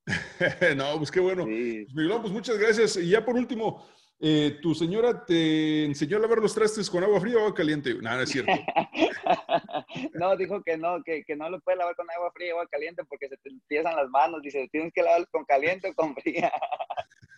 no, 0.77 0.97
pues 0.97 1.11
qué 1.11 1.19
bueno. 1.19 1.45
Sí. 1.45 1.85
Pues, 1.93 2.19
pues 2.21 2.33
muchas 2.33 2.57
gracias. 2.57 2.97
Y 2.97 3.09
ya 3.09 3.23
por 3.23 3.35
último, 3.35 3.85
eh, 4.21 4.59
¿tu 4.61 4.75
señora 4.75 5.25
te 5.25 5.85
enseñó 5.85 6.17
a 6.17 6.19
lavar 6.19 6.37
los 6.37 6.53
trastes 6.53 6.89
con 6.89 7.03
agua 7.03 7.19
fría 7.19 7.37
o 7.37 7.39
agua 7.39 7.53
caliente? 7.55 7.95
No, 7.95 8.15
no 8.15 8.21
es 8.21 8.29
cierto. 8.29 8.51
no, 10.13 10.37
dijo 10.37 10.61
que 10.61 10.77
no, 10.77 11.01
que, 11.03 11.23
que 11.23 11.35
no 11.35 11.49
lo 11.49 11.59
puedes 11.61 11.79
lavar 11.79 11.95
con 11.95 12.09
agua 12.11 12.31
fría 12.31 12.49
y 12.49 12.51
agua 12.51 12.67
caliente 12.67 13.03
porque 13.05 13.27
se 13.27 13.37
te 13.37 13.49
empiezan 13.49 13.95
las 13.95 14.07
manos, 14.09 14.41
dice, 14.41 14.69
tienes 14.71 14.93
que 14.93 15.01
lavarlos 15.01 15.29
con 15.31 15.43
caliente 15.45 15.89
o 15.89 15.93
con 15.95 16.15
fría. 16.15 16.51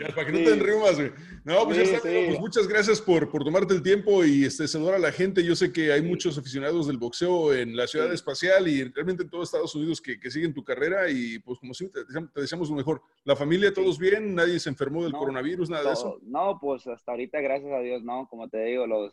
Ya, 0.00 0.08
para 0.08 0.26
que 0.26 0.32
no 0.32 0.38
Sí. 0.38 0.44
te 0.46 0.50
enrimas, 0.54 0.96
güey. 0.96 1.12
No, 1.44 1.64
pues 1.64 1.76
Sí, 1.78 1.84
ya 1.84 1.96
está, 1.98 2.08
sí. 2.10 2.24
Pues 2.26 2.40
muchas 2.40 2.66
gracias 2.66 3.00
por, 3.00 3.30
por 3.30 3.44
tomarte 3.44 3.72
el 3.72 3.82
tiempo 3.84 4.24
y 4.24 4.44
este, 4.44 4.66
saludar 4.66 4.94
a 4.94 4.98
la 4.98 5.12
gente. 5.12 5.44
Yo 5.44 5.54
sé 5.54 5.72
que 5.72 5.92
hay 5.92 6.02
muchos 6.02 6.36
aficionados 6.36 6.88
del 6.88 6.98
boxeo 6.98 7.54
en 7.54 7.76
la 7.76 7.86
ciudad 7.86 8.12
espacial 8.12 8.66
y 8.66 8.82
realmente 8.82 9.22
en 9.22 9.30
todo 9.30 9.44
Estados 9.44 9.72
Unidos 9.76 10.00
que, 10.00 10.18
que 10.18 10.28
siguen 10.28 10.52
tu 10.52 10.64
carrera 10.64 11.08
y 11.08 11.38
pues 11.38 11.60
como 11.60 11.72
siempre 11.72 12.02
te, 12.02 12.08
deseamos- 12.08 12.32
te 12.32 12.40
deseamos 12.40 12.68
lo 12.68 12.74
mejor. 12.74 13.00
La 13.24 13.36
familia, 13.36 13.72
todos 13.72 13.96
bien, 13.96 14.34
nadie 14.34 14.58
se 14.58 14.70
enfermó 14.70 15.04
del 15.04 15.12
No, 15.12 15.18
coronavirus, 15.20 15.70
nada 15.70 15.84
de 15.84 15.92
eso. 15.92 16.18
No, 16.22 16.58
pues 16.60 16.84
hasta 16.88 17.12
ahorita, 17.12 17.40
gracias 17.40 17.70
a 17.72 17.78
Dios, 17.78 18.02
no, 18.02 18.26
como 18.28 18.48
te 18.48 18.58
digo, 18.64 18.88
los, 18.88 19.12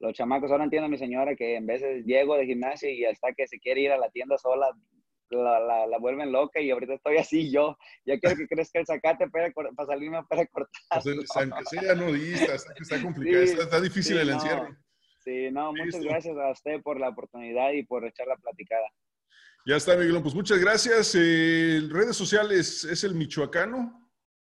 los 0.00 0.12
chamacos, 0.12 0.50
ahora 0.50 0.64
entiendo 0.64 0.84
a 0.84 0.90
mi 0.90 0.98
señora 0.98 1.34
que 1.34 1.56
en 1.56 1.64
veces 1.64 2.04
llego 2.04 2.36
de 2.36 2.44
gimnasio 2.44 2.90
y 2.90 3.06
hasta 3.06 3.32
que 3.32 3.46
se 3.46 3.58
quiere 3.58 3.80
ir 3.80 3.90
a 3.92 3.96
la 3.96 4.10
tienda 4.10 4.36
sola, 4.36 4.66
la, 5.30 5.60
la, 5.60 5.86
la 5.86 5.98
vuelven 5.98 6.32
loca 6.32 6.60
y 6.60 6.70
ahorita 6.70 6.94
estoy 6.94 7.16
así 7.18 7.50
yo, 7.50 7.76
ya 8.04 8.18
quiero 8.18 8.36
que 8.36 8.46
crezca 8.48 8.80
el 8.80 8.86
zacate 8.86 9.28
para, 9.28 9.50
para 9.52 9.86
salirme 9.86 10.22
para 10.28 10.46
cortar. 10.46 11.02
Pues, 11.02 11.28
aunque 11.36 11.64
sea 11.64 11.94
nudista, 11.94 12.54
está, 12.54 12.72
está 12.80 13.02
complicado, 13.02 13.44
Sí, 13.46 13.50
está, 13.52 13.62
está 13.64 13.80
difícil 13.80 14.16
sí, 14.16 14.22
el 14.22 14.28
no. 14.28 14.34
encierro. 14.34 14.76
Sí, 15.24 15.50
no, 15.52 15.72
muchas 15.72 15.86
Listo. 16.00 16.08
gracias 16.08 16.36
a 16.36 16.50
usted 16.50 16.82
por 16.82 16.98
la 16.98 17.10
oportunidad 17.10 17.72
y 17.72 17.82
por 17.84 18.04
echar 18.06 18.26
la 18.26 18.36
platicada. 18.36 18.88
Ya 19.66 19.76
está, 19.76 19.94
Miguelón. 19.96 20.22
Pues 20.22 20.34
muchas 20.34 20.58
gracias. 20.58 21.14
Eh, 21.14 21.80
redes 21.90 22.16
sociales 22.16 22.84
es 22.84 23.04
el 23.04 23.14
Michoacano. 23.14 24.08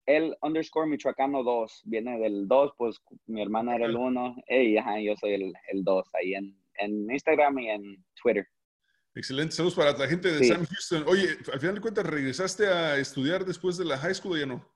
El 0.06 0.36
underscore 0.42 0.86
Michoacano 0.88 1.42
2 1.42 1.82
viene 1.84 2.18
del 2.18 2.48
2, 2.48 2.72
pues 2.76 3.00
mi 3.26 3.42
hermana 3.42 3.74
era 3.76 3.86
el 3.86 3.96
1, 3.96 4.36
y 4.48 4.76
ajá, 4.76 5.00
yo 5.00 5.16
soy 5.16 5.34
el, 5.34 5.52
el 5.68 5.84
2 5.84 6.08
ahí 6.14 6.34
en, 6.34 6.58
en 6.78 7.10
Instagram 7.10 7.58
y 7.58 7.70
en 7.70 8.04
Twitter. 8.22 8.46
Excelente. 9.14 9.54
Saludos 9.54 9.74
para 9.76 9.92
la 9.96 10.08
gente 10.08 10.30
de 10.30 10.40
Sí. 10.40 10.46
Sam 10.48 10.66
Houston. 10.66 11.04
Oye, 11.06 11.28
al 11.52 11.60
final 11.60 11.74
de 11.76 11.80
cuentas, 11.80 12.06
¿regresaste 12.06 12.66
a 12.66 12.96
estudiar 12.98 13.44
después 13.44 13.76
de 13.76 13.84
la 13.84 13.96
high 13.98 14.14
school 14.14 14.32
o 14.32 14.36
ya 14.38 14.46
no? 14.46 14.74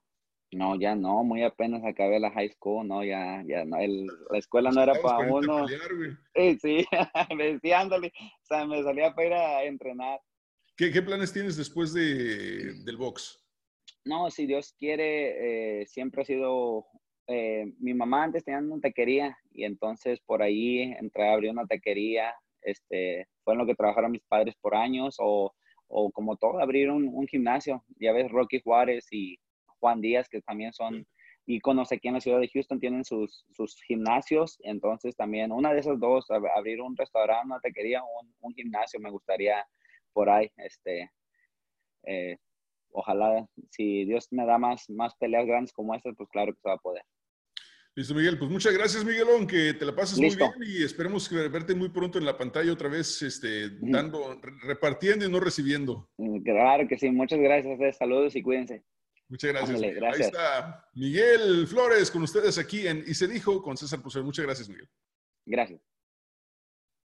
No, 0.53 0.81
ya 0.81 0.94
no, 0.94 1.24
muy 1.24 1.42
apenas 1.42 1.85
acabé 1.85 2.18
la 2.20 2.31
high 2.31 2.48
school, 2.48 2.87
no, 2.88 3.05
ya, 3.05 3.42
ya 3.46 3.64
no, 3.66 3.77
el- 3.79 4.07
la 4.31 4.38
escuela 4.38 4.70
no 4.70 4.83
era 4.83 4.94
para 5.03 5.18
uno. 5.31 5.66
pelear. 5.66 6.18
Eh, 6.35 6.57
sí, 6.61 6.87
me 7.37 7.53
decía, 7.61 7.81
ándale, 7.81 8.12
o 8.16 8.44
sea, 8.46 8.64
me 8.66 8.83
salía 8.83 9.14
para 9.14 9.27
ir 9.27 9.33
a 9.35 9.64
entrenar. 9.64 10.20
¿Qué, 10.77 10.90
qué 10.90 11.03
planes 11.03 11.33
tienes 11.33 11.57
después 11.57 11.92
de, 11.92 12.72
del 12.85 12.96
box? 12.96 13.44
No, 14.05 14.31
si 14.31 14.46
Dios 14.46 14.72
quiere, 14.79 15.81
eh, 15.83 15.87
siempre 15.87 16.22
ha 16.22 16.24
sido, 16.24 16.87
eh, 17.27 17.74
mi 17.81 17.92
mamá 17.92 18.24
antes 18.24 18.42
tenía 18.44 18.61
una 18.61 18.81
taquería 18.81 19.37
y 19.53 19.64
entonces 19.64 20.20
por 20.20 20.40
ahí 20.42 20.81
entré 20.98 21.29
a 21.29 21.33
abrir 21.35 21.51
una 21.51 21.66
taquería, 21.66 22.33
este, 22.70 23.26
fue 23.44 23.54
en 23.54 23.59
lo 23.59 23.66
que 23.66 23.74
trabajaron 23.74 24.12
mis 24.12 24.22
padres 24.24 24.54
por 24.61 24.74
años 24.74 25.16
o, 25.18 25.53
o 25.88 26.11
como 26.11 26.36
todo, 26.36 26.61
abrir 26.61 26.90
un, 26.90 27.26
gimnasio. 27.26 27.84
Ya 27.99 28.12
ves, 28.12 28.30
Rocky 28.30 28.61
Juárez 28.61 29.07
y 29.11 29.38
Juan 29.80 30.01
Díaz, 30.01 30.28
que 30.28 30.40
también 30.42 30.72
son 30.72 31.07
íconos 31.47 31.90
aquí 31.92 32.09
en 32.09 32.14
la 32.14 32.20
ciudad 32.20 32.40
de 32.40 32.49
Houston, 32.49 32.78
tienen 32.80 33.05
sus, 33.05 33.47
sus 33.53 33.80
gimnasios. 33.82 34.59
Entonces 34.62 35.16
también 35.16 35.53
una 35.53 35.72
de 35.72 35.80
esas 35.80 35.99
dos, 35.99 36.28
ab- 36.30 36.51
abrir 36.55 36.80
un 36.80 36.97
restaurante, 36.97 37.47
una 37.47 37.61
taquería, 37.61 38.03
un, 38.03 38.34
un 38.40 38.55
gimnasio, 38.55 39.01
me 39.01 39.11
gustaría 39.11 39.64
por 40.12 40.28
ahí. 40.28 40.51
Este, 40.57 41.11
eh, 42.05 42.36
ojalá, 42.90 43.47
si 43.70 44.05
Dios 44.05 44.28
me 44.30 44.45
da 44.45 44.59
más, 44.59 44.88
más 44.90 45.14
peleas 45.16 45.47
grandes 45.47 45.72
como 45.72 45.95
estas, 45.95 46.14
pues 46.16 46.28
claro 46.28 46.53
que 46.53 46.61
se 46.61 46.68
va 46.68 46.74
a 46.74 46.78
poder. 46.78 47.05
Listo, 47.99 48.14
Miguel. 48.14 48.38
Pues 48.38 48.49
muchas 48.49 48.72
gracias, 48.72 49.05
Miguelón, 49.05 49.44
que 49.44 49.74
te 49.74 49.84
la 49.84 49.92
pases 49.92 50.18
Listo. 50.20 50.46
muy 50.57 50.66
bien 50.68 50.80
y 50.80 50.84
esperemos 50.84 51.28
verte 51.51 51.74
muy 51.74 51.88
pronto 51.88 52.16
en 52.16 52.24
la 52.24 52.38
pantalla 52.38 52.72
otra 52.72 52.88
vez, 52.88 53.20
este, 53.22 53.70
dando, 53.80 54.38
re- 54.40 54.53
repartiendo 54.62 55.24
y 55.26 55.28
no 55.28 55.40
recibiendo. 55.40 56.09
Claro 56.44 56.86
que 56.86 56.96
sí, 56.96 57.11
muchas 57.11 57.40
gracias. 57.40 57.96
Saludos 57.96 58.36
y 58.36 58.42
cuídense. 58.42 58.84
Muchas 59.28 59.51
gracias. 59.53 59.80
Gracias. 59.80 60.20
Ahí 60.20 60.26
está 60.28 60.88
Miguel 60.94 61.66
Flores 61.66 62.09
con 62.12 62.22
ustedes 62.22 62.57
aquí 62.57 62.86
en 62.86 63.03
Y 63.05 63.14
se 63.14 63.26
dijo 63.26 63.61
con 63.61 63.76
César 63.76 64.01
Pusel. 64.01 64.22
Muchas 64.22 64.44
gracias, 64.46 64.68
Miguel. 64.68 64.88
Gracias. 65.44 65.80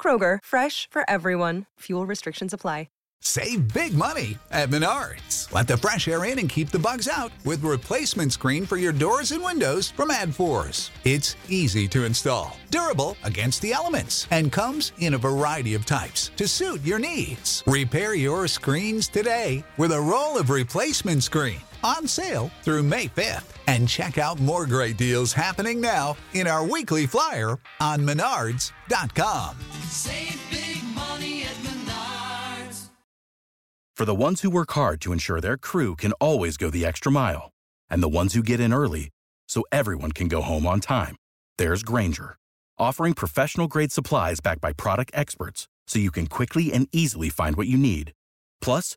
Kroger, 0.00 0.38
fresh 0.42 0.88
for 0.90 1.08
everyone. 1.08 1.66
Fuel 1.80 2.06
restrictions 2.06 2.54
apply. 2.54 2.86
Save 3.22 3.74
big 3.74 3.92
money 3.94 4.38
at 4.50 4.70
Menards. 4.70 5.52
Let 5.52 5.68
the 5.68 5.76
fresh 5.76 6.08
air 6.08 6.24
in 6.24 6.38
and 6.38 6.48
keep 6.48 6.70
the 6.70 6.78
bugs 6.78 7.06
out 7.06 7.30
with 7.44 7.62
replacement 7.62 8.32
screen 8.32 8.64
for 8.64 8.78
your 8.78 8.92
doors 8.92 9.32
and 9.32 9.44
windows 9.44 9.90
from 9.90 10.08
AdForce. 10.08 10.90
It's 11.04 11.36
easy 11.48 11.86
to 11.88 12.04
install, 12.04 12.56
durable 12.70 13.18
against 13.22 13.60
the 13.60 13.72
elements, 13.72 14.26
and 14.30 14.50
comes 14.50 14.92
in 14.98 15.14
a 15.14 15.18
variety 15.18 15.74
of 15.74 15.84
types 15.84 16.30
to 16.36 16.48
suit 16.48 16.80
your 16.82 16.98
needs. 16.98 17.62
Repair 17.66 18.14
your 18.14 18.48
screens 18.48 19.06
today 19.06 19.62
with 19.76 19.92
a 19.92 20.00
roll 20.00 20.38
of 20.38 20.48
replacement 20.48 21.22
screen 21.22 21.60
on 21.84 22.06
sale 22.06 22.50
through 22.62 22.82
May 22.82 23.06
5th. 23.06 23.44
And 23.66 23.88
check 23.88 24.18
out 24.18 24.40
more 24.40 24.66
great 24.66 24.96
deals 24.96 25.32
happening 25.32 25.80
now 25.80 26.16
in 26.34 26.46
our 26.46 26.66
weekly 26.66 27.06
flyer 27.06 27.58
on 27.80 28.00
menards.com. 28.00 29.56
Save 29.88 30.40
big 30.50 30.82
money 30.94 31.42
at 31.42 31.54
Menards. 31.62 32.88
For 33.94 34.04
the 34.04 34.14
ones 34.14 34.40
who 34.40 34.50
work 34.50 34.72
hard 34.72 35.00
to 35.02 35.12
ensure 35.12 35.40
their 35.40 35.58
crew 35.58 35.94
can 35.94 36.12
always 36.14 36.56
go 36.56 36.70
the 36.70 36.86
extra 36.86 37.12
mile, 37.12 37.50
and 37.88 38.02
the 38.02 38.08
ones 38.08 38.34
who 38.34 38.42
get 38.42 38.58
in 38.60 38.72
early 38.72 39.10
so 39.48 39.62
everyone 39.70 40.12
can 40.12 40.26
go 40.26 40.40
home 40.40 40.66
on 40.66 40.80
time, 40.80 41.16
there's 41.58 41.82
Granger, 41.82 42.36
offering 42.78 43.12
professional 43.14 43.68
grade 43.68 43.92
supplies 43.92 44.40
backed 44.40 44.60
by 44.60 44.72
product 44.72 45.10
experts 45.14 45.68
so 45.86 45.98
you 45.98 46.10
can 46.10 46.26
quickly 46.28 46.72
and 46.72 46.88
easily 46.92 47.28
find 47.28 47.56
what 47.56 47.66
you 47.66 47.76
need. 47.76 48.12
Plus, 48.62 48.96